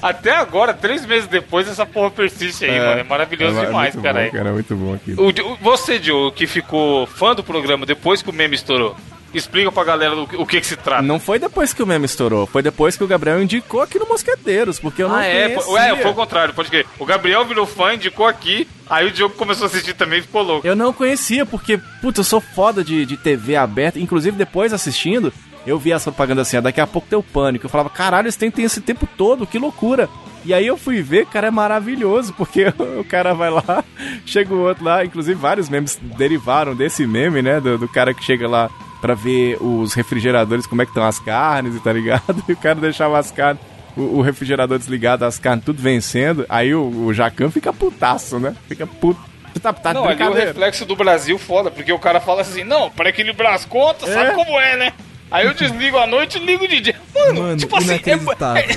Até 0.00 0.30
agora, 0.30 0.72
três 0.72 1.04
meses 1.04 1.26
depois, 1.28 1.66
essa 1.68 1.84
porra 1.84 2.08
persiste 2.10 2.64
aí, 2.64 2.78
mano. 2.78 3.00
É 3.00 3.02
maravilhoso 3.02 3.58
é 3.58 3.66
demais, 3.66 3.94
muito 3.94 4.04
cara. 4.06 4.24
Bom, 4.26 4.30
cara, 4.30 4.48
é 4.48 4.52
muito 4.52 4.76
bom 4.76 4.94
aqui. 4.94 5.12
O, 5.18 5.28
o- 5.52 5.56
você, 5.60 5.98
Diogo, 5.98 6.30
que 6.30 6.46
ficou 6.46 7.06
fã 7.06 7.34
do 7.34 7.42
programa 7.42 7.84
depois 7.84 8.22
que 8.22 8.30
o 8.30 8.32
meme 8.32 8.54
estourou, 8.54 8.96
explica 9.38 9.70
pra 9.72 9.84
galera 9.84 10.14
do 10.14 10.26
que- 10.26 10.36
o 10.36 10.46
que 10.46 10.60
que 10.60 10.66
se 10.66 10.76
trata. 10.76 11.02
Não 11.02 11.18
foi 11.20 11.38
depois 11.38 11.72
que 11.72 11.82
o 11.82 11.86
meme 11.86 12.04
estourou, 12.06 12.46
foi 12.46 12.62
depois 12.62 12.96
que 12.96 13.04
o 13.04 13.06
Gabriel 13.06 13.42
indicou 13.42 13.82
aqui 13.82 13.98
no 13.98 14.06
Mosqueteiros, 14.06 14.78
porque 14.78 15.02
eu 15.02 15.08
não 15.08 15.16
Ah, 15.16 15.24
é? 15.24 15.48
conhecia. 15.50 15.60
Foi, 15.62 15.80
é, 15.80 15.96
foi 15.96 16.10
o 16.10 16.14
contrário, 16.14 16.54
pode 16.54 16.70
crer. 16.70 16.86
O 16.98 17.04
Gabriel 17.06 17.44
virou 17.44 17.66
fã, 17.66 17.94
indicou 17.94 18.26
aqui, 18.26 18.66
aí 18.88 19.06
o 19.06 19.10
Diogo 19.10 19.34
começou 19.34 19.64
a 19.64 19.68
assistir 19.68 19.94
também 19.94 20.18
e 20.20 20.22
ficou 20.22 20.42
louco. 20.42 20.66
Eu 20.66 20.76
não 20.76 20.92
conhecia, 20.92 21.44
porque, 21.46 21.78
puta, 22.00 22.20
eu 22.20 22.24
sou 22.24 22.40
foda 22.40 22.82
de, 22.84 23.04
de 23.06 23.16
TV 23.16 23.56
aberta. 23.56 23.98
Inclusive, 23.98 24.36
depois 24.36 24.72
assistindo, 24.72 25.32
eu 25.66 25.78
vi 25.78 25.92
as 25.92 26.02
propagandas 26.02 26.46
assim, 26.48 26.60
daqui 26.60 26.80
a 26.80 26.86
pouco 26.86 27.08
tem 27.08 27.18
o 27.18 27.22
pânico. 27.22 27.66
Eu 27.66 27.70
falava, 27.70 27.90
caralho, 27.90 28.28
esse 28.28 28.38
tem, 28.38 28.50
tem 28.50 28.64
esse 28.64 28.80
tempo 28.80 29.08
todo, 29.16 29.46
que 29.46 29.58
loucura. 29.58 30.08
E 30.46 30.52
aí 30.52 30.66
eu 30.66 30.76
fui 30.76 31.00
ver, 31.00 31.24
cara, 31.24 31.46
é 31.48 31.50
maravilhoso, 31.50 32.34
porque 32.36 32.66
o 32.98 33.04
cara 33.04 33.32
vai 33.32 33.50
lá, 33.50 33.82
chega 34.26 34.52
o 34.54 34.60
outro 34.60 34.84
lá, 34.84 35.02
inclusive 35.04 35.38
vários 35.40 35.70
memes 35.70 35.98
derivaram 36.18 36.74
desse 36.76 37.06
meme, 37.06 37.40
né? 37.40 37.60
Do, 37.60 37.78
do 37.78 37.88
cara 37.88 38.12
que 38.12 38.22
chega 38.22 38.46
lá 38.46 38.70
pra 39.04 39.12
ver 39.12 39.58
os 39.60 39.92
refrigeradores, 39.92 40.66
como 40.66 40.80
é 40.80 40.86
que 40.86 40.90
estão 40.90 41.04
as 41.04 41.18
carnes, 41.18 41.78
tá 41.82 41.92
ligado? 41.92 42.42
E 42.48 42.52
o 42.54 42.56
cara 42.56 42.76
deixava 42.76 43.18
as 43.18 43.30
carnes, 43.30 43.60
o, 43.94 44.00
o 44.00 44.22
refrigerador 44.22 44.78
desligado, 44.78 45.26
as 45.26 45.38
carnes 45.38 45.62
tudo 45.62 45.82
vencendo. 45.82 46.46
Aí 46.48 46.74
o, 46.74 46.88
o 46.88 47.12
Jacan 47.12 47.50
fica 47.50 47.70
putaço, 47.70 48.38
né? 48.40 48.56
Fica 48.66 48.86
puto. 48.86 49.20
Tá, 49.60 49.74
tá 49.74 49.92
Não, 49.92 50.08
ali 50.08 50.22
o 50.22 50.32
reflexo 50.32 50.86
do 50.86 50.96
Brasil 50.96 51.38
foda, 51.38 51.70
porque 51.70 51.92
o 51.92 51.98
cara 51.98 52.18
fala 52.18 52.40
assim, 52.40 52.64
não, 52.64 52.90
pra 52.90 53.10
equilibrar 53.10 53.52
as 53.52 53.66
contas, 53.66 54.08
sabe 54.08 54.32
como 54.34 54.58
é, 54.58 54.74
né? 54.78 54.92
Aí 55.30 55.44
eu 55.44 55.52
desligo 55.52 55.98
à 55.98 56.06
noite 56.06 56.38
e 56.38 56.40
ligo 56.40 56.66
de 56.66 56.80
dia. 56.80 56.96
Mano, 57.14 57.42
Mano, 57.42 57.56
tipo 57.58 57.76
assim, 57.76 57.92
é, 57.92 58.76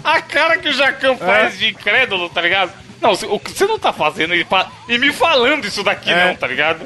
a 0.02 0.22
cara 0.22 0.56
que 0.56 0.68
o 0.70 0.72
Jacan 0.72 1.14
faz 1.16 1.58
de 1.58 1.68
incrédulo, 1.68 2.30
tá 2.30 2.40
ligado? 2.40 2.72
Não, 3.02 3.14
você- 3.14 3.26
o 3.26 3.38
que 3.38 3.50
você 3.50 3.66
não 3.66 3.78
tá 3.78 3.92
fazendo 3.92 4.34
e, 4.34 4.46
e 4.88 4.98
me 4.98 5.12
falando 5.12 5.66
isso 5.66 5.82
daqui 5.82 6.10
É. 6.10 6.28
não, 6.28 6.36
tá 6.36 6.46
ligado? 6.46 6.80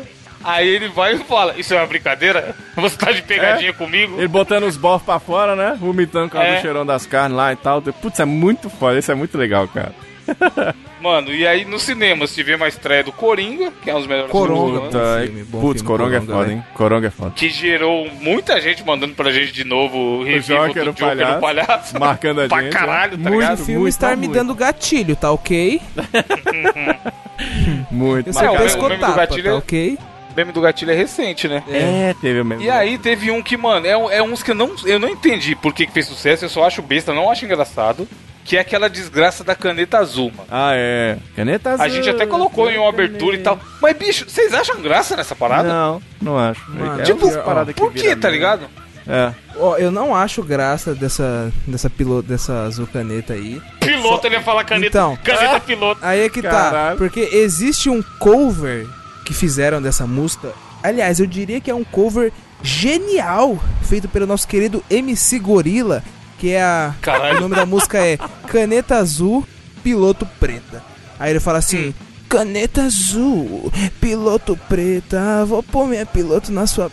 Aí 0.44 0.68
ele 0.68 0.88
vai 0.88 1.14
e 1.14 1.18
fala, 1.18 1.54
isso 1.56 1.72
é 1.74 1.76
uma 1.78 1.86
brincadeira? 1.86 2.54
Você 2.76 2.96
tá 2.96 3.12
de 3.12 3.22
pegadinha 3.22 3.72
comigo? 3.72 4.18
Ele 4.18 4.28
botando 4.28 4.64
os 4.64 4.76
bofs 4.76 5.04
pra 5.04 5.18
fora, 5.18 5.54
né? 5.54 5.76
Vomitando 5.78 6.30
com 6.30 6.38
É. 6.38 6.58
o 6.58 6.60
cheirão 6.60 6.84
das 6.86 7.06
carnes 7.06 7.36
lá 7.36 7.52
e 7.52 7.56
tal. 7.56 7.80
Putz, 7.82 8.18
é 8.20 8.24
muito 8.24 8.68
foda. 8.70 8.98
Isso 8.98 9.12
é 9.12 9.14
muito 9.14 9.36
legal, 9.38 9.68
cara. 9.68 9.92
Mano, 11.00 11.34
e 11.34 11.44
aí 11.44 11.64
no 11.64 11.80
cinema 11.80 12.24
tivemos 12.28 12.64
a 12.64 12.68
estreia 12.68 13.02
do 13.02 13.10
Coringa, 13.10 13.72
que 13.82 13.90
é 13.90 13.94
um 13.94 13.98
dos 13.98 14.06
melhores 14.06 14.30
Coronga, 14.30 14.72
filmes 14.74 14.90
do 14.92 14.98
ano, 14.98 15.24
filme, 15.26 15.42
bom 15.42 15.60
Putz, 15.60 15.80
filme, 15.82 15.86
Coronga 15.96 16.16
é 16.16 16.20
Coronga, 16.20 16.32
foda, 16.38 16.46
né? 16.46 16.52
hein? 16.54 16.64
Coronga 16.74 17.06
é 17.08 17.10
foda. 17.10 17.30
que 17.34 17.50
gerou 17.50 18.08
muita 18.20 18.60
gente 18.60 18.84
mandando 18.86 19.12
pra 19.14 19.32
gente 19.32 19.52
de 19.52 19.64
novo 19.64 19.98
o 19.98 20.22
review 20.22 20.56
Joker, 20.64 20.84
do 20.84 20.90
o 20.90 20.92
Joker 20.92 21.16
palhaço, 21.16 21.40
palhaço. 21.40 21.98
marcando 21.98 22.42
a 22.42 22.48
pra 22.48 22.62
gente, 22.62 22.72
caralho, 22.72 23.18
tá 23.18 23.30
Muito 23.30 23.40
ligado? 23.42 23.56
filme 23.64 23.80
Muito, 23.80 23.88
estar 23.88 24.10
tá 24.10 24.16
me 24.16 24.26
muito. 24.28 24.38
dando 24.38 24.54
gatilho, 24.54 25.16
tá 25.16 25.32
ok? 25.32 25.82
Muito. 27.90 28.28
Eu 28.28 28.34
Mas 28.34 28.72
sou 28.72 28.80
o 28.84 28.88
meme 28.88 29.04
do 29.04 29.12
gatilho 29.14 29.42
tá 29.44 29.50
é- 29.50 29.54
ok? 29.54 29.98
O 30.32 30.36
meme 30.36 30.52
do 30.52 30.60
gatilho 30.60 30.90
é 30.90 30.94
recente, 30.94 31.46
né? 31.46 31.62
É, 31.68 32.14
teve 32.20 32.40
o 32.40 32.44
mesmo. 32.44 32.64
E 32.64 32.70
aí 32.70 32.96
teve 32.98 33.30
um 33.30 33.42
que, 33.42 33.56
mano, 33.56 33.86
é, 33.86 33.90
é 34.16 34.22
uns 34.22 34.42
que 34.42 34.50
eu 34.50 34.54
não, 34.54 34.72
eu 34.84 34.98
não 34.98 35.08
entendi 35.08 35.54
por 35.54 35.72
que, 35.74 35.86
que 35.86 35.92
fez 35.92 36.06
sucesso, 36.06 36.44
eu 36.44 36.48
só 36.48 36.64
acho 36.66 36.80
besta, 36.82 37.12
não 37.14 37.30
acho 37.30 37.44
engraçado, 37.44 38.08
que 38.44 38.56
é 38.56 38.60
aquela 38.60 38.88
desgraça 38.88 39.44
da 39.44 39.54
caneta 39.54 39.98
azul, 39.98 40.30
mano. 40.36 40.48
Ah, 40.50 40.72
é. 40.74 41.18
Caneta 41.36 41.70
azul. 41.70 41.84
A 41.84 41.88
gente 41.88 42.08
até 42.08 42.26
colocou 42.26 42.70
em 42.70 42.78
uma 42.78 42.88
abertura 42.88 43.36
e 43.36 43.40
tal. 43.40 43.58
Mas, 43.80 43.96
bicho, 43.96 44.24
vocês 44.28 44.52
acham 44.54 44.80
graça 44.80 45.14
nessa 45.16 45.34
parada? 45.36 45.68
Não, 45.68 46.02
não 46.20 46.38
acho. 46.38 46.68
Mano, 46.70 47.00
é 47.00 47.04
tipo, 47.04 47.24
umas 47.26 47.36
paradas 47.36 47.74
que 47.74 47.80
por 47.80 47.92
que, 47.92 48.16
tá 48.16 48.28
meme. 48.28 48.32
ligado? 48.32 48.66
É. 49.06 49.32
Ó, 49.56 49.76
eu 49.76 49.90
não 49.90 50.14
acho 50.14 50.42
graça 50.42 50.94
dessa, 50.94 51.52
dessa 51.66 51.90
piloto, 51.90 52.28
dessa 52.28 52.62
azul 52.62 52.86
caneta 52.86 53.32
aí. 53.34 53.60
Piloto, 53.80 54.26
ele 54.26 54.36
ia 54.36 54.40
falar 54.42 54.64
caneta, 54.64 54.86
Então. 54.98 55.18
caneta 55.22 55.60
piloto. 55.60 56.00
Aí 56.02 56.20
é 56.20 56.28
que 56.28 56.40
tá, 56.40 56.50
Caralho. 56.50 56.98
porque 56.98 57.28
existe 57.32 57.90
um 57.90 58.00
cover 58.20 58.86
que 59.24 59.32
fizeram 59.34 59.80
dessa 59.80 60.06
música. 60.06 60.52
Aliás, 60.82 61.20
eu 61.20 61.26
diria 61.26 61.60
que 61.60 61.70
é 61.70 61.74
um 61.74 61.84
cover 61.84 62.32
genial, 62.62 63.58
feito 63.82 64.08
pelo 64.08 64.26
nosso 64.26 64.46
querido 64.46 64.82
MC 64.90 65.38
Gorila, 65.38 66.02
que 66.38 66.50
é 66.50 66.62
a 66.62 66.94
Caralho. 67.00 67.38
o 67.38 67.40
nome 67.42 67.54
da 67.56 67.66
música 67.66 67.98
é 68.04 68.16
Caneta 68.48 68.96
Azul, 68.96 69.46
Piloto 69.82 70.26
Preta. 70.40 70.82
Aí 71.18 71.30
ele 71.30 71.40
fala 71.40 71.58
assim: 71.58 71.94
Caneta 72.28 72.84
azul, 72.84 73.70
piloto 74.00 74.58
preta, 74.68 75.44
vou 75.44 75.62
pôr 75.62 75.86
minha 75.86 76.06
piloto 76.06 76.50
na 76.50 76.66
sua 76.66 76.88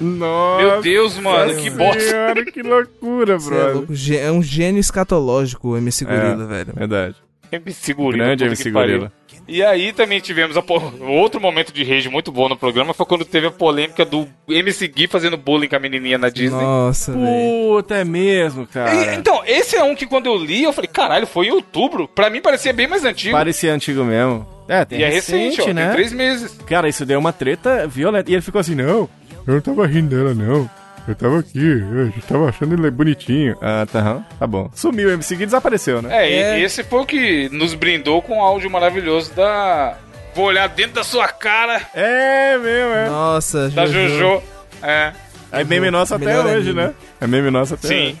Nossa. 0.00 0.62
Meu 0.62 0.80
Deus, 0.80 1.18
mano, 1.18 1.54
que 1.56 1.68
bosta. 1.68 2.00
Senhora, 2.00 2.44
que 2.46 2.62
loucura, 2.62 3.38
Cê 3.38 4.16
é, 4.16 4.26
é 4.26 4.32
um 4.32 4.42
gênio 4.42 4.80
escatológico 4.80 5.68
o 5.68 5.76
MC 5.76 6.06
Gorila, 6.06 6.44
É, 6.44 6.46
velho. 6.46 6.72
Verdade. 6.74 7.16
MC 7.52 7.92
Gorila. 7.92 8.24
Grande 8.24 8.44
MC. 8.44 8.70
Gorila. 8.70 9.12
E 9.50 9.62
aí 9.64 9.92
também 9.92 10.20
tivemos 10.20 10.56
a 10.56 10.62
po- 10.62 10.80
outro 11.00 11.40
momento 11.40 11.72
de 11.72 11.82
rage 11.82 12.08
muito 12.08 12.30
bom 12.30 12.48
no 12.48 12.56
programa, 12.56 12.94
foi 12.94 13.04
quando 13.04 13.24
teve 13.24 13.48
a 13.48 13.50
polêmica 13.50 14.04
do 14.04 14.26
MC 14.48 14.86
Gui 14.86 15.08
fazendo 15.08 15.36
bullying 15.36 15.66
com 15.68 15.74
a 15.76 15.80
menininha 15.80 16.16
na 16.18 16.28
Disney. 16.28 16.60
Nossa. 16.62 17.12
Puta, 17.12 17.96
é 17.96 18.04
mesmo, 18.04 18.66
cara. 18.66 18.94
E, 18.94 19.16
então, 19.16 19.42
esse 19.44 19.76
é 19.76 19.82
um 19.82 19.94
que 19.96 20.06
quando 20.06 20.26
eu 20.26 20.36
li, 20.36 20.62
eu 20.62 20.72
falei, 20.72 20.88
caralho, 20.88 21.26
foi 21.26 21.46
em 21.48 21.50
outubro. 21.50 22.06
Pra 22.06 22.30
mim 22.30 22.40
parecia 22.40 22.72
bem 22.72 22.86
mais 22.86 23.04
antigo. 23.04 23.32
Parecia 23.32 23.74
antigo 23.74 24.04
mesmo. 24.04 24.46
É, 24.68 24.84
tem 24.84 25.00
E 25.00 25.02
é 25.02 25.08
recente, 25.08 25.60
ó, 25.62 25.72
né? 25.72 25.86
tem 25.86 25.92
três 25.94 26.12
meses. 26.12 26.56
Cara, 26.66 26.88
isso 26.88 27.04
deu 27.04 27.18
uma 27.18 27.32
treta 27.32 27.88
violenta. 27.88 28.30
E 28.30 28.34
ele 28.34 28.42
ficou 28.42 28.60
assim, 28.60 28.76
não, 28.76 29.08
eu 29.46 29.54
não 29.54 29.60
tava 29.60 29.84
rindo 29.86 30.14
dela, 30.14 30.32
não. 30.32 30.70
Eu 31.08 31.14
tava 31.14 31.38
aqui, 31.40 31.58
eu 31.58 32.12
tava 32.28 32.48
achando 32.48 32.74
ele 32.74 32.90
bonitinho. 32.90 33.56
Ah, 33.60 33.86
tá, 33.90 34.22
tá 34.38 34.46
bom. 34.46 34.70
Sumiu, 34.74 35.08
o 35.08 35.12
MC 35.12 35.34
Gui 35.36 35.46
desapareceu, 35.46 36.00
né? 36.02 36.08
É, 36.26 36.32
É. 36.32 36.60
e 36.60 36.62
esse 36.64 36.84
foi 36.84 37.00
o 37.00 37.06
que 37.06 37.48
nos 37.50 37.74
brindou 37.74 38.22
com 38.22 38.38
o 38.38 38.42
áudio 38.42 38.70
maravilhoso 38.70 39.32
da... 39.34 39.96
Vou 40.34 40.44
olhar 40.46 40.68
dentro 40.68 40.92
da 40.94 41.04
sua 41.04 41.26
cara, 41.26 41.80
É, 41.92 42.56
mesmo, 42.58 42.92
é. 42.94 43.08
Nossa, 43.08 43.68
da 43.70 43.86
Jojo. 43.86 44.40
É, 44.82 45.12
É 45.50 45.64
meme 45.64 45.90
nosso 45.90 46.14
até 46.14 46.24
Melhor 46.26 46.46
hoje, 46.46 46.70
amigo. 46.70 46.74
né? 46.74 46.94
É 47.20 47.26
meme 47.26 47.50
nosso 47.50 47.74
até 47.74 47.88
sim. 47.88 48.18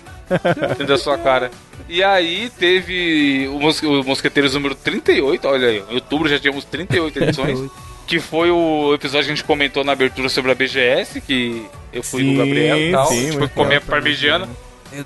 dentro 0.68 0.86
da 0.86 0.98
sua 0.98 1.16
cara. 1.16 1.50
E 1.88 2.02
aí 2.02 2.50
teve 2.58 3.48
o, 3.48 3.60
Mos 3.60 3.80
o 3.82 4.02
Mosqueteiros 4.02 4.54
número 4.54 4.74
38, 4.74 5.46
olha 5.48 5.68
aí, 5.68 5.84
em 5.88 5.94
outubro 5.94 6.28
já 6.28 6.38
tínhamos 6.38 6.64
38 6.64 7.22
edições. 7.22 7.70
Que 8.10 8.18
foi 8.18 8.50
o 8.50 8.92
episódio 8.92 9.26
que 9.26 9.32
a 9.32 9.34
gente 9.36 9.44
comentou 9.44 9.84
na 9.84 9.92
abertura 9.92 10.28
sobre 10.28 10.50
a 10.50 10.54
BGS, 10.54 11.20
que 11.20 11.64
eu 11.92 12.02
fui 12.02 12.22
Sim, 12.22 12.32
no 12.32 12.38
Gabriel 12.44 12.76
e 12.78 12.90
tal, 12.90 13.06
sim, 13.06 13.18
a 13.18 13.22
gente 13.22 13.38
foi 13.38 13.48
comer 13.48 13.80
parmegiana. 13.82 14.48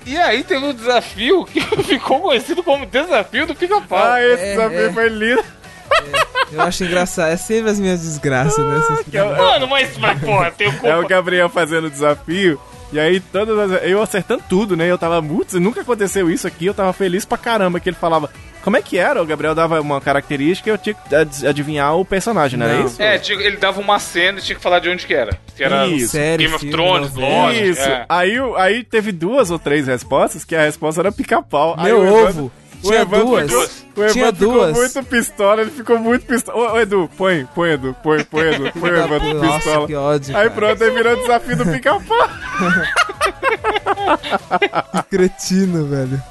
E 0.07 0.17
aí 0.17 0.43
teve 0.43 0.65
o 0.65 0.73
desafio 0.73 1.45
que 1.45 1.61
ficou 1.85 2.19
conhecido 2.19 2.63
como 2.63 2.83
desafio 2.87 3.45
do 3.45 3.53
pica-pau. 3.53 3.99
Ah, 4.03 4.19
esse 4.23 4.43
É, 4.43 4.49
desafio 4.55 4.85
é. 4.87 4.91
foi 4.93 5.09
lindo. 5.09 5.43
Eu 6.51 6.61
acho 6.61 6.83
engraçado. 6.83 7.29
É 7.31 7.37
sempre 7.37 7.69
as 7.69 7.79
minhas 7.79 8.01
desgraças, 8.01 8.57
né? 8.65 8.81
Que 9.09 9.17
é, 9.17 9.23
o- 9.23 9.37
Mano, 9.37 9.67
mas, 9.67 9.95
mas 9.99 10.19
porra, 10.19 10.49
tem 10.51 10.67
o 10.67 10.71
é 10.71 10.73
o 10.73 10.79
culpa. 10.79 11.07
Gabriel 11.07 11.47
fazendo 11.49 11.85
o 11.85 11.89
desafio. 11.91 12.59
E 12.91 12.99
aí, 12.99 13.19
todas 13.19 13.71
as, 13.71 13.83
eu 13.83 14.01
acertando 14.01 14.43
tudo, 14.49 14.75
né? 14.75 14.89
Eu 14.89 14.97
tava 14.97 15.21
muito. 15.21 15.59
Nunca 15.59 15.81
aconteceu 15.81 16.29
isso 16.29 16.47
aqui. 16.47 16.65
Eu 16.65 16.73
tava 16.73 16.91
feliz 16.91 17.23
pra 17.25 17.37
caramba. 17.37 17.79
Que 17.79 17.89
ele 17.89 17.97
falava. 17.99 18.29
Como 18.65 18.75
é 18.77 18.81
que 18.81 18.97
era? 18.97 19.21
O 19.21 19.25
Gabriel 19.25 19.53
dava 19.55 19.79
uma 19.79 20.01
característica 20.01 20.69
e 20.69 20.73
eu 20.73 20.77
tinha 20.77 20.95
que 20.95 21.15
ad- 21.15 21.47
adivinhar 21.47 21.95
o 21.95 22.03
personagem, 22.03 22.57
não, 22.59 22.65
era 22.65 22.79
Não. 22.79 22.85
isso? 22.87 22.99
É, 23.01 23.17
tinha- 23.19 23.39
ele 23.39 23.57
dava 23.57 23.79
uma 23.79 23.99
cena 23.99 24.39
e 24.39 24.41
tinha 24.41 24.55
que 24.55 24.61
falar 24.61 24.79
de 24.79 24.89
onde 24.89 25.05
que 25.05 25.13
era. 25.13 25.37
Que 25.55 25.63
era 25.63 25.85
Isso. 25.85 26.13
Série, 26.13 26.43
Game 26.43 26.55
of 26.55 26.65
filme, 26.67 26.75
Thrones, 26.75 27.13
lógico. 27.13 27.65
Isso. 27.67 27.81
é. 27.87 28.05
Aí, 28.09 28.33
aí 28.57 28.83
teve 28.83 29.11
duas 29.11 29.51
ou 29.51 29.59
três 29.59 29.85
respostas, 29.87 30.43
que 30.43 30.55
a 30.55 30.63
resposta 30.63 30.99
era 30.99 31.11
pica-pau. 31.11 31.75
Aí 31.77 31.85
Meu 31.93 31.99
o 31.99 32.07
Evandro- 32.07 32.43
ovo. 32.45 32.51
o 32.83 32.87
Tinha 32.87 33.01
Evandro 33.01 33.25
duas. 33.27 33.43
ficou- 33.51 33.59
o 33.59 33.63
Evandro 34.07 34.13
Tinha 34.13 34.33
ficou 34.33 34.51
duas. 34.53 34.71
muito 34.75 35.03
pistola, 35.03 35.61
ele 35.61 35.71
ficou 35.71 35.99
muito 35.99 36.25
pistola. 36.25 36.57
Ô, 36.57 36.73
ô, 36.73 36.79
Edu, 36.79 37.09
põe, 37.15 37.45
põe, 37.53 37.69
Edu, 37.71 37.95
põe, 38.01 38.23
põe, 38.23 38.47
Edu, 38.55 38.71
põe 38.79 38.89
o 38.91 38.97
Evandro 38.97 39.33
Nossa, 39.35 39.57
pistola. 39.59 39.87
que 39.87 39.95
ódio. 39.95 40.35
Aí 40.35 40.49
cara. 40.49 40.55
pronto, 40.55 40.83
aí 40.83 40.89
virou 40.89 41.13
o 41.13 41.21
desafio 41.21 41.55
do 41.57 41.65
pica-pau. 41.67 42.29
Que 44.91 45.03
cretino, 45.17 45.85
velho. 45.87 46.21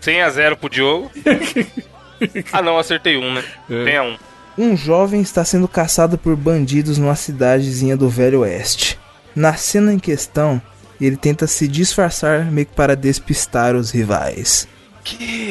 100 0.00 0.22
a 0.22 0.30
0 0.30 0.56
pro 0.56 0.70
Diogo. 0.70 1.10
ah, 2.52 2.62
não, 2.62 2.78
acertei 2.78 3.16
um, 3.16 3.32
né? 3.32 3.44
Tem 3.68 3.96
a 3.96 4.02
um. 4.02 4.16
Um 4.58 4.76
jovem 4.76 5.20
está 5.20 5.44
sendo 5.44 5.68
caçado 5.68 6.18
por 6.18 6.36
bandidos 6.36 6.98
numa 6.98 7.14
cidadezinha 7.14 7.96
do 7.96 8.08
Velho 8.08 8.40
Oeste. 8.40 8.98
Na 9.34 9.54
cena 9.54 9.92
em 9.92 9.98
questão, 9.98 10.60
ele 11.00 11.16
tenta 11.16 11.46
se 11.46 11.66
disfarçar 11.66 12.44
meio 12.50 12.66
que 12.66 12.74
para 12.74 12.96
despistar 12.96 13.74
os 13.74 13.90
rivais. 13.90 14.68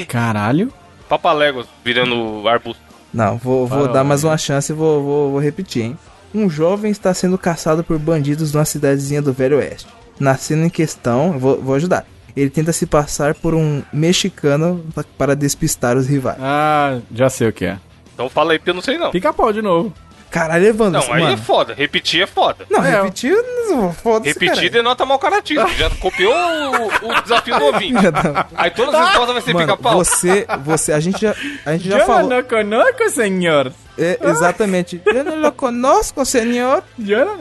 Caralho. 0.07 0.71
Papaléguas 1.07 1.65
virando 1.83 2.47
arbusto. 2.47 2.81
Não, 3.11 3.37
vou, 3.37 3.65
vou 3.65 3.87
dar 3.87 4.03
mais 4.03 4.23
uma 4.23 4.37
chance 4.37 4.71
e 4.71 4.75
vou, 4.75 5.01
vou, 5.01 5.31
vou 5.31 5.39
repetir, 5.39 5.83
hein? 5.83 5.97
Um 6.33 6.47
jovem 6.47 6.91
está 6.91 7.11
sendo 7.11 7.37
caçado 7.37 7.83
por 7.83 7.97
bandidos 7.97 8.53
numa 8.53 8.65
cidadezinha 8.65 9.21
do 9.21 9.33
Velho 9.33 9.57
Oeste. 9.57 9.87
Na 10.19 10.37
cena 10.37 10.67
em 10.67 10.69
questão, 10.69 11.33
eu 11.33 11.39
vou, 11.39 11.61
vou 11.61 11.75
ajudar. 11.75 12.05
Ele 12.39 12.49
tenta 12.49 12.71
se 12.71 12.85
passar 12.85 13.33
por 13.35 13.53
um 13.53 13.81
mexicano 13.91 14.85
para 15.17 15.35
despistar 15.35 15.97
os 15.97 16.07
rivais. 16.07 16.37
Ah, 16.41 16.99
já 17.13 17.29
sei 17.29 17.47
o 17.47 17.53
que 17.53 17.65
é. 17.65 17.77
Então 18.13 18.29
fala 18.29 18.51
aí 18.53 18.59
porque 18.59 18.69
eu 18.69 18.73
não 18.75 18.81
sei 18.81 18.97
não. 18.97 19.11
Pica-pau 19.11 19.51
de 19.51 19.61
novo. 19.61 19.93
Caralho, 20.31 20.67
Evandro, 20.67 21.01
Não, 21.01 21.11
aí 21.13 21.23
é 21.23 21.25
mano. 21.25 21.37
foda. 21.39 21.73
Repetir 21.73 22.21
é 22.21 22.27
foda. 22.27 22.63
Não, 22.69 22.85
É. 22.85 23.01
repetiu, 23.01 23.35
não, 23.67 23.91
foda-se, 23.91 24.37
Repetir 24.39 24.69
denota 24.69 25.03
mau 25.03 25.17
caratismo. 25.17 25.67
Já 25.69 25.89
copiou 25.89 26.31
o, 26.31 26.85
o 27.09 27.21
desafio 27.23 27.57
do 27.57 27.65
ouvinte. 27.65 27.95
Aí 28.55 28.69
todas 28.69 28.93
as 28.93 29.07
respostas 29.07 29.33
vai 29.33 29.41
ser 29.41 29.55
pica-pau. 29.55 29.95
você, 29.97 30.45
você, 30.63 30.93
a 30.93 30.99
gente 30.99 31.19
já, 31.19 31.35
a 31.65 31.71
gente 31.71 31.89
já 31.89 31.97
Eu 31.97 32.05
falou. 32.05 32.29
não 32.29 32.43
conosco, 32.43 33.09
senhor. 33.09 33.73
É, 33.97 34.19
exatamente. 34.21 35.01
Eu 35.03 35.23
não 35.23 35.51
conosco, 35.51 36.23
senhor. 36.23 36.83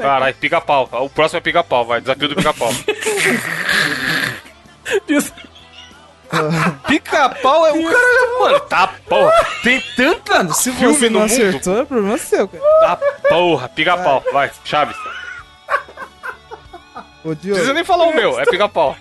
Caralho, 0.00 0.34
pica-pau. 0.36 0.88
O 0.92 1.10
próximo 1.10 1.38
é 1.38 1.40
pica-pau, 1.42 1.84
vai. 1.84 2.00
Desafio 2.00 2.28
do 2.28 2.36
pica-pau. 2.36 2.72
Diz- 5.06 5.32
Pica-pau 6.86 7.66
é 7.66 7.72
o 7.72 7.82
cara. 7.90 8.38
Mano, 8.40 8.60
tá 8.60 8.86
porra. 9.08 9.32
Tem 9.62 9.80
tanta 9.96 10.38
Mano, 10.38 10.52
se 10.54 10.70
filme 10.72 10.94
você 10.94 11.08
no 11.08 11.12
não 11.14 11.20
mundo. 11.26 11.32
acertou, 11.32 11.80
é 11.80 11.84
problema 11.86 12.18
seu, 12.18 12.46
cara. 12.48 12.62
Tá 12.80 12.96
porra. 13.30 13.68
Pica-pau. 13.70 14.22
Vai, 14.32 14.50
Chaves. 14.64 14.96
Ô, 17.24 17.28
Não 17.28 17.34
Diogo, 17.34 17.54
precisa 17.54 17.72
nem 17.74 17.84
falar 17.84 18.04
o 18.04 18.14
meu. 18.14 18.38
É 18.38 18.44
pica-pau. 18.44 18.94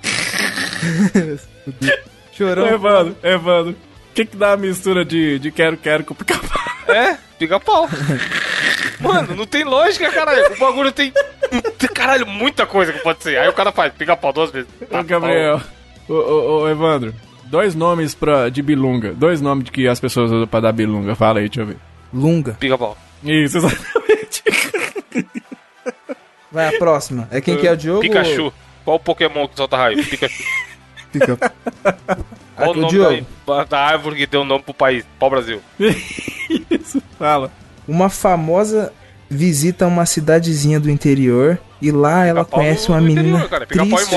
chorão. 2.32 2.68
Evandro, 2.68 3.16
Evandro. 3.24 3.72
O 3.74 4.14
que 4.14 4.26
que 4.26 4.38
dá 4.38 4.54
a 4.54 4.58
mistura 4.58 5.06
de, 5.06 5.38
de 5.38 5.52
quero-quero 5.52 6.04
com 6.04 6.16
pica-pau? 6.16 6.96
É, 6.96 7.18
pica-pau. 7.38 7.88
Mano, 9.00 9.36
não 9.36 9.46
tem 9.46 9.64
lógica, 9.64 10.10
caralho. 10.12 10.54
O 10.54 10.58
bagulho 10.58 10.92
tem. 10.92 11.14
tem, 11.78 11.90
Caralho, 11.90 12.26
muita 12.26 12.66
coisa 12.66 12.92
que 12.94 13.00
pode 13.00 13.22
ser. 13.22 13.38
Aí 13.38 13.48
o 13.50 13.54
cara 13.54 13.72
faz 13.72 13.94
pica-pau 13.94 14.32
duas 14.34 14.50
vezes. 14.50 14.70
Ô, 14.90 15.04
Gabriel. 15.04 15.62
Ô, 16.08 16.14
ô, 16.14 16.62
ô, 16.62 16.70
Evandro. 16.70 17.14
Dois 17.46 17.76
nomes 17.76 18.14
pra, 18.14 18.50
de 18.50 18.62
bilunga. 18.62 19.14
Dois 19.14 19.42
nomes 19.42 19.70
que 19.70 19.88
as 19.88 20.00
pessoas 20.00 20.32
usam 20.32 20.48
pra 20.48 20.60
dar 20.60 20.72
bilunga. 20.72 21.16
Fala 21.16 21.40
aí, 21.40 21.48
deixa 21.48 21.62
eu 21.62 21.66
ver. 21.68 21.78
Lunga. 22.14 22.54
Pica-pau. 22.60 22.98
Isso, 23.24 23.58
exatamente. 23.60 24.44
Vai, 26.52 26.76
a 26.76 26.78
próxima. 26.78 27.28
É 27.32 27.42
quem 27.42 27.58
que 27.58 27.68
é 27.68 27.72
o 27.72 27.78
Diogo? 27.78 28.02
Pikachu. 28.02 28.52
Qual 28.84 28.98
o 28.98 29.00
Pokémon 29.00 29.48
que 29.48 29.56
solta 29.56 29.78
raio? 29.78 30.04
Pikachu. 30.04 30.44
Pica. 31.12 31.38
Qual 32.56 32.70
o 32.70 32.72
Aqui, 32.72 32.80
o 32.80 32.82
nome 32.82 32.90
Diogo. 32.90 33.26
da, 33.46 33.64
da 33.64 33.80
árvore 33.80 34.16
que 34.16 34.28
deu 34.28 34.42
o 34.42 34.46
nome 34.46 34.64
pro 34.64 34.74
país? 34.74 35.06
Pau 35.20 35.30
Brasil. 35.30 35.62
Isso, 35.80 37.02
fala. 37.18 37.52
Uma 37.88 38.10
famosa 38.10 38.92
visita 39.30 39.88
uma 39.88 40.06
cidadezinha 40.06 40.80
do 40.80 40.90
interior 40.90 41.60
e 41.82 41.92
lá 41.92 42.26
ela 42.26 42.46
conhece 42.46 42.90
uma 42.90 43.02
interior, 43.02 43.24
menina 43.24 43.48
cara. 43.48 43.64
E 43.64 43.68
triste 43.68 44.16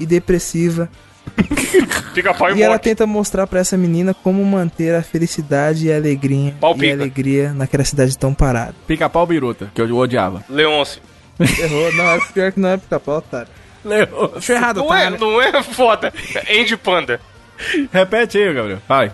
e 0.00 0.06
depressiva. 0.06 0.90
Pica-pau 2.14 2.50
e, 2.54 2.58
E 2.58 2.62
ela 2.62 2.78
tenta 2.78 3.06
mostrar 3.06 3.46
pra 3.46 3.60
essa 3.60 3.76
menina 3.76 4.14
como 4.14 4.44
manter 4.44 4.94
a 4.94 5.02
felicidade 5.02 5.86
e 5.86 5.92
a 5.92 5.96
alegria 5.96 6.54
Pau 6.60 6.74
e 6.78 6.90
a 6.90 6.94
alegria 6.94 7.52
naquela 7.52 7.84
cidade 7.84 8.16
tão 8.16 8.32
parada. 8.32 8.74
Pica-pau 8.86 9.26
biruta, 9.26 9.70
que 9.74 9.80
eu 9.80 9.96
odiava. 9.96 10.42
Leôncio. 10.48 11.00
Errou, 11.38 11.92
não, 11.92 12.10
é 12.10 12.20
pior 12.32 12.52
que 12.52 12.60
não 12.60 12.70
é 12.70 12.76
pica-pau, 12.78 13.18
otário. 13.18 13.48
Leo. 13.84 14.28
Deixa 14.32 14.52
eu 14.52 14.56
errado, 14.56 14.76
Não 14.80 14.88
tá? 14.88 15.00
é, 15.00 15.10
não 15.10 15.40
é 15.42 15.62
foda. 15.62 16.12
É 16.34 16.60
Andy 16.60 16.76
Panda. 16.76 17.20
Repete 17.92 18.38
aí, 18.38 18.52
Gabriel. 18.52 18.78
Vai. 18.88 19.12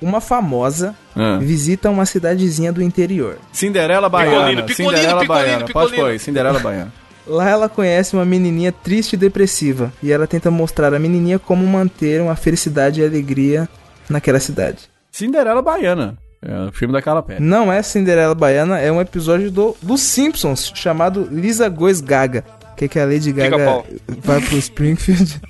Uma 0.00 0.20
famosa 0.20 0.94
Ah. 1.16 1.38
visita 1.40 1.88
uma 1.90 2.04
cidadezinha 2.04 2.72
do 2.72 2.82
interior. 2.82 3.38
Cinderela 3.52 4.08
Baiana. 4.08 4.36
Picolino, 4.36 4.62
picolino, 4.64 4.96
Cinderela 4.96 5.20
picolino, 5.20 5.26
Baiana. 5.46 5.64
picolino. 5.64 5.90
Pode 5.90 6.00
pôr 6.00 6.10
aí, 6.10 6.18
Cinderela 6.18 6.58
Baiana. 6.60 6.92
Lá 7.26 7.48
ela 7.48 7.68
conhece 7.68 8.14
uma 8.14 8.24
menininha 8.24 8.70
triste 8.70 9.14
e 9.14 9.16
depressiva 9.16 9.92
e 10.02 10.12
ela 10.12 10.26
tenta 10.26 10.50
mostrar 10.50 10.92
a 10.92 10.98
menininha 10.98 11.38
como 11.38 11.66
manter 11.66 12.20
uma 12.20 12.36
felicidade 12.36 13.00
e 13.00 13.04
alegria 13.04 13.68
naquela 14.08 14.38
cidade. 14.38 14.90
Cinderela 15.10 15.62
Baiana. 15.62 16.18
É 16.42 16.68
o 16.68 16.72
filme 16.72 16.92
da 16.92 17.00
Carla 17.00 17.22
Pérez. 17.22 17.42
Não 17.42 17.72
é 17.72 17.82
Cinderela 17.82 18.34
Baiana, 18.34 18.78
é 18.78 18.92
um 18.92 19.00
episódio 19.00 19.50
do, 19.50 19.74
dos 19.80 20.02
Simpsons 20.02 20.70
chamado 20.74 21.26
Lisa 21.30 21.68
Goes 21.68 22.02
Gaga. 22.02 22.44
Que 22.76 22.84
é 22.84 22.88
que 22.88 22.98
a 22.98 23.06
Lady 23.06 23.32
Gaga 23.32 23.56
Pica-pau. 23.56 23.86
vai 24.18 24.40
pro 24.40 24.58
Springfield. 24.58 25.40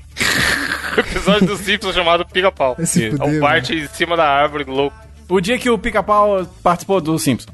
O 0.96 1.00
episódio 1.00 1.46
do 1.48 1.56
Simpsons 1.56 1.94
chamado 1.94 2.24
Pica-pau. 2.26 2.76
É 2.78 3.24
um 3.24 3.40
Bart 3.40 3.70
em 3.70 3.88
cima 3.88 4.16
da 4.16 4.28
árvore, 4.28 4.64
louco. 4.64 4.96
O 5.28 5.40
dia 5.40 5.58
que 5.58 5.70
o 5.70 5.78
Pica-Pau 5.78 6.46
participou 6.62 7.00
do 7.00 7.18
Simpsons. 7.18 7.52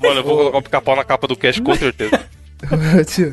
Mano, 0.00 0.20
eu 0.20 0.24
vou 0.24 0.36
colocar 0.36 0.58
o 0.58 0.62
pica-pau 0.62 0.96
na 0.96 1.04
capa 1.04 1.26
do 1.26 1.36
cast 1.36 1.60
com 1.60 1.74
certeza. 1.74 2.20
Ô, 2.70 3.04
tio. 3.04 3.32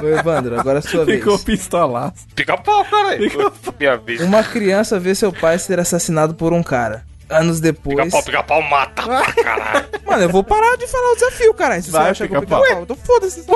Ô, 0.00 0.06
Evandro, 0.06 0.58
agora 0.58 0.78
é 0.78 0.80
a 0.80 0.82
sua 0.82 1.04
vez. 1.04 1.18
Ficou 1.20 1.38
pistolaço. 1.38 2.26
Pica-pau, 2.34 2.84
caralho. 2.84 3.30
Minha 3.78 3.96
vez. 3.96 4.20
Uma 4.20 4.42
criança 4.42 4.98
vê 4.98 5.14
seu 5.14 5.32
pai 5.32 5.58
ser 5.58 5.78
assassinado 5.78 6.34
por 6.34 6.52
um 6.52 6.62
cara. 6.62 7.04
Anos 7.30 7.60
depois. 7.60 7.96
Pica-pau, 7.96 8.22
pica-pau 8.24 8.62
mata 8.62 9.02
pra 9.02 9.32
caralho. 9.42 9.88
Mano, 10.04 10.22
eu 10.24 10.28
vou 10.28 10.42
parar 10.42 10.76
de 10.76 10.86
falar 10.88 11.12
o 11.12 11.14
desafio, 11.14 11.54
caralho. 11.54 11.82
Se 11.82 11.90
Vai, 11.90 12.02
você 12.06 12.10
acha 12.10 12.28
que 12.28 12.34
eu 12.36 12.40
pica-pau. 12.40 12.62
pica-pau, 12.62 12.82
então 12.82 12.96
foda-se. 12.96 13.44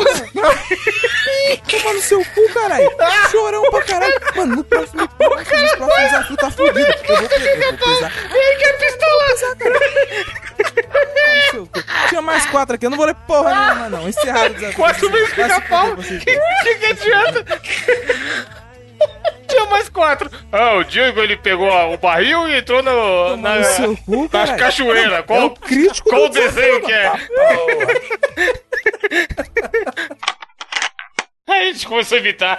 Toma 1.70 1.92
no 1.94 2.00
seu 2.00 2.24
cu, 2.24 2.54
caralho. 2.54 2.90
Chorão 3.30 3.62
pra 3.70 3.82
caralho. 3.82 4.14
Mano, 4.36 4.56
no 4.56 4.64
próximo, 4.64 5.00
no 5.02 5.08
próximo 5.08 5.86
desafio 6.04 6.36
tá 6.36 6.50
fudido. 6.50 6.78
Eu 6.80 7.16
vou, 7.16 7.16
eu 7.16 7.60
vou 7.62 7.78
pesar. 7.78 8.12
Vem 8.30 8.58
que 8.58 8.64
é 8.64 8.72
pistola. 8.74 9.24
no. 11.54 11.68
Tinha 12.08 12.22
mais 12.22 12.46
quatro 12.46 12.74
aqui, 12.76 12.86
eu 12.86 12.90
não 12.90 12.96
vou 12.96 13.06
ler 13.06 13.14
porra 13.26 13.50
nenhuma, 13.54 13.88
não. 13.88 14.08
Encerrado 14.08 14.52
o 14.52 14.54
desafio. 14.54 14.76
Quatro 14.76 15.10
vezes 15.10 15.34
pica-pau. 15.34 15.96
Que, 15.96 16.18
que 16.20 16.74
que 16.76 16.86
adianta? 16.86 17.60
Tinha 19.54 19.66
mais 19.66 19.88
quatro. 19.88 20.28
Ah, 20.50 20.74
o 20.74 20.84
Diego 20.84 21.20
ele 21.20 21.36
pegou 21.36 21.70
o 21.70 21.96
barril 21.96 22.48
e 22.48 22.58
entrou 22.58 22.82
no, 22.82 23.36
na, 23.36 23.54
cu, 24.04 24.28
caralho. 24.28 24.58
cachoeiras. 24.58 25.18
É 25.20 25.22
Qual, 25.22 25.46
o 25.46 25.50
crítico 25.50 26.08
qual 26.08 26.28
do 26.28 26.34
desenho 26.34 26.82
que 26.82 26.92
é? 26.92 27.12
Aí 31.46 31.68
a 31.68 31.72
gente 31.74 31.86
começou 31.86 32.16
a 32.16 32.20
imitar. 32.22 32.58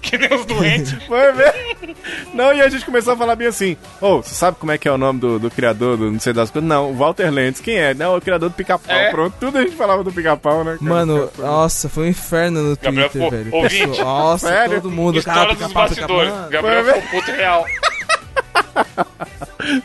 que 0.00 0.16
nem 0.16 0.32
os 0.32 0.46
doentes. 0.46 0.92
Foi 1.04 1.32
mesmo? 1.32 1.96
Não, 2.32 2.52
e 2.54 2.60
a 2.62 2.68
gente 2.68 2.84
começou 2.84 3.14
a 3.14 3.16
falar 3.16 3.34
bem 3.34 3.48
assim. 3.48 3.76
Ô, 4.00 4.22
você 4.22 4.34
sabe 4.34 4.56
como 4.58 4.70
é 4.70 4.78
que 4.78 4.86
é 4.86 4.92
o 4.92 4.96
nome 4.96 5.18
do, 5.18 5.38
do 5.40 5.50
criador 5.50 5.96
do 5.96 6.08
não 6.10 6.20
sei 6.20 6.32
das 6.32 6.48
coisas? 6.48 6.68
Não, 6.68 6.92
o 6.92 6.94
Walter 6.94 7.28
Lentz. 7.32 7.60
Quem 7.60 7.76
é? 7.76 7.92
Não, 7.92 8.16
o 8.16 8.20
criador 8.20 8.50
do 8.50 8.54
pica-pau. 8.54 8.94
É. 8.94 9.10
Pronto, 9.10 9.34
tudo 9.40 9.58
a 9.58 9.62
gente 9.62 9.74
falava 9.74 10.04
do 10.04 10.12
pica-pau, 10.12 10.62
né? 10.62 10.78
cara? 10.78 10.90
Mano, 10.90 11.28
nossa, 11.36 11.88
foi 11.88 12.04
um 12.04 12.08
inferno 12.08 12.62
no 12.62 12.76
Gabriel 12.80 13.10
Twitter, 13.10 13.30
velho. 13.44 13.54
ouvinte. 13.56 14.00
Nossa, 14.00 14.48
Sério? 14.48 14.80
todo 14.80 14.90
mundo. 14.90 15.18
História 15.18 15.42
cara, 15.42 15.54
dos 15.54 15.72
bastidores. 15.72 16.32
Gabriel 16.50 16.84
Foi 16.84 17.00
ficou 17.02 17.20
puto 17.20 17.32
real. 17.32 17.66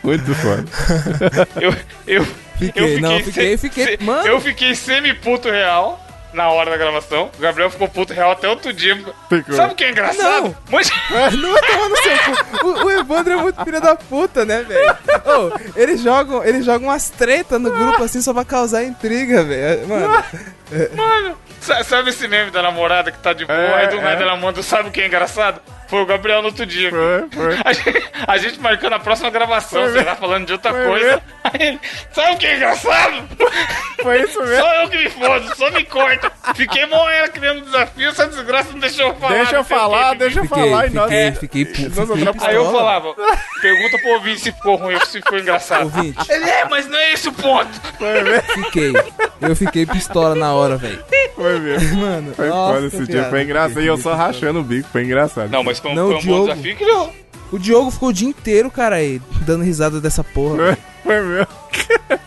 Muito 0.04 0.34
foda. 0.36 0.64
Eu, 1.60 1.74
eu, 2.06 2.24
Fiquei, 2.58 2.96
eu 2.96 3.00
não, 3.00 3.20
fiquei, 3.20 3.56
fiquei- 3.56 3.96
mano. 4.00 4.26
Eu 4.26 4.40
fiquei 4.40 4.74
semi-puto 4.74 5.48
real 5.48 6.04
na 6.32 6.48
hora 6.50 6.70
da 6.70 6.76
gravação. 6.76 7.30
O 7.38 7.40
Gabriel 7.40 7.70
ficou 7.70 7.88
puto 7.88 8.12
real 8.12 8.32
até 8.32 8.48
outro 8.48 8.72
dia. 8.72 8.96
Ficou. 9.28 9.54
Sabe 9.54 9.72
o 9.72 9.76
que 9.76 9.84
é 9.84 9.90
engraçado? 9.90 10.42
Não. 10.44 10.56
Mas- 10.70 10.90
Não 11.36 11.52
vai 11.52 11.62
tomar 11.62 11.88
no 11.88 11.96
seu 11.96 12.18
cu. 12.18 12.66
O, 12.66 12.84
o 12.86 12.90
Evandro 12.90 13.32
é 13.32 13.36
muito 13.36 13.64
filho 13.64 13.80
da 13.80 13.96
puta, 13.96 14.44
né, 14.44 14.62
velho? 14.62 14.96
Ô, 15.24 15.52
eles 15.76 16.00
jogam, 16.00 16.44
eles 16.44 16.64
jogam 16.64 16.88
umas 16.88 17.08
tretas 17.10 17.60
no 17.60 17.70
grupo 17.70 18.02
assim 18.02 18.20
só 18.20 18.32
pra 18.34 18.44
causar 18.44 18.84
intriga, 18.84 19.42
velho. 19.44 19.86
Mano, 19.88 20.24
Mano, 20.94 21.38
sa- 21.60 21.82
sabe 21.82 22.10
esse 22.10 22.28
meme 22.28 22.50
da 22.50 22.62
namorada 22.62 23.10
que 23.10 23.18
tá 23.18 23.32
de 23.32 23.44
boa, 23.46 23.58
É, 23.58 23.74
aí 23.82 23.88
do 23.88 23.96
é. 23.96 24.00
nada 24.02 24.22
ela 24.22 24.36
manda, 24.36 24.62
sabe 24.62 24.88
o 24.88 24.92
que 24.92 25.00
é 25.00 25.06
engraçado? 25.06 25.60
Foi 25.88 26.02
o 26.02 26.06
Gabriel 26.06 26.40
no 26.42 26.48
outro 26.48 26.66
dia. 26.66 26.90
Foi, 26.90 27.28
foi. 27.30 27.58
A 27.64 27.72
gente, 27.72 28.10
a 28.26 28.36
gente 28.38 28.60
marcando 28.60 28.92
a 28.92 28.98
próxima 28.98 29.30
gravação, 29.30 29.82
Foi 29.84 29.92
você 29.92 30.04
tá 30.04 30.14
falando 30.16 30.46
de 30.46 30.52
outra 30.52 30.72
Foi 30.72 30.84
coisa. 30.84 31.22
ele, 31.58 31.80
sabe 32.12 32.34
o 32.34 32.36
que 32.36 32.46
é 32.46 32.56
engraçado? 32.56 33.24
Foi 34.02 34.22
isso 34.22 34.38
mesmo. 34.40 34.56
Só 34.56 34.74
eu 34.82 34.88
que 34.88 34.98
me 34.98 35.10
fodo, 35.10 35.56
só 35.56 35.70
me 35.70 35.84
corta. 35.84 36.30
Fiquei 36.54 36.86
morrendo 36.86 37.32
criando 37.32 37.64
desafio, 37.64 38.08
essa 38.10 38.26
desgraça 38.26 38.72
não 38.72 38.80
deixou 38.80 39.06
eu 39.08 39.14
falar. 39.14 39.34
Deixa 39.34 39.56
eu 39.56 39.64
falar, 39.64 40.14
deixa 40.14 40.38
eu 40.40 40.44
fiquei, 40.44 40.70
falar. 40.70 40.86
E 40.86 40.90
nós... 40.90 41.10
fiquei, 41.10 41.64
fiquei, 41.64 41.64
pu- 41.64 42.00
Nós 42.00 42.34
fiquei. 42.34 42.48
Aí 42.48 42.54
eu 42.54 42.70
falava, 42.70 43.14
pergunta 43.60 43.98
pro 43.98 44.10
ouvinte 44.10 44.40
se 44.40 44.52
ficou 44.52 44.76
ruim 44.76 44.94
ou 44.94 45.06
se 45.06 45.12
ficou 45.22 45.38
engraçado. 45.38 45.84
Ouvinte, 45.84 46.18
Ele 46.30 46.50
é, 46.50 46.64
mas 46.66 46.86
não 46.86 46.98
é 46.98 47.12
esse 47.12 47.28
o 47.28 47.32
ponto. 47.32 47.68
Foi 47.98 48.22
mesmo. 48.22 48.42
fiquei. 48.64 48.92
Eu 49.40 49.56
fiquei 49.56 49.86
pistola 49.86 50.34
na 50.34 50.52
hora, 50.52 50.76
velho. 50.76 51.02
Foi 51.34 51.58
mesmo. 51.60 52.00
Mano, 52.00 52.34
Foi 52.34 52.48
foda 52.48 52.86
esse 52.86 53.06
dia. 53.06 53.24
Foi 53.24 53.42
engraçado. 53.42 53.80
E 53.80 53.86
eu 53.86 53.96
só 53.96 54.10
Fiquei 54.10 54.26
rachando 54.26 54.60
o 54.60 54.62
bico. 54.62 54.88
Foi 54.90 55.02
engraçado. 55.04 55.50
Não, 55.50 55.62
mas 55.62 55.77
foi 55.80 55.90
um, 55.90 55.94
Não, 55.94 56.06
foi 56.06 56.14
um 56.14 56.18
o 56.18 56.20
Diogo. 56.20 56.38
bom 56.38 56.48
desafio 56.48 56.76
que 56.76 56.84
criou. 56.84 57.12
O 57.50 57.58
Diogo 57.58 57.90
ficou 57.90 58.08
o 58.10 58.12
dia 58.12 58.28
inteiro, 58.28 58.70
cara, 58.70 58.96
aí, 58.96 59.20
dando 59.42 59.64
risada 59.64 60.00
dessa 60.00 60.22
porra. 60.22 60.56
Foi, 60.56 60.76
foi 61.04 61.22
mesmo. 61.22 61.46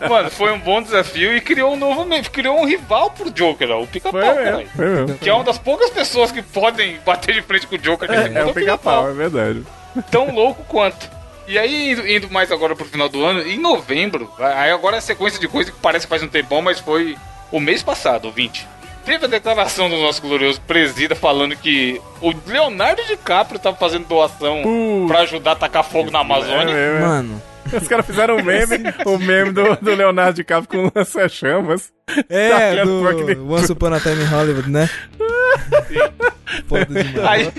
Mano, 0.08 0.30
foi 0.30 0.52
um 0.52 0.58
bom 0.58 0.82
desafio 0.82 1.36
e 1.36 1.40
criou 1.40 1.74
um 1.74 1.76
novo 1.76 2.04
criou 2.30 2.60
um 2.60 2.66
rival 2.66 3.10
pro 3.10 3.30
Joker, 3.30 3.70
ó, 3.70 3.82
o 3.82 3.86
Pica-Pau, 3.86 4.20
Foi 4.20 4.34
cara. 4.34 4.56
mesmo. 4.56 4.70
Foi 4.74 4.88
mesmo. 4.88 5.18
Que 5.18 5.28
é 5.28 5.34
uma 5.34 5.44
das 5.44 5.58
poucas 5.58 5.90
pessoas 5.90 6.32
que 6.32 6.42
podem 6.42 6.98
bater 7.06 7.34
de 7.34 7.42
frente 7.42 7.66
com 7.66 7.76
o 7.76 7.78
Joker 7.78 8.10
nesse 8.10 8.28
mundo. 8.28 8.38
É 8.38 8.44
o 8.44 8.54
pica-pau, 8.54 9.08
é 9.10 9.12
verdade. 9.12 9.62
Tão 10.10 10.34
louco 10.34 10.64
quanto. 10.64 11.08
E 11.46 11.58
aí, 11.58 11.92
indo, 11.92 12.08
indo 12.08 12.30
mais 12.30 12.50
agora 12.50 12.74
pro 12.74 12.84
final 12.84 13.08
do 13.08 13.24
ano, 13.24 13.42
em 13.42 13.58
novembro, 13.58 14.30
aí 14.38 14.70
agora 14.70 14.96
é 14.96 15.00
sequência 15.00 15.38
de 15.40 15.48
coisa 15.48 15.70
que 15.70 15.78
parece 15.80 16.06
que 16.06 16.10
faz 16.10 16.22
um 16.22 16.28
tempão, 16.28 16.62
mas 16.62 16.78
foi 16.80 17.16
o 17.50 17.60
mês 17.60 17.82
passado, 17.82 18.28
o 18.28 18.32
20. 18.32 18.66
Teve 19.04 19.24
a 19.24 19.28
declaração 19.28 19.90
do 19.90 19.96
nosso 19.96 20.22
glorioso 20.22 20.60
presida 20.60 21.14
falando 21.16 21.56
que 21.56 22.00
o 22.20 22.32
Leonardo 22.46 23.02
DiCaprio 23.06 23.58
tava 23.58 23.76
fazendo 23.76 24.06
doação 24.06 24.62
pra 25.08 25.20
ajudar 25.20 25.52
a 25.52 25.56
tacar 25.56 25.82
fogo 25.84 26.10
na 26.10 26.20
Amazônia. 26.20 26.72
É, 26.72 26.76
é, 26.76 26.96
é. 26.96 27.00
Mano. 27.00 27.42
Os 27.72 27.88
caras 27.88 28.04
fizeram 28.04 28.36
um 28.36 28.42
meme, 28.42 28.76
o 29.06 29.18
meme 29.18 29.50
do, 29.52 29.76
do 29.76 29.94
Leonardo 29.94 30.34
DiCaprio 30.34 30.68
com 30.68 30.98
lança-chamas. 30.98 31.92
É, 32.28 32.74
dentro. 32.76 33.34
do 33.34 33.52
Once 33.52 33.72
Upon 33.72 33.94
a 33.94 34.00
Time 34.00 34.22
in 34.22 34.26
Hollywood, 34.26 34.68
né? 34.70 34.88
Foda 36.68 37.02
demais. 37.02 37.48
Aí, 37.48 37.52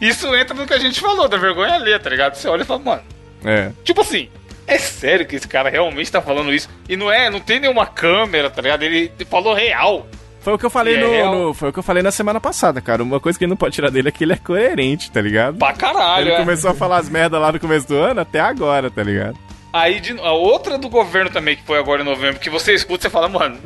isso 0.00 0.34
entra 0.34 0.54
no 0.54 0.66
que 0.66 0.74
a 0.74 0.78
gente 0.78 1.00
falou, 1.00 1.28
da 1.28 1.36
vergonha 1.36 1.74
alheia, 1.74 1.98
tá 1.98 2.10
ligado? 2.10 2.34
Você 2.34 2.48
olha 2.48 2.62
e 2.62 2.66
fala, 2.66 2.80
mano, 2.80 3.02
É. 3.44 3.70
tipo 3.84 4.00
assim, 4.00 4.28
é 4.66 4.78
sério 4.78 5.26
que 5.26 5.36
esse 5.36 5.48
cara 5.48 5.68
realmente 5.68 6.10
tá 6.10 6.22
falando 6.22 6.52
isso? 6.52 6.68
E 6.88 6.96
não 6.96 7.10
é, 7.10 7.28
não 7.28 7.40
tem 7.40 7.60
nenhuma 7.60 7.86
câmera, 7.86 8.48
tá 8.50 8.62
ligado? 8.62 8.82
Ele 8.82 9.12
falou 9.28 9.52
real. 9.54 10.06
Foi 10.44 10.52
o 10.52 10.58
que 10.58 10.66
eu 10.66 10.70
falei 10.70 10.96
é 10.96 11.24
no, 11.24 11.46
no- 11.48 11.54
Foi 11.54 11.70
o 11.70 11.72
que 11.72 11.78
eu 11.78 11.82
falei 11.82 12.02
na 12.02 12.10
semana 12.12 12.38
passada, 12.38 12.80
cara. 12.80 13.02
Uma 13.02 13.18
coisa 13.18 13.36
que 13.38 13.44
ele 13.46 13.50
não 13.50 13.56
pode 13.56 13.74
tirar 13.74 13.90
dele 13.90 14.08
é 14.10 14.12
que 14.12 14.22
ele 14.24 14.34
é 14.34 14.36
coerente, 14.36 15.10
tá 15.10 15.20
ligado? 15.20 15.56
Pra 15.58 15.72
caralho, 15.72 16.26
Ele 16.28 16.32
é. 16.34 16.36
começou 16.36 16.70
a 16.70 16.74
falar 16.74 16.98
as 16.98 17.08
merdas 17.08 17.40
lá 17.40 17.50
no 17.50 17.58
começo 17.58 17.88
do 17.88 17.96
ano 17.96 18.20
até 18.20 18.40
agora, 18.40 18.90
tá 18.90 19.02
ligado? 19.02 19.38
Aí 19.72 19.98
de- 19.98 20.20
a 20.20 20.30
outra 20.32 20.78
do 20.78 20.88
governo 20.88 21.30
também, 21.30 21.56
que 21.56 21.64
foi 21.64 21.78
agora 21.78 22.02
em 22.02 22.04
novembro, 22.04 22.38
que 22.38 22.48
você 22.50 22.74
escuta 22.74 23.00
e 23.00 23.02
você 23.02 23.10
fala, 23.10 23.28
mano, 23.28 23.58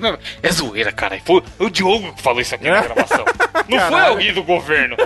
é 0.43 0.51
zoeira, 0.51 0.91
cara. 0.91 1.21
Foi 1.23 1.43
o 1.59 1.69
Diogo 1.69 2.15
que 2.15 2.23
falou 2.23 2.41
isso 2.41 2.55
aqui 2.55 2.71
na 2.71 2.81
gravação. 2.81 3.25
Não 3.69 3.79
foi 3.79 4.01
alguém 4.01 4.33
do 4.33 4.43
governo. 4.43 4.97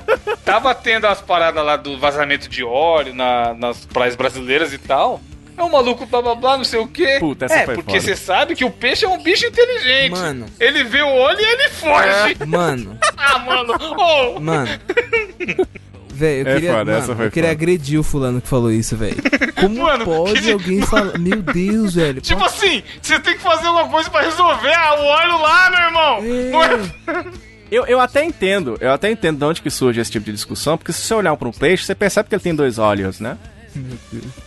Tava 0.45 0.73
tendo 0.77 1.07
as 1.07 1.21
paradas 1.21 1.65
lá 1.65 1.77
do 1.77 1.99
vazamento 1.99 2.49
de 2.49 2.63
óleo 2.63 3.15
na- 3.15 3.55
nas 3.55 3.85
praias 3.87 4.15
brasileiras 4.15 4.73
e 4.73 4.79
tal. 4.79 5.21
É 5.57 5.63
um 5.63 5.71
maluco 5.71 6.07
blá 6.07 6.23
blá 6.23 6.35
blá, 6.35 6.57
não 6.57 6.65
sei 6.65 6.81
o 6.81 6.87
quê. 6.89 7.19
Puta, 7.21 7.45
essa 7.45 7.55
é, 7.55 7.65
foi 7.67 7.75
porque 7.77 8.01
foda. 8.01 8.03
você 8.03 8.17
sabe 8.17 8.55
que 8.57 8.65
o 8.65 8.71
peixe 8.71 9.05
é 9.05 9.09
um 9.09 9.23
bicho 9.23 9.45
inteligente. 9.47 10.11
Mano. 10.13 10.47
Ele 10.59 10.83
vê 10.85 11.03
o 11.03 11.09
olho 11.09 11.39
e 11.41 11.45
ele 11.45 11.69
foge. 11.71 12.37
Mano, 12.47 12.99
ah, 13.17 13.39
mano. 13.39 13.75
Oh. 13.99 14.41
mano. 14.41 14.69
Véi, 16.15 16.43
eu 16.43 16.47
É 16.47 16.55
queria, 16.55 16.73
foda, 16.75 16.93
essa 16.93 17.09
mano, 17.09 17.25
eu 17.25 17.31
queria 17.31 17.49
foda. 17.51 17.59
agredir 17.63 17.99
o 17.99 18.03
fulano 18.03 18.41
que 18.41 18.49
falou 18.49 18.71
isso, 18.71 18.97
velho. 18.97 19.17
Como 19.61 19.83
Mano, 19.83 20.05
pode 20.05 20.41
que- 20.43 20.53
alguém 20.53 20.81
falar... 20.83 21.19
Meu 21.19 21.43
Deus, 21.43 21.95
velho. 21.95 22.21
Tipo 22.21 22.45
assim, 22.45 22.83
você 23.01 23.19
tem 23.19 23.35
que 23.35 23.41
fazer 23.43 23.67
alguma 23.67 23.89
coisa 23.89 24.11
pra 24.11 24.21
resolver 24.23 24.73
ah, 24.75 24.95
o 25.01 25.05
óleo 25.05 25.39
lá, 25.41 25.71
meu 25.71 25.81
irmão. 25.81 26.23
Não 26.51 26.63
é- 26.65 27.25
Eu, 27.71 27.87
eu 27.87 27.99
até 28.01 28.23
entendo, 28.25 28.77
eu 28.81 28.93
até 28.93 29.11
entendo 29.11 29.39
de 29.39 29.45
onde 29.45 29.63
que 29.63 29.71
surge 29.71 30.01
esse 30.01 30.11
tipo 30.11 30.27
de 30.27 30.33
discussão, 30.33 30.77
porque 30.77 30.93
se 30.93 31.01
você 31.01 31.15
olhar 31.15 31.35
para 31.37 31.49
um 31.49 31.53
peixe, 31.53 31.85
você 31.85 31.95
percebe 31.95 32.29
que 32.29 32.35
ele 32.35 32.43
tem 32.43 32.55
dois 32.55 32.79
olhos, 32.79 33.19
né? 33.19 33.39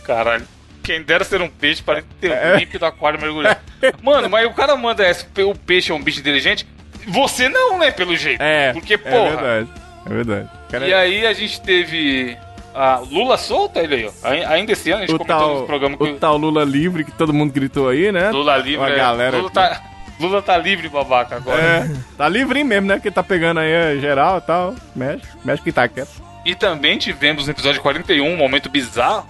Caralho. 0.04 0.46
Quem 0.86 1.02
dera 1.02 1.24
ser 1.24 1.42
um 1.42 1.48
peixe 1.48 1.82
para 1.82 2.00
ter 2.20 2.30
um 2.30 2.58
limpo 2.58 2.78
do 2.78 2.86
aquário 2.86 3.20
mergulhado. 3.20 3.58
Mano, 4.00 4.30
mas 4.30 4.46
o 4.46 4.54
cara 4.54 4.76
manda 4.76 5.04
essa, 5.04 5.26
o 5.44 5.58
peixe 5.58 5.90
é 5.90 5.94
um 5.94 6.00
bicho 6.00 6.20
inteligente. 6.20 6.64
Você 7.08 7.48
não, 7.48 7.76
né, 7.76 7.90
pelo 7.90 8.16
jeito. 8.16 8.40
É, 8.40 8.72
Porque, 8.72 8.94
é 8.94 8.98
porra. 8.98 9.30
verdade, 9.30 9.68
é 10.06 10.08
verdade. 10.08 10.48
Cara, 10.70 10.86
e 10.86 10.94
aí 10.94 11.26
a 11.26 11.32
gente 11.32 11.60
teve 11.60 12.36
a 12.72 12.98
Lula 12.98 13.36
solta 13.36 13.80
ele 13.80 13.94
aí, 13.96 14.06
ó. 14.06 14.12
Ai- 14.22 14.44
Ainda 14.44 14.72
esse 14.72 14.90
ano 14.92 15.02
a 15.02 15.06
gente 15.06 15.14
o 15.16 15.18
comentou 15.18 15.38
tal, 15.38 15.56
nos 15.56 15.66
programas 15.66 15.98
que 15.98 16.04
o 16.04 16.18
tal 16.18 16.36
Lula 16.36 16.62
livre 16.62 17.04
que 17.04 17.12
todo 17.12 17.32
mundo 17.32 17.52
gritou 17.52 17.88
aí, 17.88 18.12
né? 18.12 18.30
Lula 18.30 18.56
livre. 18.58 18.76
Uma 18.76 18.90
é, 18.90 18.96
galera 18.96 19.38
Lula 19.38 19.50
tá, 19.50 19.82
Lula 20.20 20.40
tá 20.42 20.56
livre, 20.56 20.88
babaca, 20.88 21.36
agora. 21.36 21.60
É, 21.60 21.90
tá 22.16 22.28
livrinho 22.28 22.66
mesmo, 22.66 22.86
né? 22.86 22.94
Porque 22.94 23.10
tá 23.10 23.22
pegando 23.24 23.60
aí 23.60 23.74
a 23.74 23.96
geral 23.96 24.38
e 24.38 24.40
tal. 24.42 24.74
Mexe, 24.94 25.26
mexe 25.44 25.62
que 25.62 25.72
tá 25.72 25.88
quieto. 25.88 26.22
E 26.44 26.54
também 26.54 26.96
tivemos 26.96 27.46
no 27.46 27.52
episódio 27.52 27.82
41 27.82 28.24
um 28.24 28.36
momento 28.36 28.68
bizarro, 28.68 29.26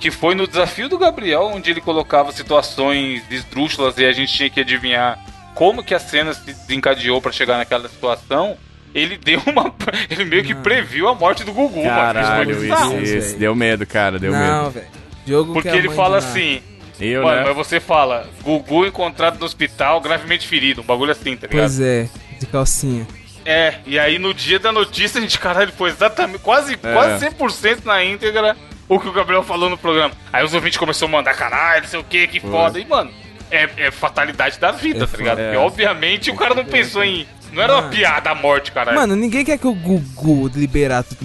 que 0.00 0.10
foi 0.10 0.34
no 0.34 0.46
desafio 0.46 0.88
do 0.88 0.98
Gabriel, 0.98 1.50
onde 1.54 1.70
ele 1.70 1.80
colocava 1.80 2.32
situações 2.32 3.22
esdrúxulas 3.30 3.96
e 3.98 4.04
a 4.04 4.12
gente 4.12 4.32
tinha 4.32 4.50
que 4.50 4.60
adivinhar 4.60 5.18
como 5.54 5.82
que 5.82 5.94
a 5.94 5.98
cena 5.98 6.34
se 6.34 6.44
desencadeou 6.44 7.20
pra 7.20 7.32
chegar 7.32 7.56
naquela 7.56 7.88
situação. 7.88 8.56
Ele 8.94 9.16
deu 9.18 9.42
uma. 9.46 9.74
Ele 10.08 10.24
meio 10.24 10.42
que 10.44 10.54
previu 10.54 11.06
a 11.08 11.14
morte 11.14 11.44
do 11.44 11.52
Gugu, 11.52 11.82
Caralho, 11.82 12.48
mano. 12.56 13.02
isso, 13.02 13.16
Isso. 13.16 13.36
Deu 13.38 13.54
medo, 13.54 13.86
cara, 13.86 14.18
deu 14.18 14.32
Não, 14.32 14.72
medo. 14.72 15.52
Porque 15.52 15.62
que 15.62 15.68
é 15.68 15.72
a 15.72 15.76
ele 15.76 15.90
fala 15.90 16.18
assim. 16.18 16.62
Eu, 16.98 17.22
Mano, 17.24 17.36
né? 17.40 17.44
mas 17.48 17.56
você 17.56 17.78
fala, 17.78 18.26
Gugu 18.42 18.86
encontrado 18.86 19.38
no 19.38 19.44
hospital, 19.44 20.00
gravemente 20.00 20.46
ferido, 20.48 20.80
um 20.80 20.84
bagulho 20.84 21.12
assim, 21.12 21.36
tá 21.36 21.46
ligado? 21.46 21.60
Pois 21.66 21.78
é, 21.80 22.08
de 22.40 22.46
calcinha. 22.46 23.06
É, 23.44 23.74
e 23.86 23.98
aí 23.98 24.18
no 24.18 24.32
dia 24.32 24.58
da 24.58 24.72
notícia 24.72 25.18
a 25.18 25.20
gente, 25.20 25.38
caralho, 25.38 25.70
foi 25.72 25.90
exatamente, 25.90 26.38
quase, 26.38 26.72
É. 26.72 26.76
quase 26.76 27.26
100% 27.26 27.84
na 27.84 28.02
íntegra 28.02 28.56
o 28.88 28.98
que 29.00 29.08
o 29.08 29.12
Gabriel 29.12 29.42
falou 29.42 29.68
no 29.70 29.76
programa. 29.78 30.12
Aí 30.32 30.44
os 30.44 30.54
ouvintes 30.54 30.78
começaram 30.78 31.12
a 31.12 31.16
mandar, 31.18 31.34
caralho, 31.34 31.82
não 31.82 31.88
sei 31.88 32.00
o 32.00 32.04
que, 32.04 32.26
que 32.28 32.40
foda. 32.40 32.78
E, 32.78 32.84
mano, 32.86 33.10
é, 33.50 33.68
é 33.76 33.90
fatalidade 33.90 34.58
da 34.58 34.70
vida, 34.70 35.04
É 35.04 35.06
tá 35.06 35.16
ligado? 35.16 35.38
Porque, 35.38 35.56
É. 35.56 35.58
obviamente, 35.58 36.30
o 36.30 36.36
cara 36.36 36.54
não 36.54 36.64
pensou 36.64 37.02
em... 37.04 37.26
Não 37.52 37.62
era 37.62 37.74
uma 37.74 37.82
Mano. 37.82 37.94
piada 37.94 38.30
a 38.30 38.34
morte, 38.34 38.72
caralho. 38.72 38.96
Mano, 38.98 39.14
ninguém 39.16 39.44
quer 39.44 39.56
que 39.56 39.66
o 39.66 39.72
Gugu 39.72 40.50
liberato. 40.54 41.16